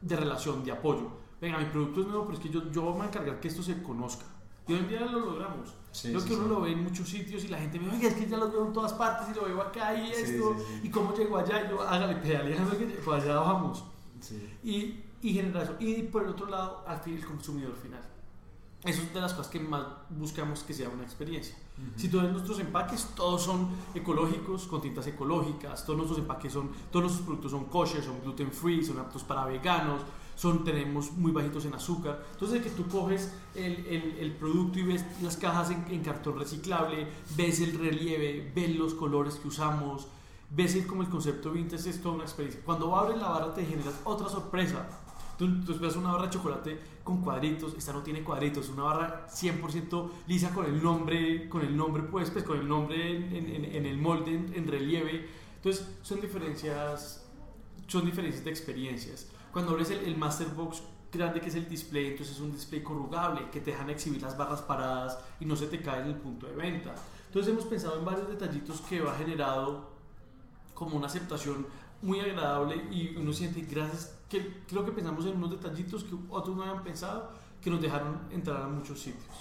de 0.00 0.14
relación, 0.14 0.62
de 0.62 0.72
apoyo. 0.72 1.08
Venga, 1.40 1.58
mi 1.58 1.64
producto 1.66 2.02
es 2.02 2.06
nuevo, 2.06 2.24
pero 2.24 2.36
es 2.36 2.42
que 2.42 2.50
yo, 2.50 2.70
yo 2.70 2.82
voy 2.82 3.00
a 3.00 3.06
encargar 3.06 3.40
que 3.40 3.48
esto 3.48 3.62
se 3.62 3.82
conozca. 3.82 4.26
Y 4.66 4.74
hoy 4.74 4.80
en 4.80 4.88
día 4.88 5.00
lo 5.00 5.20
logramos. 5.20 5.74
Sí, 5.92 6.08
Creo 6.08 6.24
que 6.24 6.34
uno 6.34 6.48
lo 6.48 6.60
ve 6.62 6.72
en 6.72 6.84
muchos 6.84 7.08
sitios 7.08 7.44
y 7.44 7.48
la 7.48 7.58
gente 7.58 7.78
me 7.78 7.86
dice, 7.86 7.96
oye, 7.96 8.08
es 8.08 8.14
que 8.14 8.26
ya 8.28 8.36
lo 8.36 8.50
veo 8.50 8.66
en 8.66 8.72
todas 8.72 8.92
partes 8.92 9.28
y 9.30 9.34
lo 9.34 9.46
veo 9.46 9.62
acá 9.62 9.94
y 9.94 10.10
esto, 10.10 10.56
y 10.82 10.90
cómo 10.90 11.14
llego 11.14 11.36
allá, 11.38 11.64
y 11.64 11.70
yo, 11.70 11.82
hágale 11.82 12.16
pedaleando 12.16 12.76
que 12.76 12.86
pues 12.86 13.22
allá 13.22 13.36
vamos. 13.36 13.84
Y, 14.62 15.02
y 15.22 15.32
generar 15.32 15.64
eso. 15.64 15.76
Y 15.78 16.02
por 16.02 16.24
el 16.24 16.30
otro 16.30 16.46
lado, 16.46 16.84
al 16.86 16.98
fin, 17.00 17.14
el 17.14 17.24
consumidor 17.24 17.74
final. 17.76 18.02
Eso 18.84 19.00
es 19.00 19.14
de 19.14 19.20
las 19.20 19.32
cosas 19.32 19.50
que 19.50 19.58
más 19.60 19.82
buscamos 20.10 20.62
que 20.62 20.74
sea 20.74 20.90
una 20.90 21.04
experiencia. 21.04 21.56
Si 21.96 22.08
tú 22.08 22.20
ves 22.20 22.30
nuestros 22.30 22.60
empaques, 22.60 23.08
todos 23.16 23.42
son 23.42 23.68
ecológicos, 23.94 24.66
con 24.66 24.82
tintas 24.82 25.06
ecológicas, 25.06 25.86
todos 25.86 25.96
nuestros 25.96 26.18
empaques 26.18 26.52
son, 26.52 26.70
todos 26.90 27.04
nuestros 27.04 27.24
productos 27.24 27.50
son 27.52 27.64
kosher, 27.64 28.04
son 28.04 28.20
gluten 28.20 28.52
free, 28.52 28.84
son 28.84 28.98
aptos 28.98 29.24
para 29.24 29.46
veganos, 29.46 30.02
son, 30.36 30.64
tenemos 30.64 31.12
muy 31.12 31.32
bajitos 31.32 31.64
en 31.64 31.74
azúcar. 31.74 32.26
Entonces, 32.32 32.62
que 32.62 32.70
tú 32.70 32.86
coges 32.86 33.32
el, 33.54 33.86
el, 33.86 34.18
el 34.18 34.32
producto 34.32 34.78
y 34.78 34.82
ves 34.82 35.04
las 35.22 35.38
cajas 35.38 35.70
en, 35.70 35.86
en, 35.88 36.02
cartón 36.02 36.38
reciclable, 36.38 37.08
ves 37.36 37.60
el 37.60 37.78
relieve, 37.78 38.52
ves 38.54 38.76
los 38.76 38.92
colores 38.92 39.36
que 39.36 39.48
usamos, 39.48 40.08
ves 40.50 40.74
el, 40.74 40.86
como 40.86 41.02
el 41.02 41.08
concepto 41.08 41.52
vintage, 41.52 41.88
es 41.88 42.02
toda 42.02 42.16
una 42.16 42.24
experiencia. 42.24 42.60
Cuando 42.64 42.94
abres 42.94 43.18
la 43.18 43.30
barra 43.30 43.54
te 43.54 43.64
generas 43.64 43.94
otra 44.04 44.28
sorpresa 44.28 44.86
Tú, 45.38 45.64
tú 45.64 45.72
esperas 45.72 45.96
una 45.96 46.12
barra 46.12 46.26
de 46.26 46.30
chocolate 46.30 46.80
con 47.02 47.20
cuadritos, 47.20 47.74
esta 47.74 47.92
no 47.92 48.02
tiene 48.02 48.22
cuadritos, 48.22 48.68
una 48.68 48.84
barra 48.84 49.26
100% 49.28 50.10
lisa 50.26 50.50
con 50.54 50.64
el 50.66 50.82
nombre, 50.82 51.48
con 51.48 51.62
el 51.62 51.76
nombre 51.76 52.02
pues, 52.04 52.30
pues 52.30 52.44
con 52.44 52.58
el 52.58 52.66
nombre 52.66 53.16
en, 53.16 53.64
en, 53.64 53.86
el 53.86 53.98
molde, 53.98 54.34
en, 54.34 54.66
relieve. 54.66 55.28
Entonces 55.56 55.86
son 56.02 56.20
diferencias, 56.20 57.26
son 57.86 58.04
diferencias 58.04 58.44
de 58.44 58.50
experiencias. 58.50 59.28
Cuando 59.52 59.72
abres 59.72 59.90
el, 59.90 59.98
el 59.98 60.16
Master 60.16 60.48
Box 60.48 60.82
grande 61.12 61.40
que 61.40 61.48
es 61.48 61.54
el 61.54 61.68
display, 61.68 62.08
entonces 62.08 62.36
es 62.36 62.40
un 62.40 62.52
display 62.52 62.82
corrugable 62.82 63.48
que 63.50 63.60
te 63.60 63.70
dejan 63.70 63.90
exhibir 63.90 64.22
las 64.22 64.36
barras 64.36 64.62
paradas 64.62 65.18
y 65.40 65.44
no 65.44 65.56
se 65.56 65.66
te 65.66 65.80
cae 65.80 66.00
en 66.02 66.08
el 66.08 66.16
punto 66.16 66.46
de 66.46 66.56
venta. 66.56 66.94
Entonces 67.26 67.52
hemos 67.52 67.66
pensado 67.66 67.98
en 67.98 68.04
varios 68.04 68.28
detallitos 68.28 68.80
que 68.82 69.00
va 69.00 69.14
generado 69.14 69.90
como 70.74 70.96
una 70.96 71.06
aceptación 71.06 71.66
muy 72.02 72.20
agradable 72.20 72.76
y 72.90 73.16
uno 73.16 73.32
siente 73.32 73.62
gracias 73.62 74.18
que 74.34 74.64
creo 74.66 74.84
que 74.84 74.92
pensamos 74.92 75.24
en 75.26 75.36
unos 75.36 75.50
detallitos 75.50 76.04
que 76.04 76.16
otros 76.28 76.56
no 76.56 76.62
habían 76.62 76.82
pensado 76.82 77.30
que 77.60 77.70
nos 77.70 77.80
dejaron 77.80 78.20
entrar 78.30 78.62
a 78.62 78.68
muchos 78.68 78.98
sitios. 78.98 79.34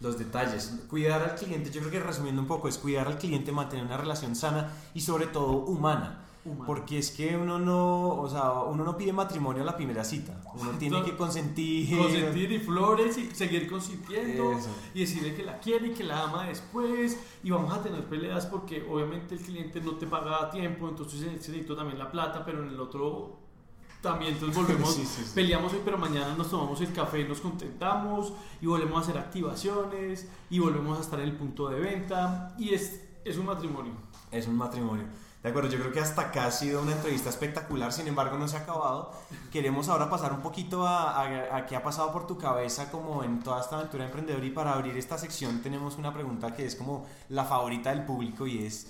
Los 0.00 0.18
detalles, 0.18 0.84
cuidar 0.88 1.22
al 1.22 1.34
cliente, 1.34 1.70
yo 1.70 1.80
creo 1.80 1.92
que 1.92 2.00
resumiendo 2.00 2.42
un 2.42 2.48
poco 2.48 2.68
es 2.68 2.76
cuidar 2.76 3.06
al 3.06 3.16
cliente, 3.16 3.52
mantener 3.52 3.86
una 3.86 3.96
relación 3.96 4.36
sana 4.36 4.70
y 4.92 5.00
sobre 5.00 5.26
todo 5.26 5.52
humana. 5.52 6.20
Porque 6.66 6.98
es 6.98 7.10
que 7.10 7.34
uno 7.38 7.58
no, 7.58 8.20
o 8.20 8.28
sea, 8.28 8.52
uno 8.52 8.84
no 8.84 8.98
pide 8.98 9.14
matrimonio 9.14 9.62
a 9.62 9.64
la 9.64 9.74
primera 9.74 10.04
cita. 10.04 10.38
Uno 10.54 10.72
tiene 10.78 11.02
que 11.02 11.16
consentir. 11.16 11.96
Consentir 11.96 12.52
y 12.52 12.58
flores 12.58 13.16
y 13.16 13.30
seguir 13.30 13.66
consintiendo 13.66 14.52
y 14.92 15.00
decirle 15.00 15.34
que 15.34 15.42
la 15.42 15.58
quiere 15.58 15.88
y 15.88 15.94
que 15.94 16.04
la 16.04 16.24
ama 16.24 16.46
después. 16.46 17.18
Y 17.42 17.50
vamos 17.50 17.72
a 17.72 17.82
tener 17.82 18.04
peleas 18.04 18.44
porque 18.44 18.86
obviamente 18.86 19.36
el 19.36 19.40
cliente 19.40 19.80
no 19.80 19.92
te 19.92 20.06
paga 20.06 20.42
a 20.42 20.50
tiempo, 20.50 20.86
entonces 20.86 21.22
necesito 21.22 21.74
también 21.74 21.98
la 21.98 22.10
plata, 22.10 22.44
pero 22.44 22.62
en 22.62 22.68
el 22.68 22.78
otro 22.78 23.43
también 24.04 24.34
entonces 24.34 24.56
volvemos, 24.62 24.96
peleamos 25.34 25.72
hoy, 25.72 25.80
pero 25.84 25.98
mañana 25.98 26.34
nos 26.36 26.50
tomamos 26.50 26.80
el 26.80 26.92
café 26.92 27.20
y 27.20 27.24
nos 27.24 27.40
contentamos 27.40 28.32
y 28.60 28.66
volvemos 28.66 28.98
a 28.98 29.00
hacer 29.00 29.18
activaciones 29.18 30.28
y 30.50 30.58
volvemos 30.60 30.98
a 30.98 31.00
estar 31.00 31.18
en 31.18 31.28
el 31.30 31.36
punto 31.36 31.68
de 31.70 31.80
venta 31.80 32.54
y 32.58 32.74
es, 32.74 33.00
es 33.24 33.36
un 33.38 33.46
matrimonio. 33.46 33.92
Es 34.30 34.46
un 34.46 34.56
matrimonio. 34.56 35.04
De 35.42 35.50
acuerdo, 35.50 35.70
yo 35.70 35.78
creo 35.78 35.92
que 35.92 36.00
hasta 36.00 36.22
acá 36.22 36.46
ha 36.46 36.50
sido 36.50 36.80
una 36.80 36.92
entrevista 36.92 37.28
espectacular, 37.28 37.92
sin 37.92 38.06
embargo 38.08 38.38
no 38.38 38.48
se 38.48 38.56
ha 38.56 38.60
acabado. 38.60 39.12
Queremos 39.52 39.88
ahora 39.88 40.08
pasar 40.08 40.32
un 40.32 40.40
poquito 40.40 40.86
a, 40.86 41.20
a, 41.20 41.56
a, 41.56 41.66
qué 41.66 41.76
ha 41.76 41.82
pasado 41.82 42.12
por 42.12 42.26
tu 42.26 42.38
cabeza 42.38 42.90
como 42.90 43.24
en 43.24 43.40
toda 43.40 43.60
esta 43.60 43.76
aventura 43.76 44.06
emprendedora 44.06 44.44
y 44.44 44.50
para 44.50 44.72
abrir 44.72 44.96
esta 44.96 45.18
sección 45.18 45.60
tenemos 45.62 45.96
una 45.98 46.14
pregunta 46.14 46.54
que 46.54 46.64
es 46.64 46.76
como 46.76 47.06
la 47.28 47.44
favorita 47.44 47.90
del 47.90 48.04
público 48.04 48.46
y 48.46 48.64
es, 48.64 48.86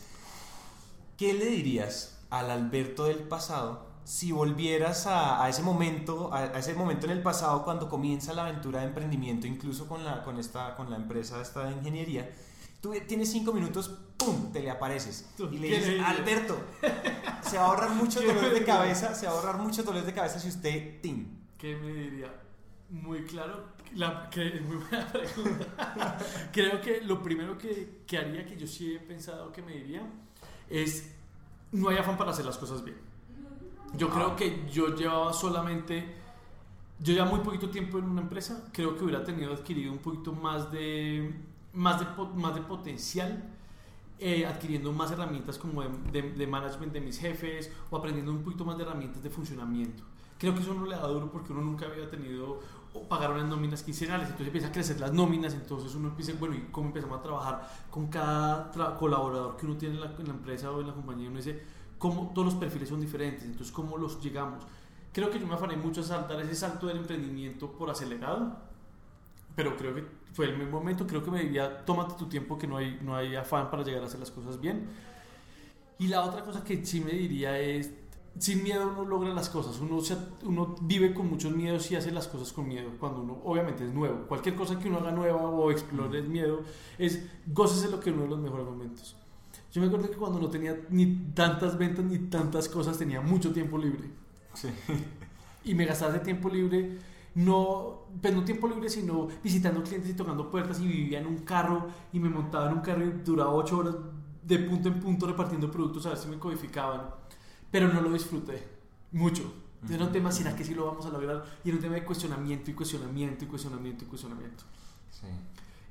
¿qué 1.16 1.34
le 1.34 1.46
dirías 1.46 2.18
al 2.30 2.50
Alberto 2.50 3.04
del 3.04 3.18
pasado 3.18 3.93
si 4.04 4.32
volvieras 4.32 5.06
a, 5.06 5.42
a 5.42 5.48
ese 5.48 5.62
momento, 5.62 6.32
a, 6.32 6.40
a, 6.40 6.58
ese 6.58 6.74
momento 6.74 7.06
en 7.06 7.12
el 7.12 7.22
pasado 7.22 7.64
cuando 7.64 7.88
comienza 7.88 8.34
la 8.34 8.42
aventura 8.42 8.80
de 8.80 8.86
emprendimiento, 8.86 9.46
incluso 9.46 9.88
con 9.88 10.04
la, 10.04 10.22
con 10.22 10.38
esta, 10.38 10.74
con 10.76 10.90
la 10.90 10.96
empresa 10.96 11.40
esta 11.40 11.64
de 11.64 11.72
ingeniería, 11.72 12.30
tú 12.80 12.92
tienes 13.08 13.32
cinco 13.32 13.52
minutos, 13.52 13.90
¡pum!, 14.18 14.52
te 14.52 14.60
le 14.60 14.70
apareces 14.70 15.26
y 15.38 15.58
le 15.58 15.68
dices, 15.68 16.02
Alberto, 16.04 16.58
se 17.42 17.56
va 17.56 17.64
a 17.64 17.66
ahorrar 17.68 17.90
muchos 17.90 18.24
dolores 18.24 18.52
de 18.52 18.64
cabeza, 18.64 19.14
se 19.14 19.26
va 19.26 19.32
a 19.32 19.36
ahorrar 19.36 19.56
muchos 19.58 19.84
dolores 19.84 20.06
de 20.06 20.12
cabeza 20.12 20.38
si 20.38 20.48
usted, 20.48 21.00
¡tim! 21.00 21.38
¿Qué 21.56 21.74
me 21.76 21.92
diría? 21.92 22.34
Muy 22.90 23.24
claro, 23.24 23.68
la, 23.94 24.28
que 24.28 24.48
es 24.48 24.62
muy 24.62 24.76
buena 24.76 25.06
pregunta. 25.08 26.18
Creo 26.52 26.80
que 26.82 27.00
lo 27.00 27.22
primero 27.22 27.56
que, 27.56 28.02
que 28.06 28.18
haría, 28.18 28.44
que 28.44 28.56
yo 28.56 28.66
sí 28.66 28.94
he 28.94 29.00
pensado 29.00 29.50
que 29.50 29.62
me 29.62 29.72
diría, 29.72 30.06
es 30.68 31.10
no 31.72 31.88
hay 31.88 31.96
afán 31.96 32.18
para 32.18 32.30
hacer 32.32 32.44
las 32.44 32.58
cosas 32.58 32.84
bien 32.84 33.03
yo 33.96 34.08
creo 34.10 34.36
que 34.36 34.66
yo 34.70 34.94
llevaba 34.94 35.32
solamente, 35.32 36.14
yo 36.98 37.12
llevaba 37.12 37.32
muy 37.32 37.40
poquito 37.40 37.70
tiempo 37.70 37.98
en 37.98 38.04
una 38.04 38.22
empresa, 38.22 38.68
creo 38.72 38.96
que 38.96 39.04
hubiera 39.04 39.24
tenido 39.24 39.52
adquirido 39.52 39.92
un 39.92 39.98
poquito 39.98 40.32
más 40.32 40.70
de, 40.70 41.34
más 41.72 42.00
de, 42.00 42.06
más 42.34 42.54
de 42.54 42.60
potencial 42.62 43.50
eh, 44.18 44.46
adquiriendo 44.46 44.92
más 44.92 45.10
herramientas 45.10 45.58
como 45.58 45.82
de, 45.82 46.22
de, 46.22 46.46
management 46.46 46.92
de 46.92 47.00
mis 47.00 47.18
jefes 47.18 47.70
o 47.90 47.96
aprendiendo 47.96 48.30
un 48.30 48.42
poquito 48.42 48.64
más 48.64 48.76
de 48.78 48.84
herramientas 48.84 49.22
de 49.22 49.28
funcionamiento. 49.28 50.04
Creo 50.38 50.54
que 50.54 50.60
eso 50.60 50.72
no 50.72 50.86
le 50.86 50.94
da 50.96 51.06
duro 51.06 51.30
porque 51.30 51.52
uno 51.52 51.62
nunca 51.62 51.86
había 51.86 52.08
tenido 52.08 52.60
o 52.94 53.02
pagar 53.08 53.32
unas 53.32 53.48
nóminas 53.48 53.82
quincenales, 53.82 54.26
entonces 54.26 54.46
empieza 54.46 54.68
a 54.68 54.72
crecer 54.72 55.00
las 55.00 55.12
nóminas, 55.12 55.52
entonces 55.54 55.94
uno 55.96 56.08
empieza, 56.08 56.32
bueno, 56.38 56.54
¿y 56.54 56.60
cómo 56.70 56.86
empezamos 56.86 57.18
a 57.18 57.22
trabajar 57.22 57.68
con 57.90 58.06
cada 58.06 58.70
colaborador 58.96 59.56
que 59.56 59.66
uno 59.66 59.76
tiene 59.76 59.96
en 59.96 60.00
la, 60.02 60.14
en 60.16 60.26
la, 60.28 60.32
empresa 60.32 60.70
o 60.70 60.80
en 60.80 60.86
la 60.86 60.92
compañía? 60.94 61.28
Uno 61.28 61.38
dice, 61.38 61.60
¿cómo 62.04 62.30
todos 62.34 62.52
los 62.52 62.54
perfiles 62.56 62.90
son 62.90 63.00
diferentes? 63.00 63.44
Entonces, 63.44 63.72
¿cómo 63.72 63.96
los 63.96 64.22
llegamos? 64.22 64.62
Creo 65.10 65.30
que 65.30 65.38
yo 65.38 65.46
me 65.46 65.54
afané 65.54 65.74
mucho 65.74 66.02
a 66.02 66.04
saltar 66.04 66.38
ese 66.42 66.54
salto 66.54 66.86
del 66.86 66.98
emprendimiento 66.98 67.72
por 67.72 67.88
acelerado, 67.88 68.58
pero 69.56 69.74
creo 69.78 69.94
que 69.94 70.04
fue 70.34 70.44
el 70.44 70.58
mismo 70.58 70.78
momento, 70.78 71.06
creo 71.06 71.24
que 71.24 71.30
me 71.30 71.40
diría, 71.40 71.82
tómate 71.86 72.12
tu 72.18 72.26
tiempo, 72.26 72.58
que 72.58 72.66
no 72.66 72.76
hay, 72.76 72.98
no 73.00 73.16
hay 73.16 73.34
afán 73.36 73.70
para 73.70 73.82
llegar 73.82 74.02
a 74.02 74.06
hacer 74.06 74.20
las 74.20 74.30
cosas 74.30 74.60
bien. 74.60 74.86
Y 75.98 76.08
la 76.08 76.22
otra 76.26 76.44
cosa 76.44 76.62
que 76.62 76.84
sí 76.84 77.00
me 77.00 77.12
diría 77.12 77.58
es, 77.58 77.90
sin 78.38 78.62
miedo 78.62 78.86
uno 78.86 79.06
logra 79.06 79.32
las 79.32 79.48
cosas, 79.48 79.80
uno, 79.80 80.02
uno 80.42 80.76
vive 80.82 81.14
con 81.14 81.30
muchos 81.30 81.56
miedos 81.56 81.90
y 81.90 81.96
hace 81.96 82.10
las 82.12 82.28
cosas 82.28 82.52
con 82.52 82.68
miedo, 82.68 82.90
cuando 83.00 83.22
uno 83.22 83.40
obviamente 83.46 83.82
es 83.86 83.94
nuevo. 83.94 84.26
Cualquier 84.26 84.56
cosa 84.56 84.78
que 84.78 84.90
uno 84.90 84.98
haga 84.98 85.10
nueva 85.10 85.40
o 85.40 85.70
explore 85.70 86.18
el 86.18 86.28
miedo, 86.28 86.64
es 86.98 87.24
gócese 87.46 87.88
lo 87.88 87.98
que 87.98 88.10
uno 88.10 88.24
de 88.24 88.28
los 88.28 88.40
mejores 88.40 88.66
momentos. 88.66 89.16
Yo 89.74 89.82
me 89.82 89.88
acuerdo 89.88 90.08
que 90.08 90.16
cuando 90.16 90.38
no 90.38 90.48
tenía 90.48 90.80
ni 90.88 91.06
tantas 91.34 91.76
ventas 91.76 92.04
ni 92.04 92.16
tantas 92.18 92.68
cosas, 92.68 92.96
tenía 92.96 93.20
mucho 93.20 93.52
tiempo 93.52 93.76
libre. 93.76 94.08
Sí. 94.54 94.68
Y 95.64 95.74
me 95.74 95.84
gastaba 95.84 96.14
ese 96.14 96.24
tiempo 96.24 96.48
libre 96.48 96.98
no, 97.34 98.06
pues 98.22 98.34
no 98.34 98.44
tiempo 98.44 98.68
libre, 98.68 98.88
sino 98.88 99.28
visitando 99.42 99.82
clientes 99.82 100.10
y 100.10 100.14
tocando 100.14 100.50
puertas 100.50 100.80
y 100.80 100.86
vivía 100.86 101.18
en 101.18 101.26
un 101.26 101.38
carro 101.38 101.88
y 102.12 102.20
me 102.20 102.28
montaba 102.28 102.70
en 102.70 102.74
un 102.74 102.80
carro 102.80 103.04
y 103.04 103.10
duraba 103.24 103.50
ocho 103.50 103.78
horas 103.78 103.96
de 104.42 104.58
punto 104.58 104.88
en 104.88 105.00
punto 105.00 105.26
repartiendo 105.26 105.70
productos 105.70 106.06
a 106.06 106.10
ver 106.10 106.18
si 106.18 106.28
me 106.28 106.38
codificaban. 106.38 107.06
Pero 107.70 107.88
no 107.88 108.00
lo 108.00 108.12
disfruté 108.12 108.62
mucho. 109.12 109.52
Era 109.90 110.04
un 110.04 110.12
tema, 110.12 110.32
¿será 110.32 110.56
que 110.56 110.64
sí 110.64 110.74
lo 110.74 110.86
vamos 110.86 111.04
a 111.04 111.10
lograr? 111.10 111.44
Y 111.62 111.68
era 111.68 111.76
un 111.76 111.82
tema 111.82 111.96
de 111.96 112.04
cuestionamiento 112.04 112.70
y 112.70 112.74
cuestionamiento 112.74 113.44
y 113.44 113.48
cuestionamiento 113.48 114.04
y 114.04 114.08
cuestionamiento. 114.08 114.64
Sí. 115.10 115.26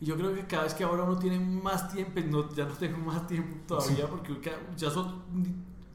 Yo 0.03 0.15
creo 0.17 0.33
que 0.33 0.45
cada 0.45 0.63
vez 0.63 0.73
que 0.73 0.83
ahora 0.83 1.03
uno 1.03 1.17
tiene 1.17 1.39
más 1.39 1.91
tiempo, 1.91 2.19
no, 2.25 2.53
ya 2.53 2.65
no 2.65 2.73
tengo 2.73 2.97
más 2.97 3.25
tiempo 3.27 3.57
todavía 3.67 4.07
porque 4.07 4.37
ya 4.75 4.89
son, 4.89 5.23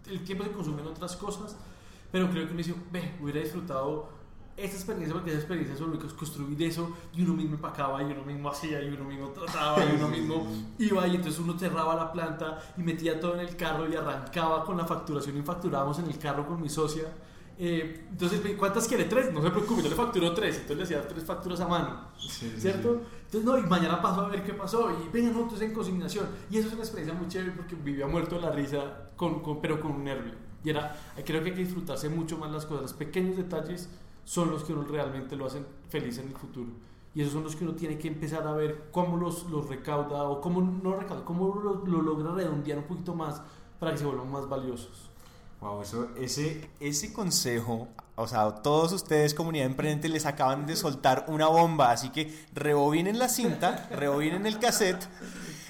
el 0.07 0.25
tiempo 0.25 0.45
se 0.45 0.51
consume 0.51 0.83
en 0.83 0.89
otras 0.89 1.17
cosas, 1.17 1.57
pero 2.11 2.31
creo 2.31 2.47
que 2.47 2.53
uno 2.53 2.59
dice, 2.59 2.75
ve, 2.91 3.17
hubiera 3.21 3.41
disfrutado 3.41 4.19
esta 4.57 4.77
experiencia, 4.77 5.15
porque 5.15 5.31
esa 5.31 5.39
experiencia 5.39 5.77
sobre 5.77 5.99
construir 5.99 6.61
eso, 6.63 6.91
y 7.15 7.23
uno 7.23 7.35
mismo 7.35 7.55
empacaba, 7.55 8.03
y 8.03 8.07
uno 8.07 8.25
mismo 8.25 8.51
hacía, 8.51 8.83
y 8.83 8.89
uno 8.89 9.05
mismo 9.05 9.29
trataba, 9.29 9.85
y 9.85 9.95
uno 9.95 10.09
mismo 10.09 10.47
iba, 10.79 11.07
y 11.07 11.15
entonces 11.15 11.41
uno 11.41 11.57
cerraba 11.57 11.95
la 11.95 12.11
planta 12.11 12.59
y 12.77 12.83
metía 12.83 13.21
todo 13.21 13.35
en 13.35 13.41
el 13.41 13.57
carro 13.57 13.89
y 13.89 13.95
arrancaba 13.95 14.65
con 14.65 14.77
la 14.77 14.85
facturación 14.85 15.37
y 15.39 15.43
facturábamos 15.43 15.99
en 16.01 16.07
el 16.07 16.19
carro 16.19 16.47
con 16.47 16.61
mi 16.61 16.69
socia. 16.69 17.05
Eh, 17.57 18.07
entonces, 18.11 18.41
¿cuántas 18.57 18.89
quiere? 18.89 19.05
Tres, 19.05 19.33
no 19.33 19.43
se 19.43 19.51
preocupe, 19.51 19.83
yo 19.83 19.91
le 19.91 19.97
facturo 19.97 20.33
tres, 20.33 20.57
entonces 20.57 20.77
le 20.77 20.83
hacía 20.85 21.09
tres 21.09 21.25
facturas 21.25 21.61
a 21.61 21.69
mano, 21.69 22.09
¿cierto? 22.19 23.01
Entonces, 23.29 23.45
no, 23.45 23.59
y 23.59 23.63
mañana 23.63 24.01
paso 24.01 24.23
a 24.23 24.29
ver 24.29 24.43
qué 24.43 24.55
pasó, 24.55 24.91
y 24.91 25.09
venga, 25.13 25.31
no, 25.31 25.43
entonces 25.43 25.69
en 25.69 25.75
consignación. 25.75 26.27
Y 26.51 26.57
eso 26.57 26.69
es 26.69 26.73
una 26.73 26.83
experiencia 26.83 27.15
muy 27.15 27.29
chévere 27.29 27.53
porque 27.53 27.75
vivía 27.75 28.07
muerto 28.07 28.37
de 28.37 28.41
la 28.41 28.51
risa, 28.51 29.11
con, 29.17 29.43
con, 29.43 29.61
pero 29.61 29.79
con 29.83 29.93
un 29.93 30.05
nervio. 30.05 30.33
Y 30.65 30.71
era, 30.71 30.97
creo 31.27 31.43
que 31.43 31.51
hay 31.51 31.55
que 31.55 31.65
disfrutarse 31.65 32.09
mucho 32.09 32.39
más 32.39 32.51
las 32.51 32.65
cosas, 32.65 32.83
los 32.83 32.93
pequeños 32.95 33.37
detalles 33.37 33.91
son 34.25 34.51
los 34.51 34.65
que 34.65 34.73
uno 34.73 34.83
realmente 34.83 35.37
lo 35.37 35.45
hacen 35.45 35.67
feliz 35.91 36.17
en 36.17 36.29
el 36.29 36.37
futuro. 36.37 36.71
Y 37.15 37.21
esos 37.21 37.35
son 37.35 37.45
los 37.45 37.55
que 37.55 37.65
uno 37.65 37.75
tiene 37.75 37.99
que 37.99 38.09
empezar 38.09 38.47
a 38.47 38.53
ver 38.53 38.89
cómo 38.93 39.19
los, 39.19 39.45
los 39.51 39.69
recauda 39.69 40.23
o 40.25 40.41
cómo 40.41 40.63
no 40.63 40.97
recauda, 40.97 41.23
cómo 41.23 41.55
lo, 41.55 41.85
lo 41.85 42.01
logra 42.01 42.33
redondear 42.33 42.79
un 42.79 42.85
poquito 42.85 43.15
más 43.15 43.43
para 43.79 43.93
que 43.93 43.99
se 43.99 44.07
vuelvan 44.07 44.31
más 44.31 44.49
valiosos. 44.49 45.11
Wow, 45.61 45.83
eso, 45.83 46.11
ese, 46.17 46.71
ese 46.79 47.13
consejo, 47.13 47.89
o 48.15 48.29
sea, 48.29 48.49
todos 48.63 48.93
ustedes, 48.93 49.35
comunidad 49.35 49.67
emprendente, 49.67 50.09
les 50.09 50.25
acaban 50.25 50.67
de 50.67 50.77
soltar 50.77 51.25
una 51.29 51.49
bomba, 51.49 51.91
así 51.91 52.11
que 52.11 52.33
rebobinen 52.55 53.19
la 53.19 53.29
cinta, 53.29 53.89
rebobinen 53.91 54.47
el 54.47 54.59
cassette 54.59 55.09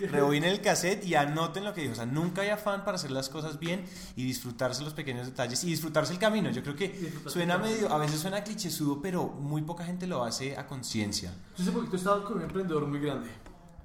rebobinen 0.07 0.51
el 0.51 0.61
cassette 0.61 1.05
y 1.05 1.15
anoten 1.15 1.65
lo 1.65 1.75
que 1.75 1.83
dijo. 1.83 1.93
O 1.93 1.97
sea, 1.97 2.07
nunca 2.07 2.43
hay 2.43 2.49
afán 2.49 2.85
para 2.85 2.97
hacer 2.97 3.11
las 3.11 3.29
cosas 3.29 3.59
bien 3.59 3.85
y 4.17 4.25
disfrutarse 4.25 4.83
los 4.85 4.95
pequeños 4.95 5.27
detalles 5.27 5.63
y 5.65 5.69
disfrutarse 5.69 6.13
el 6.13 6.19
camino. 6.19 6.51
Yo 6.51 6.63
creo 6.63 6.77
que 6.77 7.13
suena 7.27 7.59
medio, 7.59 7.93
a 7.93 7.99
veces 7.99 8.21
suena 8.21 8.43
clichésudo, 8.43 9.01
pero 9.01 9.27
muy 9.27 9.63
poca 9.63 9.85
gente 9.85 10.07
lo 10.07 10.23
hace 10.25 10.57
a 10.57 10.67
conciencia. 10.67 11.33
Yo 11.57 11.63
hace 11.63 11.73
poquito 11.73 11.97
estaba 11.97 12.25
con 12.25 12.37
un 12.37 12.43
emprendedor 12.43 12.87
muy 12.87 13.01
grande, 13.01 13.31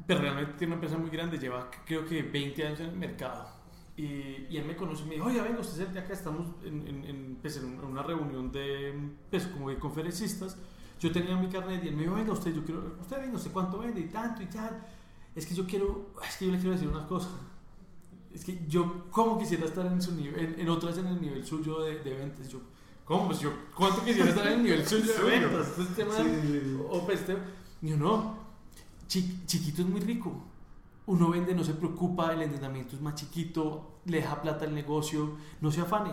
pero 0.06 0.22
realmente 0.22 0.54
tiene 0.54 0.74
una 0.74 0.76
empresa 0.76 0.98
muy 0.98 1.10
grande, 1.10 1.38
lleva 1.38 1.70
creo 1.86 2.06
que 2.06 2.22
20 2.22 2.68
años 2.68 2.80
en 2.80 2.88
el 2.88 2.96
mercado. 2.96 3.63
Y, 3.96 4.48
y 4.50 4.58
él 4.58 4.66
me 4.66 4.76
conoce 4.76 5.04
y 5.04 5.06
me 5.06 5.16
dijo, 5.16 5.28
oye, 5.28 5.42
venga, 5.42 5.60
usted 5.60 5.82
es 5.82 5.94
de 5.94 6.00
acá, 6.00 6.14
estamos 6.14 6.48
en, 6.64 6.88
en, 6.88 7.06
en, 7.06 7.38
pues, 7.42 7.58
en 7.58 7.80
una 7.80 8.02
reunión 8.02 8.52
de, 8.52 8.94
pues, 9.30 9.46
como 9.48 9.70
de 9.70 9.78
conferencistas. 9.78 10.58
Yo 11.00 11.12
tenía 11.12 11.36
mi 11.36 11.48
carnet 11.48 11.84
y 11.84 11.90
él 11.90 11.96
me 11.96 12.04
dijo, 12.04 12.16
venga, 12.16 12.34
usted, 12.34 12.56
yo 12.56 12.64
quiero, 12.64 12.96
usted 13.00 13.22
venga, 13.22 13.38
sé 13.38 13.50
cuánto 13.52 13.80
vende 13.80 14.02
y 14.02 14.06
tanto 14.06 14.42
y 14.42 14.48
tal 14.48 14.84
es 15.36 15.46
que 15.46 15.56
yo 15.56 15.66
quiero, 15.66 16.12
es 16.28 16.38
que 16.38 16.46
yo 16.46 16.52
le 16.52 16.58
quiero 16.58 16.74
decir 16.74 16.88
una 16.88 17.08
cosa. 17.08 17.30
Es 18.34 18.44
que 18.44 18.60
yo, 18.68 19.06
¿cómo 19.12 19.38
quisiera 19.38 19.66
estar 19.66 19.86
en 19.86 20.02
su 20.02 20.16
nivel, 20.16 20.56
en, 20.58 20.70
otras 20.70 20.98
en 20.98 21.08
el 21.08 21.22
nivel 21.22 21.46
suyo 21.46 21.82
de, 21.82 22.00
de, 22.00 22.14
ventas? 22.16 22.50
Yo, 22.50 22.60
¿cómo? 23.06 23.28
Pues 23.28 23.40
yo, 23.40 23.52
¿cuánto 23.76 24.04
quisiera 24.04 24.30
estar 24.30 24.48
en 24.48 24.54
el 24.54 24.64
nivel 24.64 24.88
suyo 24.88 25.14
de 25.14 25.24
ventas? 25.40 25.68
Este 25.78 26.04
tema, 26.04 26.14
o 26.90 27.06
pues 27.06 27.20
este, 27.20 27.38
yo 27.82 27.98
no, 27.98 28.38
chiquito 29.08 29.82
es 29.82 29.88
muy 29.88 30.02
rico. 30.02 30.44
Uno 31.06 31.30
vende, 31.30 31.54
no 31.54 31.64
se 31.64 31.74
preocupa, 31.74 32.34
el 32.34 32.42
entrenamiento 32.42 32.96
es 32.96 33.02
más 33.02 33.16
chiquito, 33.16 34.00
le 34.06 34.18
deja 34.18 34.42
plata 34.42 34.66
al 34.66 34.74
negocio, 34.74 35.38
no 35.60 35.72
se 35.72 35.82
afane. 35.82 36.12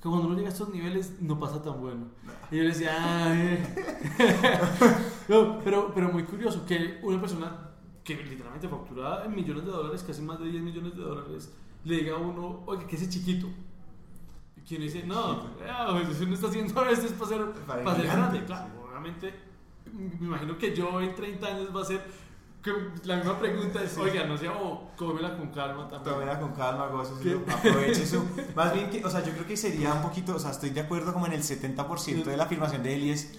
Que 0.00 0.08
cuando 0.08 0.26
uno 0.26 0.36
llega 0.36 0.48
a 0.48 0.52
estos 0.52 0.68
niveles 0.68 1.22
no 1.22 1.40
pasa 1.40 1.62
tan 1.62 1.80
bueno. 1.80 2.06
Y 2.50 2.56
yo 2.56 2.62
le 2.62 2.68
decía, 2.68 2.92
no, 5.28 5.58
pero, 5.60 5.92
pero 5.94 6.10
muy 6.10 6.24
curioso 6.24 6.66
que 6.66 7.00
una 7.02 7.18
persona 7.18 7.70
que 8.04 8.16
literalmente 8.16 8.68
factura 8.68 9.24
en 9.24 9.34
millones 9.34 9.64
de 9.64 9.70
dólares, 9.70 10.04
casi 10.06 10.20
más 10.20 10.38
de 10.38 10.50
10 10.50 10.62
millones 10.62 10.94
de 10.94 11.02
dólares, 11.02 11.50
le 11.84 11.96
diga 11.96 12.16
a 12.16 12.18
uno, 12.18 12.62
oye, 12.66 12.86
que 12.86 12.96
ese 12.96 13.08
chiquito. 13.08 13.48
Y 14.56 14.60
quien 14.60 14.82
dice, 14.82 15.04
no, 15.06 15.42
pues, 15.56 16.18
si 16.18 16.24
uno 16.24 16.34
está 16.34 16.48
haciendo 16.48 16.84
esto 16.84 17.06
es 17.06 17.12
para 17.12 17.28
ser, 17.28 17.52
para 17.66 17.96
ser 17.96 18.06
grande. 18.06 18.44
Claro, 18.44 18.66
obviamente, 18.86 19.34
me 19.92 20.26
imagino 20.26 20.58
que 20.58 20.76
yo 20.76 21.00
en 21.00 21.14
30 21.14 21.46
años 21.46 21.74
va 21.74 21.80
a 21.80 21.84
ser 21.84 22.04
que 22.64 22.72
la 23.04 23.16
misma 23.16 23.38
pregunta 23.38 23.82
es, 23.82 23.96
oiga, 23.98 24.24
no 24.24 24.38
sea, 24.38 24.52
oh, 24.52 24.90
cómela 24.96 25.36
con 25.36 25.48
calma 25.48 25.86
también. 25.86 26.14
Cómela 26.14 26.40
con 26.40 26.52
calma, 26.54 26.86
gozo, 26.86 27.18
aproveche 27.46 28.02
eso. 28.02 28.24
Más 28.56 28.72
bien 28.72 28.88
que, 28.88 29.04
o 29.04 29.10
sea, 29.10 29.22
yo 29.22 29.32
creo 29.32 29.46
que 29.46 29.56
sería 29.56 29.92
un 29.92 30.00
poquito, 30.00 30.34
o 30.34 30.38
sea, 30.38 30.50
estoy 30.50 30.70
de 30.70 30.80
acuerdo 30.80 31.12
como 31.12 31.26
en 31.26 31.34
el 31.34 31.42
70% 31.42 32.24
de 32.24 32.36
la 32.38 32.44
afirmación 32.44 32.82
de 32.82 32.94
Eli 32.94 33.10
es 33.10 33.38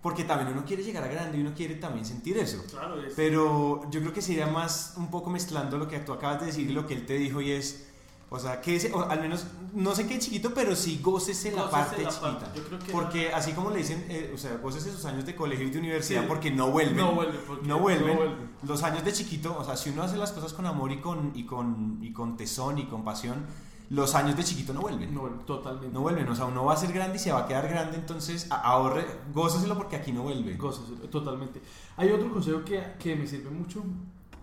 porque 0.00 0.24
también 0.24 0.50
uno 0.50 0.64
quiere 0.64 0.82
llegar 0.82 1.04
a 1.04 1.06
grande 1.06 1.38
y 1.38 1.42
uno 1.42 1.52
quiere 1.54 1.74
también 1.74 2.06
sentir 2.06 2.38
eso. 2.38 2.64
Claro, 2.70 3.00
es. 3.00 3.12
Pero 3.14 3.88
yo 3.90 4.00
creo 4.00 4.12
que 4.12 4.22
sería 4.22 4.46
más 4.46 4.94
un 4.96 5.10
poco 5.10 5.28
mezclando 5.28 5.76
lo 5.76 5.86
que 5.86 6.00
tú 6.00 6.14
acabas 6.14 6.40
de 6.40 6.46
decir 6.46 6.68
y 6.68 6.72
lo 6.72 6.86
que 6.86 6.94
él 6.94 7.04
te 7.04 7.14
dijo 7.14 7.40
y 7.42 7.52
es, 7.52 7.91
o 8.34 8.38
sea, 8.38 8.62
que 8.62 8.76
ese, 8.76 8.90
o 8.92 9.06
al 9.10 9.20
menos, 9.20 9.44
no 9.74 9.94
sé 9.94 10.06
qué 10.06 10.18
chiquito, 10.18 10.54
pero 10.54 10.74
sí 10.74 11.00
gócese 11.02 11.52
la 11.52 11.68
parte 11.68 11.96
chiquita. 11.98 12.50
porque 12.90 13.30
así 13.30 13.52
como 13.52 13.68
le 13.68 13.78
dicen, 13.78 14.06
eh, 14.08 14.32
o 14.34 14.38
sea, 14.38 14.56
gócese 14.56 14.90
sus 14.90 15.04
años 15.04 15.26
de 15.26 15.36
colegio 15.36 15.66
y 15.66 15.70
de 15.70 15.78
universidad 15.78 16.26
porque 16.26 16.50
no 16.50 16.70
vuelven. 16.70 16.96
No 16.96 17.14
vuelven. 17.14 17.40
No 17.64 17.78
vuelven. 17.78 18.18
Los 18.66 18.82
años 18.84 19.04
de 19.04 19.12
chiquito, 19.12 19.54
o 19.58 19.62
sea, 19.64 19.76
si 19.76 19.90
uno 19.90 20.02
hace 20.02 20.16
las 20.16 20.32
cosas 20.32 20.54
con 20.54 20.64
amor 20.64 20.92
y 20.92 21.00
con, 21.00 21.32
y 21.34 21.44
con, 21.44 21.98
y 22.00 22.10
con 22.14 22.38
tesón 22.38 22.78
y 22.78 22.86
con 22.86 23.04
pasión, 23.04 23.44
los 23.90 24.14
años 24.14 24.34
de 24.34 24.44
chiquito 24.44 24.72
no 24.72 24.80
vuelven. 24.80 25.14
No 25.14 25.24
totalmente. 25.44 25.92
No 25.92 26.00
vuelven, 26.00 26.26
o 26.26 26.34
sea, 26.34 26.46
uno 26.46 26.64
va 26.64 26.72
a 26.72 26.78
ser 26.78 26.90
grande 26.90 27.16
y 27.16 27.20
se 27.20 27.32
va 27.32 27.40
a 27.40 27.46
quedar 27.46 27.68
grande, 27.68 27.98
entonces 27.98 28.46
ahorre, 28.50 29.04
gózaselo 29.34 29.76
porque 29.76 29.96
aquí 29.96 30.10
no 30.10 30.22
vuelve. 30.22 30.56
Gózaselo, 30.56 31.06
totalmente. 31.10 31.60
Hay 31.98 32.10
otro 32.10 32.32
consejo 32.32 32.64
que, 32.64 32.82
que 32.98 33.14
me 33.14 33.26
sirve 33.26 33.50
mucho, 33.50 33.84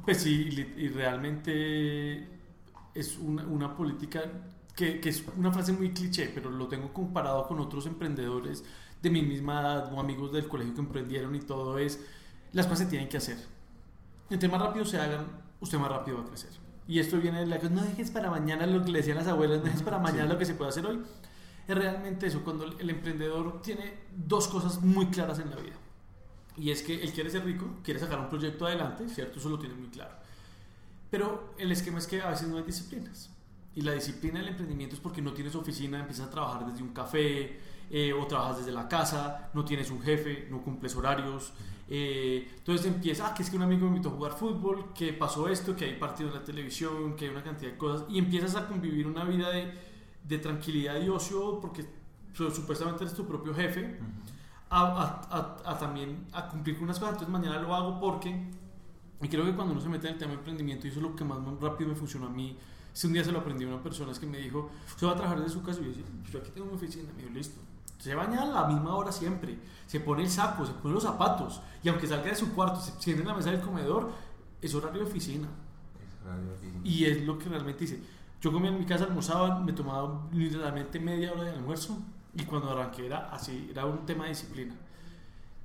pues 0.06 0.22
sí, 0.22 0.48
y 0.78 0.90
realmente 0.90 2.39
es 2.94 3.18
una, 3.18 3.46
una 3.46 3.76
política 3.76 4.24
que, 4.76 5.00
que, 5.00 5.10
es 5.10 5.24
una 5.38 5.52
frase 5.52 5.74
muy 5.74 5.92
cliché, 5.92 6.32
pero 6.34 6.50
lo 6.50 6.68
tengo 6.68 6.94
comparado 6.94 7.48
con 7.48 7.60
otros 7.60 7.86
emprendedores 7.86 8.64
de 9.02 9.10
mi 9.10 9.22
misma 9.22 9.62
edad 9.62 9.94
o 9.94 10.00
amigos 10.00 10.32
del 10.32 10.48
colegio 10.48 10.74
que 10.74 10.82
emprendieron 10.82 11.36
y 11.36 11.40
todo 11.40 11.78
es, 11.78 12.00
las 12.54 12.66
cosas 12.66 12.80
se 12.80 12.86
tienen 12.88 13.10
que 13.10 13.18
hacer. 13.18 13.38
Entre 14.30 14.48
más 14.50 14.62
rápido 14.62 14.86
se 14.86 15.00
hagan, 15.00 15.26
usted 15.60 15.78
más 15.78 15.90
rápido 15.90 16.18
va 16.18 16.24
a 16.24 16.28
crecer. 16.28 16.52
Y 16.88 17.00
esto 17.00 17.20
viene 17.20 17.42
de 17.42 17.46
la 17.46 17.60
que 17.60 17.70
no 17.70 17.84
dejes 17.84 18.10
para 18.12 18.30
mañana 18.30 18.66
lo 18.66 18.84
que 18.84 18.92
le 18.92 19.00
decían 19.00 19.18
las 19.18 19.28
abuelas, 19.28 19.60
no 19.60 19.66
dejes 19.66 19.84
para 19.84 20.00
mañana 20.00 20.34
lo 20.34 20.40
que 20.40 20.46
se 20.46 20.56
puede 20.56 20.70
hacer 20.70 20.86
hoy. 20.86 21.00
Es 21.68 21.78
realmente 21.78 22.28
eso, 22.28 22.44
cuando 22.44 22.66
el 22.66 22.90
emprendedor 22.90 23.62
tiene 23.62 23.94
dos 24.16 24.48
cosas 24.48 24.82
muy 24.82 25.06
claras 25.08 25.40
en 25.40 25.52
la 25.52 25.58
vida. 25.58 25.76
Y 26.58 26.72
es 26.72 26.82
que 26.82 27.02
él 27.02 27.14
quiere 27.14 27.30
ser 27.30 27.46
rico, 27.46 27.78
quiere 27.84 28.00
sacar 28.00 28.20
un 28.20 28.28
proyecto 28.28 28.66
adelante, 28.66 29.08
¿cierto? 29.08 29.40
Eso 29.40 29.50
lo 29.50 29.60
tiene 29.60 29.76
muy 29.76 29.90
claro. 29.90 30.16
Pero 31.10 31.54
el 31.58 31.72
esquema 31.72 31.98
es 32.00 32.08
que 32.08 32.22
a 32.22 32.30
veces 32.30 32.48
no 32.48 32.58
hay 32.58 32.64
disciplinas. 32.64 33.32
Y 33.76 33.82
la 33.82 33.94
disciplina 33.94 34.40
del 34.40 34.50
emprendimiento 34.50 34.96
es 34.96 35.02
porque 35.02 35.22
no 35.22 35.34
tienes 35.34 35.56
oficina, 35.56 36.00
empiezas 36.00 36.28
a 36.28 36.30
trabajar 36.30 36.66
desde 36.66 36.84
un 36.84 36.90
café 36.90 37.60
eh, 37.90 38.14
o 38.14 38.26
trabajas 38.28 38.58
desde 38.58 38.72
la 38.72 38.88
casa, 38.88 39.50
no 39.54 39.64
tienes 39.66 39.90
un 39.90 40.02
jefe, 40.02 40.48
no 40.50 40.62
cumples 40.62 40.96
horarios. 40.96 41.54
Eh, 41.88 42.48
entonces 42.58 42.86
empieza, 42.86 43.28
ah, 43.28 43.34
que 43.34 43.42
es 43.42 43.50
que 43.50 43.56
un 43.56 43.64
amigo 43.64 43.82
me 43.82 43.96
invitó 43.96 44.10
a 44.10 44.12
jugar 44.12 44.34
fútbol, 44.34 44.94
que 44.94 45.14
pasó 45.14 45.48
esto, 45.48 45.76
que 45.76 45.86
hay 45.86 45.96
partidos 45.96 46.34
en 46.34 46.40
la 46.40 46.46
televisión, 46.46 47.16
que 47.16 47.26
hay 47.26 47.32
una 47.32 47.44
cantidad 47.44 47.72
de 47.72 47.78
cosas. 47.78 48.06
Y 48.10 48.20
empiezas 48.20 48.56
a 48.56 48.68
convivir 48.68 49.08
una 49.08 49.24
vida 49.24 49.50
de, 49.50 49.74
de 50.24 50.38
tranquilidad 50.38 51.02
y 51.02 51.10
ocio 51.10 51.60
porque 51.60 51.86
supuestamente 52.34 53.04
eres 53.04 53.16
tu 53.16 53.26
propio 53.26 53.54
jefe. 53.54 54.00
A, 54.72 54.84
a, 55.32 55.72
a, 55.72 55.78
también 55.80 56.28
a 56.32 56.48
cumplir 56.48 56.76
con 56.76 56.84
unas 56.84 57.00
cosas. 57.00 57.14
Entonces 57.14 57.32
mañana 57.32 57.60
lo 57.60 57.74
hago 57.74 58.00
porque, 58.00 58.52
y 59.22 59.28
creo 59.28 59.46
que 59.46 59.54
cuando 59.54 59.74
uno 59.74 59.82
se 59.82 59.90
mete 59.90 60.08
en 60.08 60.14
el 60.14 60.20
tema 60.20 60.32
de 60.32 60.38
emprendimiento, 60.38 60.88
y 60.88 60.92
eso 60.92 61.00
es 61.00 61.04
lo 61.04 61.16
que 61.16 61.24
más 61.24 61.38
rápido 61.60 61.90
me 61.90 61.96
funcionó 61.96 62.28
a 62.28 62.30
mí, 62.30 62.58
si 62.94 63.08
un 63.08 63.14
día 63.14 63.24
se 63.24 63.32
lo 63.32 63.40
aprendí 63.40 63.66
a 63.66 63.68
una 63.68 63.82
persona, 63.82 64.12
es 64.12 64.20
que 64.20 64.26
me 64.26 64.38
dijo, 64.38 64.70
usted 64.88 65.08
va 65.08 65.12
a 65.12 65.16
trabajar 65.16 65.40
desde 65.40 65.54
su 65.54 65.64
casa, 65.64 65.80
y 65.82 65.84
yo 65.84 65.90
decía, 65.90 66.06
yo 66.32 66.40
aquí 66.40 66.52
tengo 66.52 66.68
mi 66.68 66.74
oficina, 66.74 67.10
me 67.16 67.24
dijo, 67.24 67.34
listo. 67.34 67.62
Se 67.98 68.16
baña 68.16 68.44
a 68.44 68.46
la 68.46 68.66
misma 68.66 68.96
hora 68.96 69.12
siempre, 69.12 69.60
se 69.86 70.00
pone 70.00 70.24
el 70.24 70.30
saco, 70.30 70.66
se 70.66 70.72
pone 70.74 70.94
los 70.94 71.04
zapatos, 71.04 71.62
y 71.84 71.90
aunque 71.90 72.08
salga 72.08 72.28
de 72.28 72.36
su 72.36 72.54
cuarto, 72.54 72.80
se 72.80 72.92
siente 73.00 73.22
en 73.22 73.28
la 73.28 73.34
mesa 73.34 73.52
del 73.52 73.62
comedor, 73.62 74.12
es 74.62 74.74
horario 74.74 75.02
de 75.02 75.10
oficina. 75.10 75.48
Es 76.00 76.26
horario 76.26 76.46
de 76.46 76.54
oficina. 76.56 76.82
Y 76.84 77.06
es 77.06 77.26
lo 77.26 77.38
que 77.38 77.50
realmente 77.50 77.82
dice. 77.82 78.02
Yo 78.42 78.54
comía 78.54 78.72
en 78.72 78.80
mi 78.80 78.86
casa, 78.86 79.04
almorzaba, 79.04 79.60
me 79.60 79.74
tomaba 79.74 80.28
literalmente 80.32 80.98
media 81.00 81.34
hora 81.34 81.44
de 81.44 81.52
almuerzo, 81.52 81.98
y 82.34 82.44
cuando 82.44 82.70
arranqué 82.72 83.06
era 83.06 83.30
así, 83.32 83.70
era 83.70 83.86
un 83.86 84.06
tema 84.06 84.24
de 84.24 84.30
disciplina. 84.30 84.76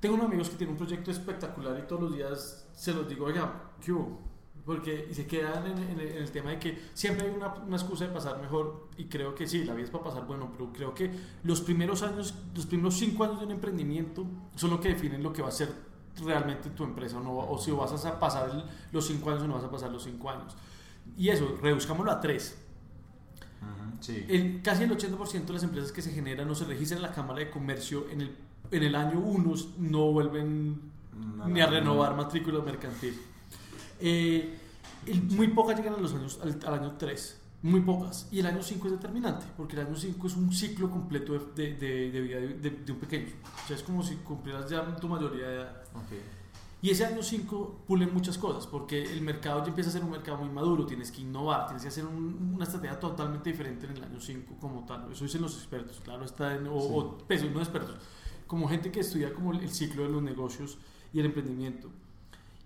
Tengo 0.05 0.17
unos 0.17 0.27
amigos 0.27 0.51
que 0.51 0.57
tienen 0.57 0.73
un 0.73 0.77
proyecto 0.77 1.09
espectacular 1.09 1.79
y 1.83 1.87
todos 1.87 2.03
los 2.03 2.13
días 2.13 2.67
se 2.75 2.93
los 2.93 3.09
digo, 3.09 3.25
oiga, 3.25 3.71
¿qué 3.83 3.91
hubo? 3.91 4.21
Porque 4.63 5.09
se 5.11 5.25
quedan 5.25 5.65
en, 5.65 5.99
el 5.99 6.29
tema 6.29 6.51
de 6.51 6.59
que 6.59 6.79
siempre 6.93 7.25
hay 7.25 7.33
una, 7.33 7.51
una, 7.55 7.75
excusa 7.75 8.05
de 8.05 8.13
pasar 8.13 8.39
mejor 8.39 8.89
y 8.99 9.05
creo 9.05 9.33
que 9.33 9.47
sí, 9.47 9.63
la 9.63 9.73
vida 9.73 9.85
es 9.85 9.89
para 9.89 10.03
pasar 10.03 10.27
bueno, 10.27 10.51
pero 10.51 10.71
creo 10.71 10.93
que 10.93 11.09
los 11.41 11.61
primeros 11.61 12.03
años, 12.03 12.35
los 12.53 12.67
primeros 12.67 12.93
cinco 12.93 13.23
años 13.23 13.39
de 13.39 13.47
un 13.47 13.53
emprendimiento 13.53 14.27
son 14.55 14.69
lo 14.69 14.79
que 14.79 14.89
definen 14.89 15.23
lo 15.23 15.33
que 15.33 15.41
va 15.41 15.47
a 15.47 15.51
ser 15.51 15.73
realmente 16.23 16.69
tu 16.69 16.83
empresa 16.83 17.17
o, 17.17 17.23
no, 17.23 17.35
o 17.35 17.57
si 17.57 17.71
vas 17.71 18.05
a 18.05 18.19
pasar 18.19 18.63
los 18.91 19.07
cinco 19.07 19.31
años 19.31 19.41
o 19.41 19.47
no 19.47 19.55
vas 19.55 19.63
a 19.63 19.71
pasar 19.71 19.91
los 19.91 20.03
cinco 20.03 20.29
años. 20.29 20.55
Y 21.17 21.29
eso, 21.29 21.57
reduzcámoslo 21.63 22.11
a 22.11 22.21
tres. 22.21 22.59
el, 24.07 24.61
casi 24.61 24.83
el 24.83 24.91
80% 24.91 25.45
de 25.45 25.53
las 25.53 25.63
empresas 25.63 25.91
que 25.91 26.03
se 26.03 26.11
generan 26.11 26.47
o 26.47 26.53
se 26.53 26.65
registran 26.65 26.99
en 26.99 27.09
la 27.09 27.11
Cámara 27.11 27.39
de 27.39 27.49
Comercio 27.49 28.05
en 28.11 28.21
el, 28.21 28.35
en 28.71 28.83
el 28.83 28.95
año 28.95 29.19
1 29.19 29.53
no 29.79 30.11
vuelven 30.11 30.79
ni 31.47 31.61
a 31.61 31.67
renovar 31.67 32.15
matrícula 32.15 32.61
mercantil. 32.61 33.19
Eh, 33.99 34.57
muy 35.31 35.47
pocas 35.49 35.77
llegan 35.77 35.95
a 35.95 35.97
los 35.97 36.13
años, 36.13 36.39
al, 36.41 36.73
año 36.73 36.95
3, 36.97 37.41
muy 37.63 37.81
pocas. 37.81 38.27
Y 38.31 38.39
el 38.39 38.47
año 38.47 38.61
5 38.61 38.87
es 38.87 38.93
determinante, 38.93 39.45
porque 39.55 39.75
el 39.75 39.87
año 39.87 39.95
5 39.95 40.27
es 40.27 40.35
un 40.35 40.51
ciclo 40.51 40.89
completo 40.89 41.33
de, 41.55 41.75
de, 41.75 42.11
de 42.11 42.21
vida 42.21 42.39
de, 42.39 42.91
un 42.91 42.99
pequeño. 42.99 43.27
O 43.63 43.67
sea, 43.67 43.75
es 43.75 43.83
como 43.83 44.03
si 44.03 44.15
cumplieras 44.17 44.69
ya 44.69 44.95
tu 44.95 45.07
mayoría 45.07 45.47
de 45.47 45.55
edad. 45.55 45.83
Y 46.81 46.91
ese 46.91 47.05
año 47.05 47.23
5 47.23 47.83
pulen 47.87 48.13
muchas 48.13 48.37
cosas, 48.37 48.67
porque 48.67 49.01
el 49.01 49.21
mercado 49.21 49.61
ya 49.61 49.69
empieza 49.69 49.89
a 49.89 49.93
ser 49.93 50.03
un 50.03 50.11
mercado 50.11 50.37
muy 50.37 50.49
maduro, 50.49 50.85
tienes 50.85 51.11
que 51.11 51.21
innovar, 51.21 51.65
tienes 51.65 51.81
que 51.81 51.87
hacer 51.87 52.05
una 52.05 52.63
estrategia 52.63 52.99
totalmente 52.99 53.49
diferente 53.49 53.87
en 53.87 53.97
el 53.97 54.03
año 54.03 54.19
5 54.19 54.57
como 54.59 54.85
tal. 54.85 55.11
Eso 55.11 55.23
dicen 55.23 55.41
los 55.41 55.55
expertos, 55.55 55.99
claro, 56.03 56.25
está 56.25 56.53
en, 56.53 56.67
o, 56.67 56.75
o 56.75 57.17
pues, 57.17 57.49
no 57.49 57.59
expertos, 57.59 57.95
como 58.47 58.67
gente 58.67 58.91
que 58.91 58.99
estudia 58.99 59.33
como 59.33 59.53
el 59.53 59.69
ciclo 59.69 60.03
de 60.03 60.09
los 60.09 60.21
negocios 60.21 60.77
y 61.13 61.19
el 61.19 61.27
emprendimiento. 61.27 61.89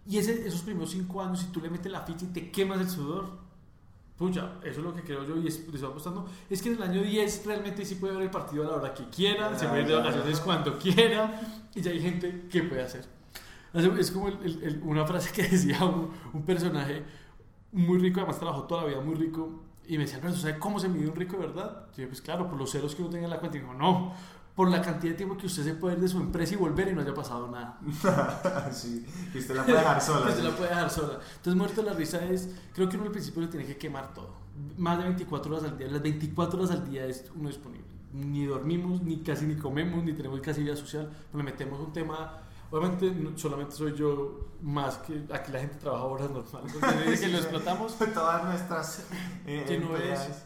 Y 0.05 0.17
ese, 0.17 0.47
esos 0.47 0.61
primeros 0.61 0.91
cinco 0.91 1.21
años, 1.21 1.39
si 1.39 1.47
tú 1.47 1.61
le 1.61 1.69
metes 1.69 1.91
la 1.91 2.01
ficha 2.01 2.25
y 2.25 2.30
te 2.30 2.51
quemas 2.51 2.80
el 2.80 2.89
sudor, 2.89 3.38
pucha, 4.17 4.53
eso 4.63 4.80
es 4.80 4.86
lo 4.86 4.93
que 4.93 5.03
creo 5.03 5.25
yo 5.25 5.38
y 5.38 5.47
es, 5.47 5.65
les 5.65 5.75
estoy 5.75 5.89
apostando. 5.89 6.27
Es 6.49 6.61
que 6.61 6.69
en 6.69 6.75
el 6.75 6.84
año 6.84 7.01
10 7.03 7.45
realmente 7.45 7.86
sí 7.86 7.95
puede 7.95 8.13
ver 8.13 8.23
el 8.23 8.32
partido 8.32 8.63
a 8.63 8.71
la 8.71 8.75
hora 8.77 8.93
que 8.93 9.05
quiera, 9.09 9.57
se 9.57 9.67
puede 9.67 9.82
ir 9.82 9.88
de 9.88 9.95
vacaciones 9.95 10.39
cuando 10.39 10.77
quiera 10.77 11.39
y 11.73 11.82
ya 11.82 11.91
hay 11.91 12.01
gente 12.01 12.47
que 12.51 12.63
puede 12.63 12.82
hacer. 12.82 13.05
Es 13.73 14.11
como 14.11 14.30
una 14.84 15.05
frase 15.05 15.32
que 15.32 15.43
decía 15.49 15.84
un, 15.86 16.09
un, 16.34 16.43
personaje 16.43 17.03
muy 17.71 17.99
rico, 17.99 18.19
además 18.19 18.39
trabajó 18.39 18.63
toda 18.63 18.82
la 18.82 18.88
vida 18.88 19.01
muy 19.01 19.13
rico, 19.13 19.63
y 19.89 19.97
me 19.97 20.03
decía, 20.03 20.19
pero 20.21 20.36
¿sabes 20.36 20.57
cómo 20.57 20.80
se 20.80 20.88
mide 20.88 21.07
un 21.07 21.15
rico 21.15 21.34
de 21.38 21.47
verdad? 21.47 21.88
Y 21.97 22.01
yo, 22.01 22.07
pues 22.07 22.21
claro, 22.21 22.47
por 22.47 22.59
los 22.59 22.71
ceros 22.71 22.93
que 22.93 23.01
uno 23.01 23.09
tenga 23.09 23.23
en 23.23 23.32
la 23.32 23.39
cuenta. 23.39 23.57
Y 23.57 23.61
digo, 23.61 23.73
no, 23.73 24.13
por 24.60 24.70
la 24.70 24.82
cantidad 24.82 25.14
de 25.14 25.18
tiempo 25.18 25.38
que 25.38 25.45
usted 25.45 25.64
se 25.64 25.74
puede 25.74 25.95
ir 25.95 26.01
de 26.01 26.10
su 26.10 26.18
empresa 26.18 26.53
y 26.53 26.57
volver 26.57 26.89
y 26.89 26.93
no 26.93 26.99
haya 26.99 27.14
pasado 27.14 27.49
nada. 27.49 27.80
sí, 28.74 29.05
que 29.32 29.39
usted 29.39 29.55
la 29.55 29.64
puede 29.64 29.78
dejar 29.78 30.01
sola. 30.01 30.26
que 30.26 30.32
usted 30.32 30.43
la 30.43 30.51
puede 30.57 30.70
dejar 30.70 30.89
sola. 30.89 31.20
Entonces, 31.38 31.55
muerto 31.55 31.82
la 31.82 31.93
risa 31.93 32.26
es, 32.26 32.49
creo 32.74 32.89
que 32.89 32.97
uno 32.97 33.05
al 33.05 33.12
principio 33.14 33.41
le 33.41 33.47
tiene 33.47 33.66
que 33.66 33.78
quemar 33.78 34.14
todo. 34.14 34.34
Más 34.76 34.97
de 34.97 35.05
24 35.05 35.49
horas 35.49 35.64
al 35.64 35.78
día. 35.78 35.88
Las 35.88 36.01
24 36.01 36.60
horas 36.60 36.72
al 36.72 36.89
día 36.89 37.05
es 37.05 37.32
uno 37.38 37.47
disponible. 37.47 37.86
Ni 38.12 38.47
dormimos, 38.47 39.01
ni 39.01 39.20
casi 39.20 39.45
ni 39.45 39.55
comemos, 39.55 40.03
ni 40.03 40.12
tenemos 40.12 40.41
casi 40.41 40.62
vida 40.62 40.76
social. 40.76 41.10
Le 41.34 41.41
metemos 41.41 41.80
un 41.80 41.93
tema 41.93 42.41
Obviamente 42.72 43.11
solamente 43.36 43.76
soy 43.76 43.95
yo 43.95 44.49
más 44.61 44.97
que 44.97 45.24
aquí 45.34 45.51
la 45.51 45.59
gente 45.59 45.78
trabaja 45.78 46.03
horas 46.03 46.30
normales. 46.30 46.74
Desde 47.05 47.26
que 47.26 47.32
lo 47.32 47.38
explotamos. 47.39 47.97
Todas 48.13 48.43
nuestras 48.43 49.05
eh, 49.45 49.82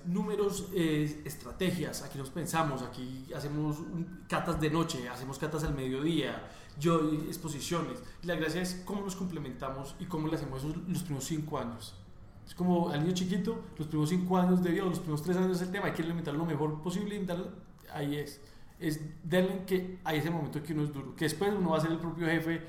números, 0.05 0.69
eh, 0.73 1.21
estrategias. 1.25 2.03
Aquí 2.03 2.17
nos 2.17 2.29
pensamos, 2.29 2.81
aquí 2.81 3.29
hacemos 3.35 3.77
catas 4.29 4.61
de 4.61 4.69
noche, 4.69 5.09
hacemos 5.09 5.37
catas 5.37 5.63
al 5.63 5.73
mediodía, 5.73 6.47
yo 6.79 7.11
exposiciones. 7.27 8.01
Y 8.21 8.27
la 8.27 8.35
gracia 8.35 8.61
es 8.61 8.81
cómo 8.85 9.01
nos 9.01 9.15
complementamos 9.15 9.95
y 9.99 10.05
cómo 10.05 10.27
le 10.27 10.35
hacemos 10.35 10.63
eso 10.63 10.73
los 10.87 11.03
primeros 11.03 11.25
cinco 11.25 11.57
años. 11.57 11.95
Es 12.47 12.53
como 12.55 12.89
al 12.89 13.01
niño 13.01 13.13
chiquito, 13.13 13.61
los 13.77 13.87
primeros 13.87 14.09
cinco 14.09 14.37
años 14.37 14.63
de 14.63 14.71
vida, 14.71 14.83
los 14.83 14.99
primeros 14.99 15.23
tres 15.23 15.37
años 15.37 15.57
es 15.57 15.61
el 15.61 15.71
tema, 15.71 15.87
hay 15.87 15.93
que 15.93 16.03
alimentar 16.03 16.33
lo 16.33 16.45
mejor 16.45 16.81
posible 16.81 17.15
y 17.15 17.25
ahí 17.93 18.17
es 18.17 18.39
es 18.83 18.99
darle 19.23 19.63
que 19.65 19.99
hay 20.03 20.19
ese 20.19 20.29
momento 20.29 20.61
que 20.61 20.73
uno 20.73 20.83
es 20.83 20.93
duro, 20.93 21.15
que 21.15 21.25
después 21.25 21.51
uno 21.57 21.71
va 21.71 21.77
a 21.77 21.81
ser 21.81 21.91
el 21.91 21.99
propio 21.99 22.27
jefe 22.27 22.61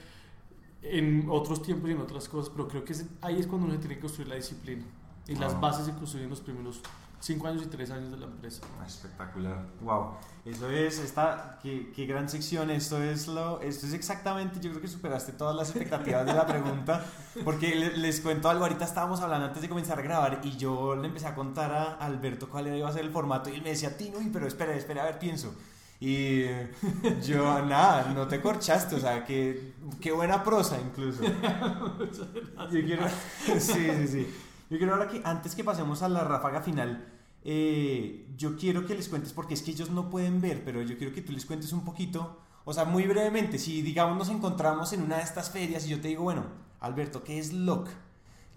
en 0.82 1.26
otros 1.28 1.62
tiempos 1.62 1.90
y 1.90 1.92
en 1.92 2.00
otras 2.00 2.28
cosas, 2.28 2.52
pero 2.54 2.68
creo 2.68 2.84
que 2.84 2.94
ahí 3.20 3.40
es 3.40 3.46
cuando 3.46 3.66
uno 3.66 3.78
tiene 3.78 3.96
que 3.96 4.02
construir 4.02 4.28
la 4.28 4.36
disciplina 4.36 4.84
y 5.26 5.34
las 5.34 5.58
bases 5.60 5.86
se 5.86 5.94
construyen 5.94 6.28
los 6.28 6.40
primeros 6.40 6.80
cinco 7.20 7.48
años 7.48 7.62
y 7.62 7.66
tres 7.66 7.90
años 7.90 8.10
de 8.10 8.18
la 8.18 8.26
empresa. 8.26 8.62
Espectacular, 8.86 9.64
wow. 9.80 10.10
Eso 10.44 10.68
es, 10.68 10.98
esta, 10.98 11.58
qué, 11.62 11.90
qué, 11.96 12.04
gran 12.04 12.28
sección, 12.28 12.70
esto 12.70 13.02
es, 13.02 13.28
lo, 13.28 13.62
esto 13.62 13.86
es 13.86 13.94
exactamente, 13.94 14.60
yo 14.60 14.70
creo 14.70 14.82
que 14.82 14.88
superaste 14.88 15.32
todas 15.32 15.56
las 15.56 15.70
expectativas 15.70 16.26
de 16.26 16.34
la 16.34 16.46
pregunta, 16.46 17.02
porque 17.44 17.74
les, 17.74 17.96
les 17.96 18.20
cuento 18.20 18.50
algo, 18.50 18.64
ahorita 18.64 18.84
estábamos 18.84 19.20
hablando 19.22 19.46
antes 19.46 19.62
de 19.62 19.70
comenzar 19.70 19.98
a 19.98 20.02
grabar 20.02 20.40
y 20.44 20.58
yo 20.58 20.94
le 20.96 21.08
empecé 21.08 21.26
a 21.26 21.34
contar 21.34 21.72
a 21.72 21.94
Alberto 21.94 22.50
cuál 22.50 22.76
iba 22.76 22.88
a 22.88 22.92
ser 22.92 23.06
el 23.06 23.10
formato 23.10 23.48
y 23.48 23.54
él 23.54 23.62
me 23.62 23.70
decía, 23.70 23.96
Tino, 23.96 24.18
pero 24.30 24.46
espera, 24.46 24.76
espera, 24.76 25.02
a 25.02 25.06
ver, 25.06 25.18
pienso. 25.18 25.54
Y 26.00 26.44
yo, 27.22 27.64
nada, 27.64 28.12
no 28.12 28.26
te 28.26 28.40
corchaste, 28.40 28.96
o 28.96 29.00
sea, 29.00 29.24
que, 29.24 29.74
qué 30.00 30.12
buena 30.12 30.42
prosa 30.42 30.78
incluso. 30.80 31.22
Yo 32.70 32.84
quiero, 32.84 33.06
sí, 33.58 33.58
sí, 33.58 34.08
sí. 34.08 34.26
Yo 34.70 34.78
quiero 34.78 34.94
ahora 34.94 35.08
que, 35.08 35.20
antes 35.24 35.54
que 35.54 35.62
pasemos 35.62 36.02
a 36.02 36.08
la 36.08 36.24
ráfaga 36.24 36.60
final, 36.60 37.06
eh, 37.44 38.26
yo 38.36 38.56
quiero 38.56 38.86
que 38.86 38.94
les 38.94 39.08
cuentes, 39.08 39.32
porque 39.32 39.52
es 39.54 39.62
que 39.62 39.72
ellos 39.72 39.90
no 39.90 40.08
pueden 40.08 40.40
ver, 40.40 40.64
pero 40.64 40.80
yo 40.82 40.96
quiero 40.96 41.12
que 41.12 41.20
tú 41.20 41.32
les 41.32 41.44
cuentes 41.44 41.72
un 41.72 41.84
poquito, 41.84 42.40
o 42.64 42.72
sea, 42.72 42.86
muy 42.86 43.04
brevemente, 43.04 43.58
si 43.58 43.82
digamos 43.82 44.16
nos 44.16 44.30
encontramos 44.30 44.92
en 44.94 45.02
una 45.02 45.18
de 45.18 45.22
estas 45.22 45.50
ferias 45.50 45.86
y 45.86 45.90
yo 45.90 46.00
te 46.00 46.08
digo, 46.08 46.22
bueno, 46.22 46.44
Alberto, 46.80 47.22
¿qué 47.22 47.38
es 47.38 47.52
LOC? 47.52 47.88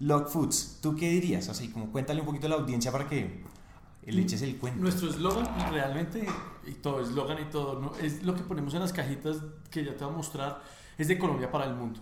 LOC 0.00 0.28
Foods, 0.28 0.78
¿tú 0.80 0.96
qué 0.96 1.10
dirías? 1.10 1.48
Así 1.50 1.68
como 1.68 1.92
cuéntale 1.92 2.20
un 2.20 2.26
poquito 2.26 2.46
a 2.46 2.50
la 2.50 2.56
audiencia 2.56 2.90
para 2.90 3.06
que 3.06 3.44
le 4.12 4.22
eches 4.22 4.42
el 4.42 4.56
cuento. 4.56 4.80
Nuestro 4.80 5.10
eslogan 5.10 5.46
realmente 5.72 6.26
y 6.66 6.72
todo, 6.72 7.00
eslogan 7.00 7.40
y 7.40 7.50
todo, 7.50 7.80
¿no? 7.80 7.94
es 7.96 8.22
lo 8.22 8.34
que 8.34 8.42
ponemos 8.42 8.74
en 8.74 8.80
las 8.80 8.92
cajitas 8.92 9.38
que 9.70 9.84
ya 9.84 9.96
te 9.96 10.04
voy 10.04 10.14
a 10.14 10.16
mostrar, 10.16 10.62
es 10.96 11.08
de 11.08 11.18
Colombia 11.18 11.50
para 11.50 11.66
el 11.66 11.74
mundo. 11.74 12.00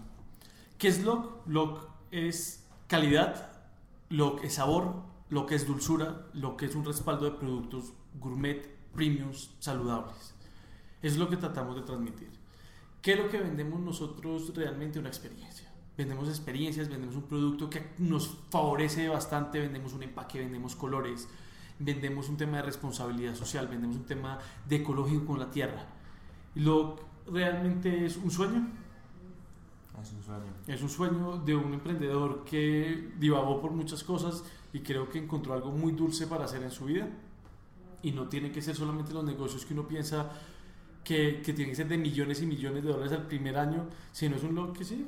¿Qué 0.79 0.89
es 0.89 1.03
LOC? 1.03 1.47
LOC 1.47 1.89
es 2.11 2.65
calidad, 2.87 3.51
lo 4.09 4.37
que 4.37 4.47
es 4.47 4.55
sabor, 4.55 5.03
lo 5.29 5.47
que 5.47 5.55
es 5.55 5.67
dulzura, 5.67 6.27
lo 6.33 6.57
que 6.57 6.67
es 6.67 6.75
un 6.75 6.85
respaldo 6.85 7.25
de 7.25 7.33
productos 7.33 7.93
gourmet, 8.21 8.67
premiums, 8.95 9.51
saludables. 9.59 10.35
Es 11.03 11.17
lo 11.17 11.29
que 11.29 11.37
tratamos 11.37 11.77
de 11.77 11.83
transmitir. 11.83 12.31
¿Qué 13.03 13.13
es 13.13 13.19
lo 13.19 13.29
que 13.29 13.39
vendemos 13.39 13.81
nosotros 13.81 14.55
realmente? 14.55 14.99
Una 14.99 15.09
experiencia. 15.09 15.71
Vendemos 15.97 16.29
experiencias, 16.29 16.89
vendemos 16.89 17.17
un 17.17 17.23
producto 17.23 17.71
que 17.71 17.91
nos 17.99 18.39
favorece 18.51 19.09
bastante, 19.09 19.61
vendemos 19.61 19.93
un 19.93 20.03
empaque, 20.03 20.41
vendemos 20.41 20.77
colores, 20.77 21.29
vendemos 21.79 22.29
un 22.29 22.37
tema 22.37 22.59
de 22.59 22.63
responsabilidad 22.63 23.35
social, 23.35 23.69
vendemos 23.69 23.97
un 23.97 24.05
tema 24.05 24.39
de 24.69 24.77
ecológico 24.77 25.27
con 25.27 25.39
la 25.39 25.51
tierra. 25.51 25.87
Lo 26.55 26.97
realmente 27.27 28.07
es 28.07 28.17
un 28.17 28.31
sueño. 28.31 28.69
Es 30.01 30.13
un 30.13 30.23
sueño. 30.23 30.45
Es 30.67 30.83
un 30.83 30.89
sueño 30.89 31.39
de 31.39 31.55
un 31.55 31.75
emprendedor 31.75 32.45
que 32.45 33.13
divagó 33.19 33.61
por 33.61 33.73
muchas 33.73 34.05
cosas 34.05 34.45
y 34.73 34.81
creo 34.81 35.09
que 35.09 35.19
encontró 35.19 35.55
algo 35.55 35.73
muy 35.73 35.93
dulce 35.93 36.27
para 36.27 36.45
hacer 36.45 36.63
en 36.63 36.71
su 36.71 36.87
vida. 36.87 37.09
Y 38.03 38.13
no 38.13 38.29
tiene 38.29 38.53
que 38.53 38.63
ser 38.63 38.77
solamente 38.77 39.13
los 39.13 39.25
negocios 39.25 39.65
que 39.65 39.75
uno 39.75 39.89
piensa 39.89 40.31
que, 41.03 41.41
que 41.41 41.53
tienen 41.53 41.71
que 41.71 41.77
ser 41.77 41.89
de 41.89 41.99
millones 41.99 42.43
y 42.43 42.47
millones 42.47 42.85
de 42.85 42.91
dólares 42.91 43.13
al 43.13 43.27
primer 43.27 43.57
año, 43.57 43.87
sino 44.13 44.37
es 44.37 44.43
un 44.43 44.55
lo 44.55 44.73
que 44.73 44.85
sí, 44.85 45.07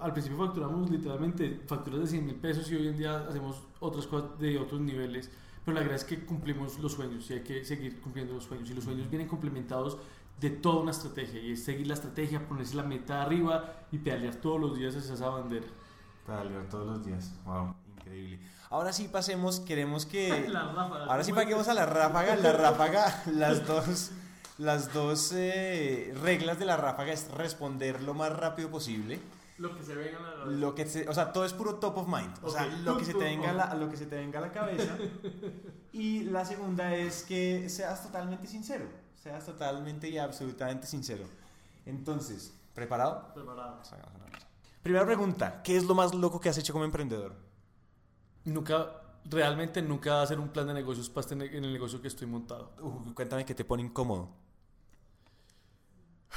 al 0.00 0.12
principio 0.12 0.38
facturamos 0.38 0.88
literalmente 0.88 1.60
facturas 1.66 2.00
de 2.00 2.06
100 2.06 2.24
mil 2.24 2.36
pesos 2.36 2.70
y 2.70 2.76
hoy 2.76 2.88
en 2.88 2.96
día 2.96 3.26
hacemos 3.28 3.62
otras 3.80 4.06
cosas 4.06 4.38
de 4.38 4.58
otros 4.58 4.80
niveles 4.80 5.30
Pero 5.64 5.78
la 5.78 5.82
gracia 5.82 5.96
es 5.96 6.04
que 6.04 6.24
cumplimos 6.24 6.78
los 6.78 6.92
sueños 6.92 7.30
y 7.30 7.34
hay 7.34 7.40
que 7.40 7.64
seguir 7.64 8.00
cumpliendo 8.00 8.34
los 8.34 8.44
sueños. 8.44 8.70
Y 8.70 8.74
los 8.74 8.84
sueños 8.84 9.08
vienen 9.10 9.28
complementados 9.28 9.98
de 10.40 10.50
toda 10.50 10.80
una 10.80 10.90
estrategia. 10.90 11.40
Y 11.40 11.52
es 11.52 11.64
seguir 11.64 11.86
la 11.86 11.94
estrategia, 11.94 12.46
ponerse 12.46 12.74
la 12.74 12.82
meta 12.82 13.22
arriba 13.22 13.74
y 13.92 13.98
pedalear 13.98 14.36
todos 14.36 14.60
los 14.60 14.78
días 14.78 14.96
hacia 14.96 15.14
esa 15.14 15.28
bandera. 15.28 15.66
Pedalear 16.26 16.68
todos 16.68 16.86
los 16.86 17.04
días. 17.04 17.32
Wow, 17.44 17.74
increíble. 17.96 18.40
Ahora 18.70 18.92
sí 18.92 19.08
pasemos, 19.08 19.60
queremos 19.60 20.06
que... 20.06 20.48
La 20.48 20.72
ráfaga. 20.72 21.04
Ahora 21.06 21.24
sí 21.24 21.32
paguemos 21.32 21.68
a 21.68 21.74
la 21.74 21.86
ráfaga. 21.86 22.36
La 22.36 22.52
ráfaga, 22.52 23.22
las 23.26 23.66
dos, 23.66 24.12
las 24.58 24.92
dos 24.94 25.32
eh, 25.32 26.14
reglas 26.22 26.58
de 26.58 26.64
la 26.64 26.76
ráfaga 26.76 27.12
es 27.12 27.30
responder 27.32 28.02
lo 28.02 28.14
más 28.14 28.32
rápido 28.32 28.70
posible. 28.70 29.20
Lo 29.60 29.76
que 29.76 29.82
se 29.82 29.94
venga 29.94 30.18
a 30.18 30.22
la 30.22 30.44
Lo 30.46 30.74
que 30.74 30.86
se- 30.86 31.06
o 31.06 31.12
sea, 31.12 31.32
todo 31.32 31.44
es 31.44 31.52
puro 31.52 31.74
top 31.74 31.98
of 31.98 32.08
mind. 32.08 32.32
O 32.42 32.48
sea, 32.50 32.64
lo 32.66 32.96
que, 32.96 33.04
se 33.04 33.12
te 33.12 33.24
venga 33.24 33.50
a 33.50 33.52
of 33.52 33.56
la, 33.58 33.74
lo 33.74 33.90
que 33.90 33.96
se 33.98 34.06
te 34.06 34.16
venga 34.16 34.38
a 34.38 34.42
la 34.42 34.52
cabeza. 34.52 34.96
Y 35.92 36.22
la 36.22 36.44
segunda 36.44 36.94
es 36.94 37.24
que 37.24 37.68
seas 37.68 38.02
totalmente 38.04 38.46
sincero. 38.46 38.86
Seas 39.22 39.44
totalmente 39.44 40.08
y 40.08 40.16
absolutamente 40.18 40.86
sincero. 40.86 41.24
Entonces, 41.84 42.54
¿preparado? 42.74 43.34
Preparado. 43.34 43.82
Primera 44.82 45.04
pregunta, 45.04 45.62
¿qué 45.62 45.76
es 45.76 45.84
lo 45.84 45.94
más 45.94 46.14
loco 46.14 46.40
que 46.40 46.48
has 46.48 46.56
hecho 46.56 46.72
como 46.72 46.84
emprendedor? 46.86 47.34
Nunca, 48.44 49.02
realmente 49.24 49.82
nunca 49.82 50.22
hacer 50.22 50.40
un 50.40 50.48
plan 50.48 50.68
de 50.68 50.74
negocios 50.74 51.10
para 51.10 51.20
este 51.26 51.34
en 51.34 51.64
el 51.64 51.72
negocio 51.72 52.00
que 52.00 52.08
estoy 52.08 52.26
montado. 52.28 52.70
Uh, 52.80 53.12
cuéntame 53.12 53.44
qué 53.44 53.54
te 53.54 53.64
pone 53.64 53.82
incómodo. 53.82 54.30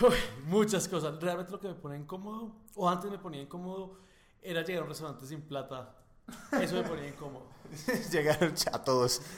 Uy, 0.02 0.16
muchas 0.46 0.88
cosas. 0.88 1.20
Realmente 1.22 1.52
lo 1.52 1.60
que 1.60 1.68
me 1.68 1.76
pone 1.76 1.98
incómodo, 1.98 2.56
o 2.76 2.89
antes 2.89 3.12
me 3.12 3.18
ponía 3.20 3.41
incómodo, 3.41 4.00
era 4.41 4.64
llegar 4.64 4.82
a 4.82 4.84
un 4.84 4.89
restaurante 4.89 5.26
sin 5.28 5.41
plata. 5.41 5.96
Eso 6.60 6.76
me 6.76 6.84
ponía 6.84 7.08
incómodo. 7.08 7.48
Llegaron 8.12 8.54
a 8.72 8.84
todos. 8.84 9.22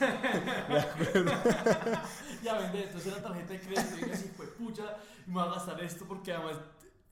Ya 2.42 2.58
vende, 2.58 2.84
entonces 2.84 3.12
la 3.12 3.22
tarjeta 3.22 3.52
de 3.54 3.60
crédito 3.60 4.06
y 4.06 4.10
así, 4.10 4.30
pues 4.36 4.48
pucha, 4.50 4.96
me 5.26 5.34
voy 5.34 5.42
a 5.42 5.46
gastar 5.46 5.82
esto 5.82 6.04
porque 6.06 6.32
además 6.32 6.58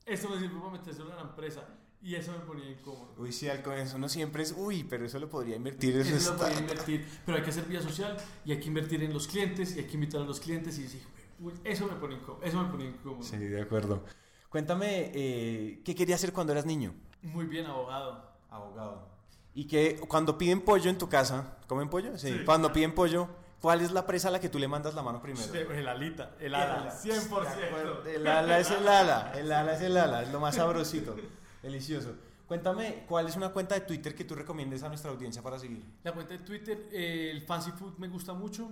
esto 0.06 0.28
me 0.28 0.38
sirve 0.38 0.60
para 0.60 0.70
metérselo 0.70 1.10
en 1.10 1.16
la 1.16 1.22
empresa. 1.22 1.64
Y 2.02 2.14
eso 2.14 2.32
me 2.32 2.38
ponía 2.40 2.70
incómodo. 2.70 3.14
Uy, 3.16 3.32
sí, 3.32 3.48
al 3.48 3.62
comienzo 3.62 3.98
no 3.98 4.08
siempre 4.08 4.42
es, 4.42 4.54
uy, 4.56 4.84
pero 4.84 5.06
eso 5.06 5.18
lo 5.18 5.28
podría 5.28 5.56
invertir. 5.56 5.96
Eso, 5.96 6.14
Eso 6.14 6.32
lo 6.34 6.38
podía 6.38 6.58
invertir, 6.60 7.08
pero 7.24 7.38
hay 7.38 7.42
que 7.42 7.50
hacer 7.50 7.64
vía 7.64 7.80
social 7.80 8.16
y 8.44 8.52
hay 8.52 8.60
que 8.60 8.68
invertir 8.68 9.02
en 9.02 9.12
los 9.12 9.26
clientes 9.26 9.74
y 9.74 9.80
hay 9.80 9.86
que 9.86 9.94
invitar 9.94 10.20
a 10.20 10.24
los 10.24 10.38
clientes 10.38 10.78
y 10.78 10.82
decir, 10.82 11.02
"Uy, 11.16 11.22
eso 11.64 11.86
me 11.86 11.94
pone 11.94 12.14
incómodo. 12.16 12.44
Eso 12.44 12.62
me 12.62 12.70
pone 12.70 12.84
incómodo. 12.86 13.22
Sí, 13.22 13.38
de 13.38 13.62
acuerdo. 13.62 14.04
Cuéntame, 14.48 15.10
eh, 15.14 15.82
¿qué 15.84 15.94
querías 15.94 16.20
hacer 16.20 16.32
cuando 16.32 16.52
eras 16.52 16.64
niño? 16.64 16.94
Muy 17.22 17.46
bien, 17.46 17.66
abogado. 17.66 18.30
Abogado. 18.50 19.08
Y 19.54 19.66
que 19.66 19.98
cuando 20.08 20.38
piden 20.38 20.60
pollo 20.60 20.90
en 20.90 20.98
tu 20.98 21.08
casa, 21.08 21.58
¿comen 21.66 21.88
pollo? 21.88 22.16
Sí. 22.18 22.28
Sí. 22.28 22.44
Cuando 22.44 22.72
piden 22.72 22.94
pollo, 22.94 23.28
¿cuál 23.60 23.80
es 23.80 23.92
la 23.92 24.06
presa 24.06 24.28
a 24.28 24.30
la 24.30 24.40
que 24.40 24.48
tú 24.48 24.58
le 24.58 24.68
mandas 24.68 24.94
la 24.94 25.02
mano 25.02 25.20
primero? 25.20 25.52
El 25.52 25.88
alita, 25.88 26.36
el 26.40 26.54
ala, 26.54 26.92
100%. 26.92 28.06
El 28.06 28.26
ala 28.26 28.58
es 28.58 28.70
el 28.70 28.86
ala, 28.86 29.32
el 29.34 29.50
ala 29.50 29.74
es 29.74 29.80
el 29.80 29.96
ala, 29.96 30.22
es 30.22 30.30
lo 30.30 30.40
más 30.40 30.56
sabrosito, 30.56 31.16
delicioso. 31.62 32.14
Cuéntame, 32.46 33.04
¿cuál 33.08 33.26
es 33.26 33.36
una 33.36 33.48
cuenta 33.48 33.74
de 33.74 33.80
Twitter 33.82 34.14
que 34.14 34.24
tú 34.24 34.34
recomiendes 34.34 34.82
a 34.82 34.88
nuestra 34.88 35.10
audiencia 35.10 35.42
para 35.42 35.58
seguir? 35.58 35.82
La 36.02 36.12
cuenta 36.12 36.34
de 36.34 36.40
Twitter, 36.40 36.88
eh, 36.92 37.30
el 37.32 37.42
Fancy 37.42 37.72
Food 37.72 37.96
me 37.98 38.08
gusta 38.08 38.34
mucho. 38.34 38.70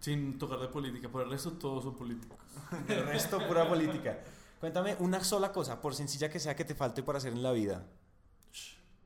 Sin 0.00 0.38
tocar 0.38 0.60
de 0.60 0.68
política, 0.68 1.08
por 1.08 1.22
el 1.22 1.30
resto 1.30 1.52
todos 1.52 1.84
son 1.84 1.96
políticos. 1.96 2.38
El 2.88 3.06
resto, 3.06 3.38
pura 3.46 3.68
política. 3.68 4.20
Cuéntame 4.60 4.96
una 5.00 5.22
sola 5.22 5.52
cosa, 5.52 5.80
por 5.80 5.94
sencilla 5.94 6.28
que 6.30 6.40
sea, 6.40 6.54
que 6.56 6.64
te 6.64 6.74
falte 6.74 7.02
por 7.02 7.16
hacer 7.16 7.32
en 7.32 7.42
la 7.42 7.52
vida. 7.52 7.86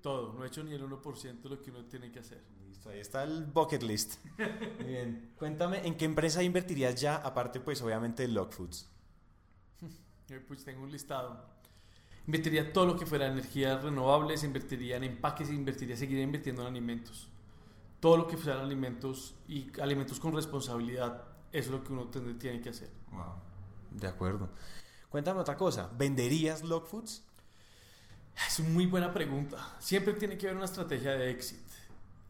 Todo, 0.01 0.33
no 0.33 0.45
he 0.45 0.49
hecho 0.49 0.65
ni 0.65 0.75
el 0.75 0.83
1% 0.83 1.43
de 1.43 1.49
lo 1.49 1.63
que 1.63 1.71
uno 1.71 1.85
tiene 1.85 2.11
que 2.11 2.19
hacer. 2.19 2.43
Listo, 2.69 2.91
ahí 2.91 2.99
está 2.99 3.23
el 3.23 3.45
bucket 3.45 3.83
list. 3.83 4.15
Muy 4.79 4.89
bien. 4.89 5.33
Cuéntame, 5.39 5.87
¿en 5.87 5.97
qué 5.97 6.05
empresa 6.07 6.43
invertirías 6.43 7.01
ya, 7.01 7.17
aparte, 7.17 7.61
pues, 7.61 7.81
obviamente, 7.83 8.23
de 8.23 8.29
Log 8.29 8.53
Foods? 8.53 8.89
Eh, 10.29 10.41
Pues 10.47 10.65
tengo 10.65 10.83
un 10.83 10.91
listado. 10.91 11.45
Invertiría 12.27 12.73
todo 12.73 12.87
lo 12.87 12.97
que 12.97 13.05
fuera 13.05 13.27
energías 13.27 13.83
renovables, 13.83 14.45
invertiría 14.45 14.97
en 14.97 15.05
empaques, 15.05 15.51
invertiría, 15.51 15.97
seguiría 15.97 16.23
invirtiendo 16.23 16.63
en 16.63 16.69
alimentos. 16.69 17.29
Todo 18.03 18.17
lo 18.17 18.27
que 18.27 18.37
fueran 18.37 18.65
alimentos 18.65 19.37
y 19.47 19.71
alimentos 19.81 20.19
con 20.19 20.35
responsabilidad, 20.35 21.23
eso 21.53 21.69
es 21.69 21.71
lo 21.71 21.85
que 21.85 21.93
uno 21.93 22.07
tiene 22.09 22.61
que 22.61 22.71
hacer. 22.71 22.91
Wow. 23.13 23.35
De 23.93 24.09
acuerdo. 24.09 24.49
Cuéntame 25.09 25.39
otra 25.39 25.57
cosa, 25.57 25.89
¿venderías 25.97 26.65
Log 26.65 26.89
Foods? 26.89 27.23
Es 28.49 28.59
una 28.59 28.71
muy 28.71 28.87
buena 28.87 29.13
pregunta. 29.13 29.77
Siempre 29.79 30.15
tiene 30.15 30.37
que 30.37 30.47
haber 30.49 30.57
una 30.57 30.65
estrategia 30.65 31.13
de 31.13 31.31
éxito. 31.31 31.63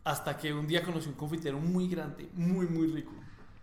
Hasta 0.05 0.37
que 0.37 0.53
un 0.53 0.67
día 0.67 0.83
conocí 0.83 1.09
un 1.09 1.15
confitero 1.15 1.59
muy 1.59 1.89
grande, 1.89 2.29
muy, 2.35 2.67
muy 2.67 2.89
rico. 2.89 3.13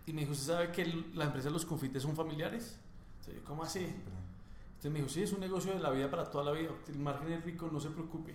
Y 0.04 0.12
me 0.12 0.22
dijo, 0.22 0.32
¿usted 0.32 0.46
sabe 0.46 0.72
que 0.72 0.84
la 1.14 1.26
empresa 1.26 1.46
de 1.46 1.52
los 1.52 1.64
confites 1.64 2.02
son 2.02 2.16
familiares? 2.16 2.76
Entonces, 3.20 3.36
yo, 3.36 3.44
¿Cómo 3.44 3.62
así? 3.62 3.80
Entonces 3.80 4.90
me 4.90 4.98
dijo, 4.98 5.08
sí, 5.08 5.22
es 5.22 5.32
un 5.32 5.38
negocio 5.38 5.72
de 5.72 5.78
la 5.78 5.90
vida 5.90 6.10
para 6.10 6.28
toda 6.28 6.42
la 6.42 6.50
vida. 6.58 6.70
El 6.88 6.98
margen 6.98 7.30
es 7.30 7.44
rico, 7.44 7.68
no 7.70 7.78
se 7.78 7.90
preocupe. 7.90 8.34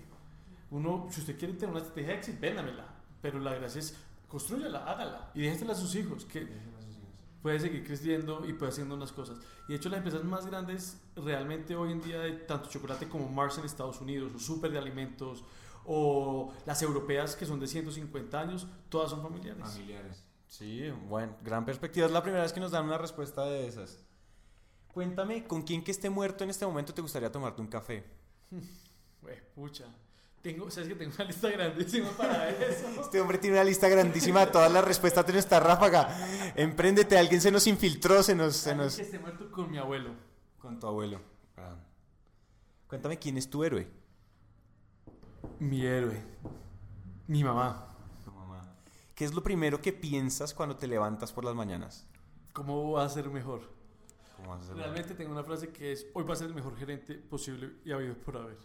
Uno, 0.72 1.08
si 1.10 1.20
usted 1.20 1.38
quiere 1.38 1.56
tener 1.56 1.72
una 1.72 1.80
estrategia 1.80 2.12
de 2.12 2.18
éxito, 2.20 2.38
véndamela. 2.40 2.95
Pero 3.26 3.40
la 3.40 3.56
gracia 3.56 3.80
es, 3.80 3.96
construyala, 4.28 4.86
hágala. 4.86 5.32
Y 5.34 5.42
déjesela 5.42 5.74
a 5.74 5.76
sus 5.76 5.96
hijos, 5.96 6.26
que 6.26 6.48
puede 7.42 7.60
seguir 7.60 7.84
creciendo 7.84 8.46
y 8.48 8.54
puede 8.54 8.72
haciendo 8.72 8.94
unas 8.94 9.12
cosas. 9.12 9.40
Y 9.68 9.72
de 9.72 9.78
hecho 9.78 9.90
las 9.90 9.98
empresas 9.98 10.24
más 10.24 10.46
grandes 10.46 11.02
realmente 11.16 11.76
hoy 11.76 11.94
en 11.94 12.04
día 12.04 12.20
de 12.20 12.34
tanto 12.34 12.70
chocolate 12.70 13.10
como 13.10 13.28
Mars 13.28 13.58
en 13.58 13.66
Estados 13.66 14.00
Unidos 14.00 14.32
o 14.36 14.38
Super 14.38 14.72
de 14.72 14.78
Alimentos 14.78 15.44
o 15.86 16.54
las 16.68 16.84
europeas 16.84 17.36
que 17.36 17.48
son 17.48 17.60
de 17.60 17.66
150 17.66 18.40
años, 18.40 18.68
todas 18.90 19.10
son 19.10 19.24
familiares. 19.24 19.64
Familiares. 19.64 20.24
Sí, 20.48 20.88
bueno, 21.10 21.36
gran 21.44 21.66
perspectiva. 21.66 22.06
Es 22.06 22.12
la 22.12 22.22
primera 22.22 22.44
vez 22.44 22.54
que 22.54 22.60
nos 22.60 22.70
dan 22.70 22.86
una 22.86 23.00
respuesta 23.00 23.44
de 23.46 23.66
esas. 23.66 24.06
Cuéntame, 24.90 25.48
¿con 25.48 25.64
quién 25.64 25.84
que 25.84 25.90
esté 25.90 26.12
muerto 26.12 26.44
en 26.44 26.52
este 26.52 26.68
momento 26.68 26.94
te 26.94 27.02
gustaría 27.02 27.32
tomarte 27.32 27.60
un 27.60 27.70
café? 27.70 28.06
Güey, 29.24 29.42
pucha. 29.56 29.86
Tengo, 30.46 30.70
¿Sabes 30.70 30.90
que 30.90 30.94
tengo 30.94 31.12
una 31.16 31.26
lista 31.26 31.50
grandísima 31.50 32.10
para 32.12 32.48
eso? 32.52 32.88
Este 33.02 33.20
hombre 33.20 33.40
tiene 33.40 33.56
una 33.56 33.64
lista 33.64 33.90
grandísima 33.90 34.46
de 34.46 34.52
todas 34.52 34.72
las 34.72 34.86
respuestas 34.86 35.26
de 35.26 35.34
nuestra 35.34 35.60
ráfaga. 35.60 36.16
Empréndete, 36.56 37.18
alguien 37.18 37.42
se 37.42 37.50
nos 37.50 37.66
infiltró, 37.66 38.22
se 38.22 38.36
nos... 38.36 38.56
Se 38.56 38.76
nos... 38.76 38.96
que 38.96 39.02
esté 39.02 39.18
muerto 39.18 39.52
con 39.52 39.72
mi 39.72 39.80
abuelo. 39.80 40.12
Con 40.60 40.80
tu 40.80 40.86
abuelo. 40.86 41.20
Ah. 41.58 41.74
Cuéntame, 42.88 43.18
¿quién 43.18 43.40
es 43.40 43.50
tu 43.50 43.64
héroe? 43.64 43.88
Mi 45.58 45.84
héroe. 45.84 46.24
Mi 47.26 47.44
mamá. 47.44 47.88
Tu 48.24 48.32
mamá. 48.32 48.72
¿Qué 49.16 49.26
es 49.26 49.34
lo 49.34 49.42
primero 49.42 49.82
que 49.82 49.94
piensas 49.94 50.54
cuando 50.54 50.76
te 50.76 50.86
levantas 50.86 51.34
por 51.34 51.44
las 51.44 51.56
mañanas? 51.56 52.06
¿Cómo 52.54 52.92
va 52.92 53.04
a 53.04 53.10
ser 53.10 53.32
mejor? 53.32 53.62
¿Cómo 54.36 54.52
vas 54.52 54.60
a 54.60 54.62
hacerlo? 54.66 54.84
Realmente 54.84 55.16
tengo 55.16 55.32
una 55.32 55.44
frase 55.44 55.70
que 55.70 55.92
es, 55.92 56.06
hoy 56.14 56.24
va 56.24 56.34
a 56.34 56.38
ser 56.38 56.50
el 56.50 56.54
mejor 56.54 56.78
gerente 56.78 57.16
posible 57.16 57.78
y 57.84 57.92
habido 57.92 58.14
por 58.14 58.38
haber. 58.38 58.60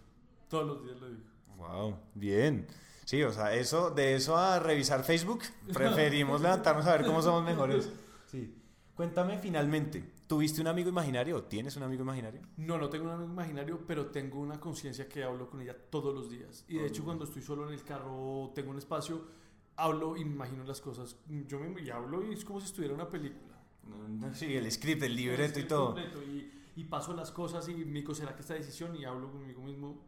Todos 0.51 0.67
los 0.67 0.85
días 0.85 1.01
lo 1.01 1.09
digo. 1.09 1.40
Wow, 1.61 1.97
bien. 2.15 2.67
Sí, 3.05 3.23
o 3.23 3.33
sea, 3.33 3.55
eso, 3.55 3.91
de 3.91 4.15
eso 4.15 4.37
a 4.37 4.59
revisar 4.61 5.05
Facebook, 5.05 5.41
preferimos 5.73 6.41
levantarnos 6.41 6.87
a 6.87 6.93
ver 6.97 7.05
cómo 7.07 7.21
somos 7.23 7.45
mejores. 7.45 7.91
Sí. 8.27 8.57
Cuéntame 8.95 9.39
finalmente, 9.39 10.05
¿tuviste 10.27 10.61
un 10.61 10.67
amigo 10.69 10.89
imaginario 10.91 11.37
o 11.37 11.43
tienes 11.45 11.77
un 11.77 11.83
amigo 11.83 12.03
imaginario? 12.03 12.41
No, 12.57 12.79
no 12.79 12.89
tengo 12.89 13.05
un 13.07 13.11
amigo 13.13 13.33
imaginario, 13.33 13.81
pero 13.87 14.07
tengo 14.07 14.41
una 14.41 14.59
conciencia 14.61 15.09
que 15.09 15.23
hablo 15.25 15.49
con 15.49 15.61
ella 15.61 15.77
todos 15.91 16.15
los 16.15 16.31
días. 16.31 16.65
Y 16.69 16.79
de 16.79 16.87
hecho, 16.87 17.05
cuando 17.05 17.25
estoy 17.25 17.43
solo 17.43 17.67
en 17.67 17.75
el 17.75 17.83
carro 17.83 18.13
o 18.15 18.53
tengo 18.55 18.71
un 18.71 18.79
espacio, 18.79 19.23
hablo 19.77 20.17
y 20.17 20.25
me 20.25 20.33
imagino 20.33 20.65
las 20.65 20.81
cosas. 20.81 21.17
Yo 21.47 21.59
me 21.61 21.81
y 21.81 21.91
hablo 21.91 22.23
y 22.27 22.35
es 22.35 22.45
como 22.45 22.61
si 22.61 22.67
estuviera 22.67 22.95
una 22.95 23.09
película. 23.09 23.57
Sí, 24.35 24.55
el 24.55 24.71
script, 24.71 25.03
el 25.03 25.17
libreto 25.17 25.59
y 25.59 25.63
Es 25.63 25.69
todo. 25.69 25.87
completo, 25.95 26.23
Y, 26.23 26.53
y 26.77 26.85
paso 26.85 27.13
las 27.15 27.31
cosas 27.33 27.69
y 27.69 27.75
me 27.75 28.01
digo, 28.01 28.15
¿será 28.15 28.35
que 28.35 28.43
esta 28.43 28.55
decisión? 28.55 28.95
Y 28.97 29.05
hablo 29.05 29.31
conmigo 29.33 29.63
mismo 29.63 29.99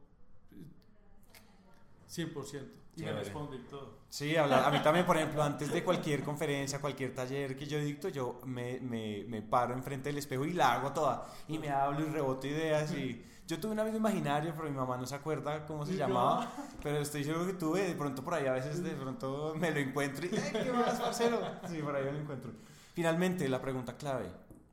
100%. 2.13 2.67
Y 2.95 3.01
me 3.01 3.07
Chévere. 3.07 3.25
responde 3.25 3.57
y 3.57 3.61
todo. 3.61 3.99
Sí, 4.11 4.37
a 4.37 4.71
mí 4.71 4.83
también, 4.83 5.07
por 5.07 5.17
ejemplo, 5.17 5.43
antes 5.43 5.73
de 5.73 5.83
cualquier 5.83 6.23
conferencia, 6.23 6.79
cualquier 6.79 7.15
taller 7.15 7.57
que 7.57 7.65
yo 7.65 7.79
dicto, 7.79 8.11
yo 8.11 8.41
me, 8.45 8.81
me, 8.81 9.25
me 9.29 9.41
paro 9.41 9.73
enfrente 9.75 10.11
del 10.11 10.19
espejo 10.19 10.45
y 10.45 10.53
la 10.53 10.75
hago 10.75 10.93
toda. 10.93 11.25
Y 11.49 11.59
me 11.59 11.71
hablo 11.71 12.07
y 12.07 12.11
reboto 12.11 12.47
ideas. 12.47 12.93
Y 12.93 13.25
yo 13.47 13.59
tuve 13.59 13.73
un 13.73 13.81
amigo 13.81 13.97
imaginario, 13.97 14.53
pero 14.55 14.69
mi 14.69 14.77
mamá 14.77 14.99
no 14.99 15.07
se 15.07 15.15
acuerda 15.15 15.65
cómo 15.65 15.87
se 15.87 15.95
¿Y 15.95 15.97
llamaba. 15.97 16.53
Pero 16.83 16.99
estoy 16.99 17.25
seguro 17.25 17.47
que 17.47 17.55
tuve, 17.55 17.81
de 17.81 17.95
pronto 17.95 18.23
por 18.23 18.35
ahí 18.35 18.47
a 18.47 18.53
veces 18.53 18.83
de 18.83 18.91
pronto 18.91 19.55
me 19.57 19.71
lo 19.71 19.79
encuentro 19.81 20.27
y 20.27 20.31
¡ay, 20.37 20.65
qué 20.65 20.73
más, 20.73 21.01
parcero! 21.01 21.41
Sí, 21.71 21.79
por 21.79 21.97
ahí 21.97 22.05
me 22.05 22.13
lo 22.13 22.19
encuentro. 22.19 22.53
Finalmente, 22.93 23.49
la 23.49 23.63
pregunta 23.63 23.97
clave, 23.97 24.27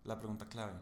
la 0.03 0.17
pregunta 0.19 0.45
clave. 0.49 0.73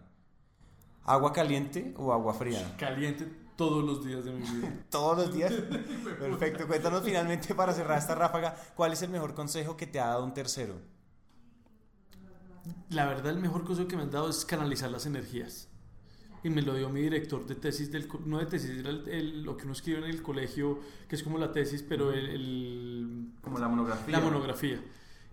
¿Agua 1.05 1.32
caliente 1.32 1.93
o 1.97 2.12
agua 2.12 2.34
fría? 2.34 2.76
Caliente 2.78 3.47
todos 3.58 3.84
los 3.84 4.05
días 4.05 4.24
de 4.24 4.32
mi 4.32 4.41
vida. 4.41 4.74
Todos 4.89 5.18
los 5.18 5.34
días. 5.34 5.51
Perfecto. 6.20 6.66
Cuéntanos 6.68 7.03
finalmente 7.03 7.53
para 7.55 7.74
cerrar 7.74 7.97
esta 7.97 8.16
ráfaga, 8.16 8.55
¿cuál 8.76 8.93
es 8.93 9.01
el 9.01 9.10
mejor 9.10 9.34
consejo 9.34 9.76
que 9.76 9.88
te 9.88 9.99
ha 9.99 10.08
dado 10.08 10.24
un 10.24 10.34
tercero? 10.34 10.76
La 12.89 13.05
verdad, 13.05 13.28
el 13.34 13.39
mejor 13.39 13.64
consejo 13.64 13.88
que 13.88 13.95
me 13.95 14.03
han 14.03 14.12
dado 14.12 14.30
es 14.30 14.45
canalizar 14.45 14.89
las 14.91 15.05
energías. 15.05 15.70
Y 16.43 16.49
me 16.49 16.62
lo 16.62 16.76
dio 16.76 16.89
mi 16.89 17.01
director 17.01 17.45
de 17.45 17.55
tesis, 17.55 17.91
del, 17.91 18.08
no 18.26 18.38
de 18.39 18.45
tesis, 18.45 18.70
era 18.70 18.89
el- 18.91 19.08
el- 19.10 19.43
lo 19.43 19.58
que 19.58 19.64
uno 19.64 19.74
escribe 19.74 19.97
en 19.99 20.05
el 20.05 20.22
colegio, 20.22 20.80
que 21.10 21.16
es 21.16 21.24
como 21.24 21.38
la 21.38 21.51
tesis, 21.51 21.84
pero 21.84 22.14
el, 22.14 22.30
el- 22.30 23.28
Como 23.41 23.58
la 23.60 23.68
monografía. 23.68 24.12
la 24.18 24.24
monografía. 24.24 24.80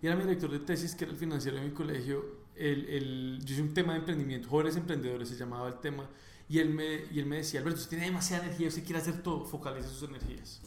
y 0.01 0.07
era 0.07 0.15
mi 0.15 0.23
director 0.23 0.49
de 0.51 0.59
tesis, 0.59 0.93
que 0.95 1.05
era 1.05 1.13
el 1.13 1.19
financiero 1.19 1.57
de 1.57 1.63
mi 1.65 1.71
colegio. 1.71 2.43
El, 2.55 2.85
el, 2.89 3.39
yo 3.45 3.53
hice 3.53 3.61
un 3.61 3.73
tema 3.73 3.93
de 3.93 3.99
emprendimiento, 3.99 4.49
jóvenes 4.49 4.75
emprendedores 4.75 5.29
se 5.29 5.35
llamaba 5.35 5.67
el 5.67 5.75
tema, 5.79 6.09
y 6.47 6.59
él 6.59 6.69
me, 6.69 7.05
y 7.11 7.19
él 7.19 7.25
me 7.25 7.37
decía, 7.37 7.59
Alberto, 7.59 7.79
usted 7.79 7.91
tiene 7.91 8.05
demasiada 8.05 8.45
energía, 8.45 8.67
usted 8.67 8.83
quiere 8.83 9.01
hacer 9.01 9.23
todo, 9.23 9.45
focalice 9.45 9.89
sus 9.89 10.07
energías. 10.07 10.61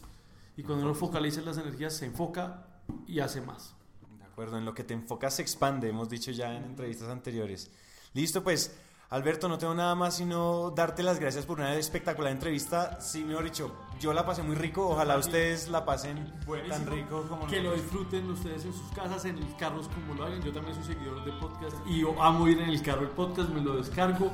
Y 0.57 0.63
cuando 0.63 0.85
uno 0.85 0.93
focaliza 0.93 1.41
las 1.41 1.57
energías, 1.57 1.95
se 1.95 2.05
enfoca 2.05 2.65
y 3.07 3.19
hace 3.19 3.41
más. 3.41 3.73
De 4.17 4.25
acuerdo, 4.25 4.57
en 4.57 4.65
lo 4.65 4.73
que 4.73 4.83
te 4.83 4.93
enfocas 4.93 5.35
se 5.35 5.41
expande, 5.41 5.89
hemos 5.89 6.09
dicho 6.09 6.31
ya 6.31 6.53
en 6.53 6.63
entrevistas 6.63 7.07
anteriores. 7.09 7.71
Listo, 8.13 8.43
pues 8.43 8.75
Alberto, 9.11 9.49
no 9.49 9.57
tengo 9.57 9.73
nada 9.73 9.95
más 9.95 10.17
sino 10.17 10.69
darte 10.69 11.01
las 11.01 11.19
gracias 11.19 11.43
por 11.43 11.59
una 11.59 11.73
espectacular 11.73 12.31
entrevista. 12.31 13.01
Sí, 13.01 13.23
mejor 13.23 13.43
dicho, 13.43 13.75
yo 13.99 14.13
la 14.13 14.23
pasé 14.23 14.43
muy 14.43 14.55
rico. 14.55 14.87
Ojalá 14.87 15.17
ustedes 15.17 15.67
la 15.67 15.83
pasen 15.83 16.31
tan 16.69 16.85
rico 16.85 17.25
como 17.27 17.47
Que 17.47 17.59
lo 17.59 17.73
disfruten 17.73 18.29
ustedes 18.29 18.65
en 18.65 18.73
sus 18.73 18.91
casas, 18.91 19.25
en 19.25 19.39
los 19.39 19.51
carros 19.55 19.87
como 19.87 20.13
lo 20.13 20.25
hagan. 20.25 20.43
Yo 20.43 20.53
también 20.53 20.75
soy 20.75 20.93
seguidor 20.93 21.25
de 21.25 21.31
podcast 21.31 21.75
y 21.87 22.01
yo 22.01 22.21
amo 22.21 22.47
ir 22.47 22.59
en 22.59 22.69
el 22.69 22.83
carro 22.83 23.01
el 23.01 23.09
podcast, 23.09 23.49
me 23.49 23.61
lo 23.61 23.77
descargo. 23.77 24.31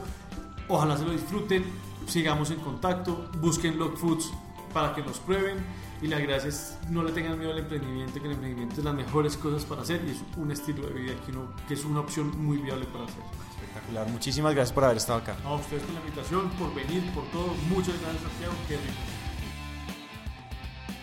Ojalá 0.67 0.97
se 0.97 1.05
lo 1.05 1.11
disfruten, 1.11 1.63
sigamos 2.07 2.51
en 2.51 2.59
contacto, 2.59 3.29
busquen 3.39 3.77
Log 3.77 3.97
Foods 3.97 4.31
para 4.73 4.93
que 4.93 5.01
nos 5.01 5.19
prueben 5.19 5.63
y 6.01 6.07
la 6.07 6.19
gracia 6.19 6.49
es 6.49 6.77
no 6.89 7.03
le 7.03 7.11
tengan 7.11 7.37
miedo 7.37 7.51
al 7.51 7.59
emprendimiento, 7.59 8.19
que 8.19 8.27
el 8.27 8.33
emprendimiento 8.33 8.75
es 8.79 8.83
las 8.83 8.93
mejores 8.93 9.37
cosas 9.37 9.63
para 9.63 9.81
hacer 9.83 10.03
y 10.05 10.11
es 10.11 10.17
un 10.37 10.51
estilo 10.51 10.87
de 10.87 10.93
vida 10.93 11.13
que, 11.25 11.31
uno, 11.31 11.53
que 11.67 11.75
es 11.75 11.85
una 11.85 12.01
opción 12.01 12.31
muy 12.43 12.57
viable 12.57 12.85
para 12.85 13.05
hacer. 13.05 13.23
Espectacular, 13.51 14.07
muchísimas 14.09 14.53
gracias 14.53 14.73
por 14.73 14.83
haber 14.83 14.97
estado 14.97 15.19
acá. 15.19 15.37
A 15.45 15.53
ustedes 15.53 15.83
por 15.83 15.93
la 15.93 15.99
invitación, 16.01 16.49
por 16.51 16.73
venir, 16.73 17.03
por 17.13 17.23
todo. 17.25 17.53
Muchas 17.69 17.99
gracias 18.01 18.23
Santiago, 18.23 18.53
qué 18.67 18.75
rico. 18.77 19.14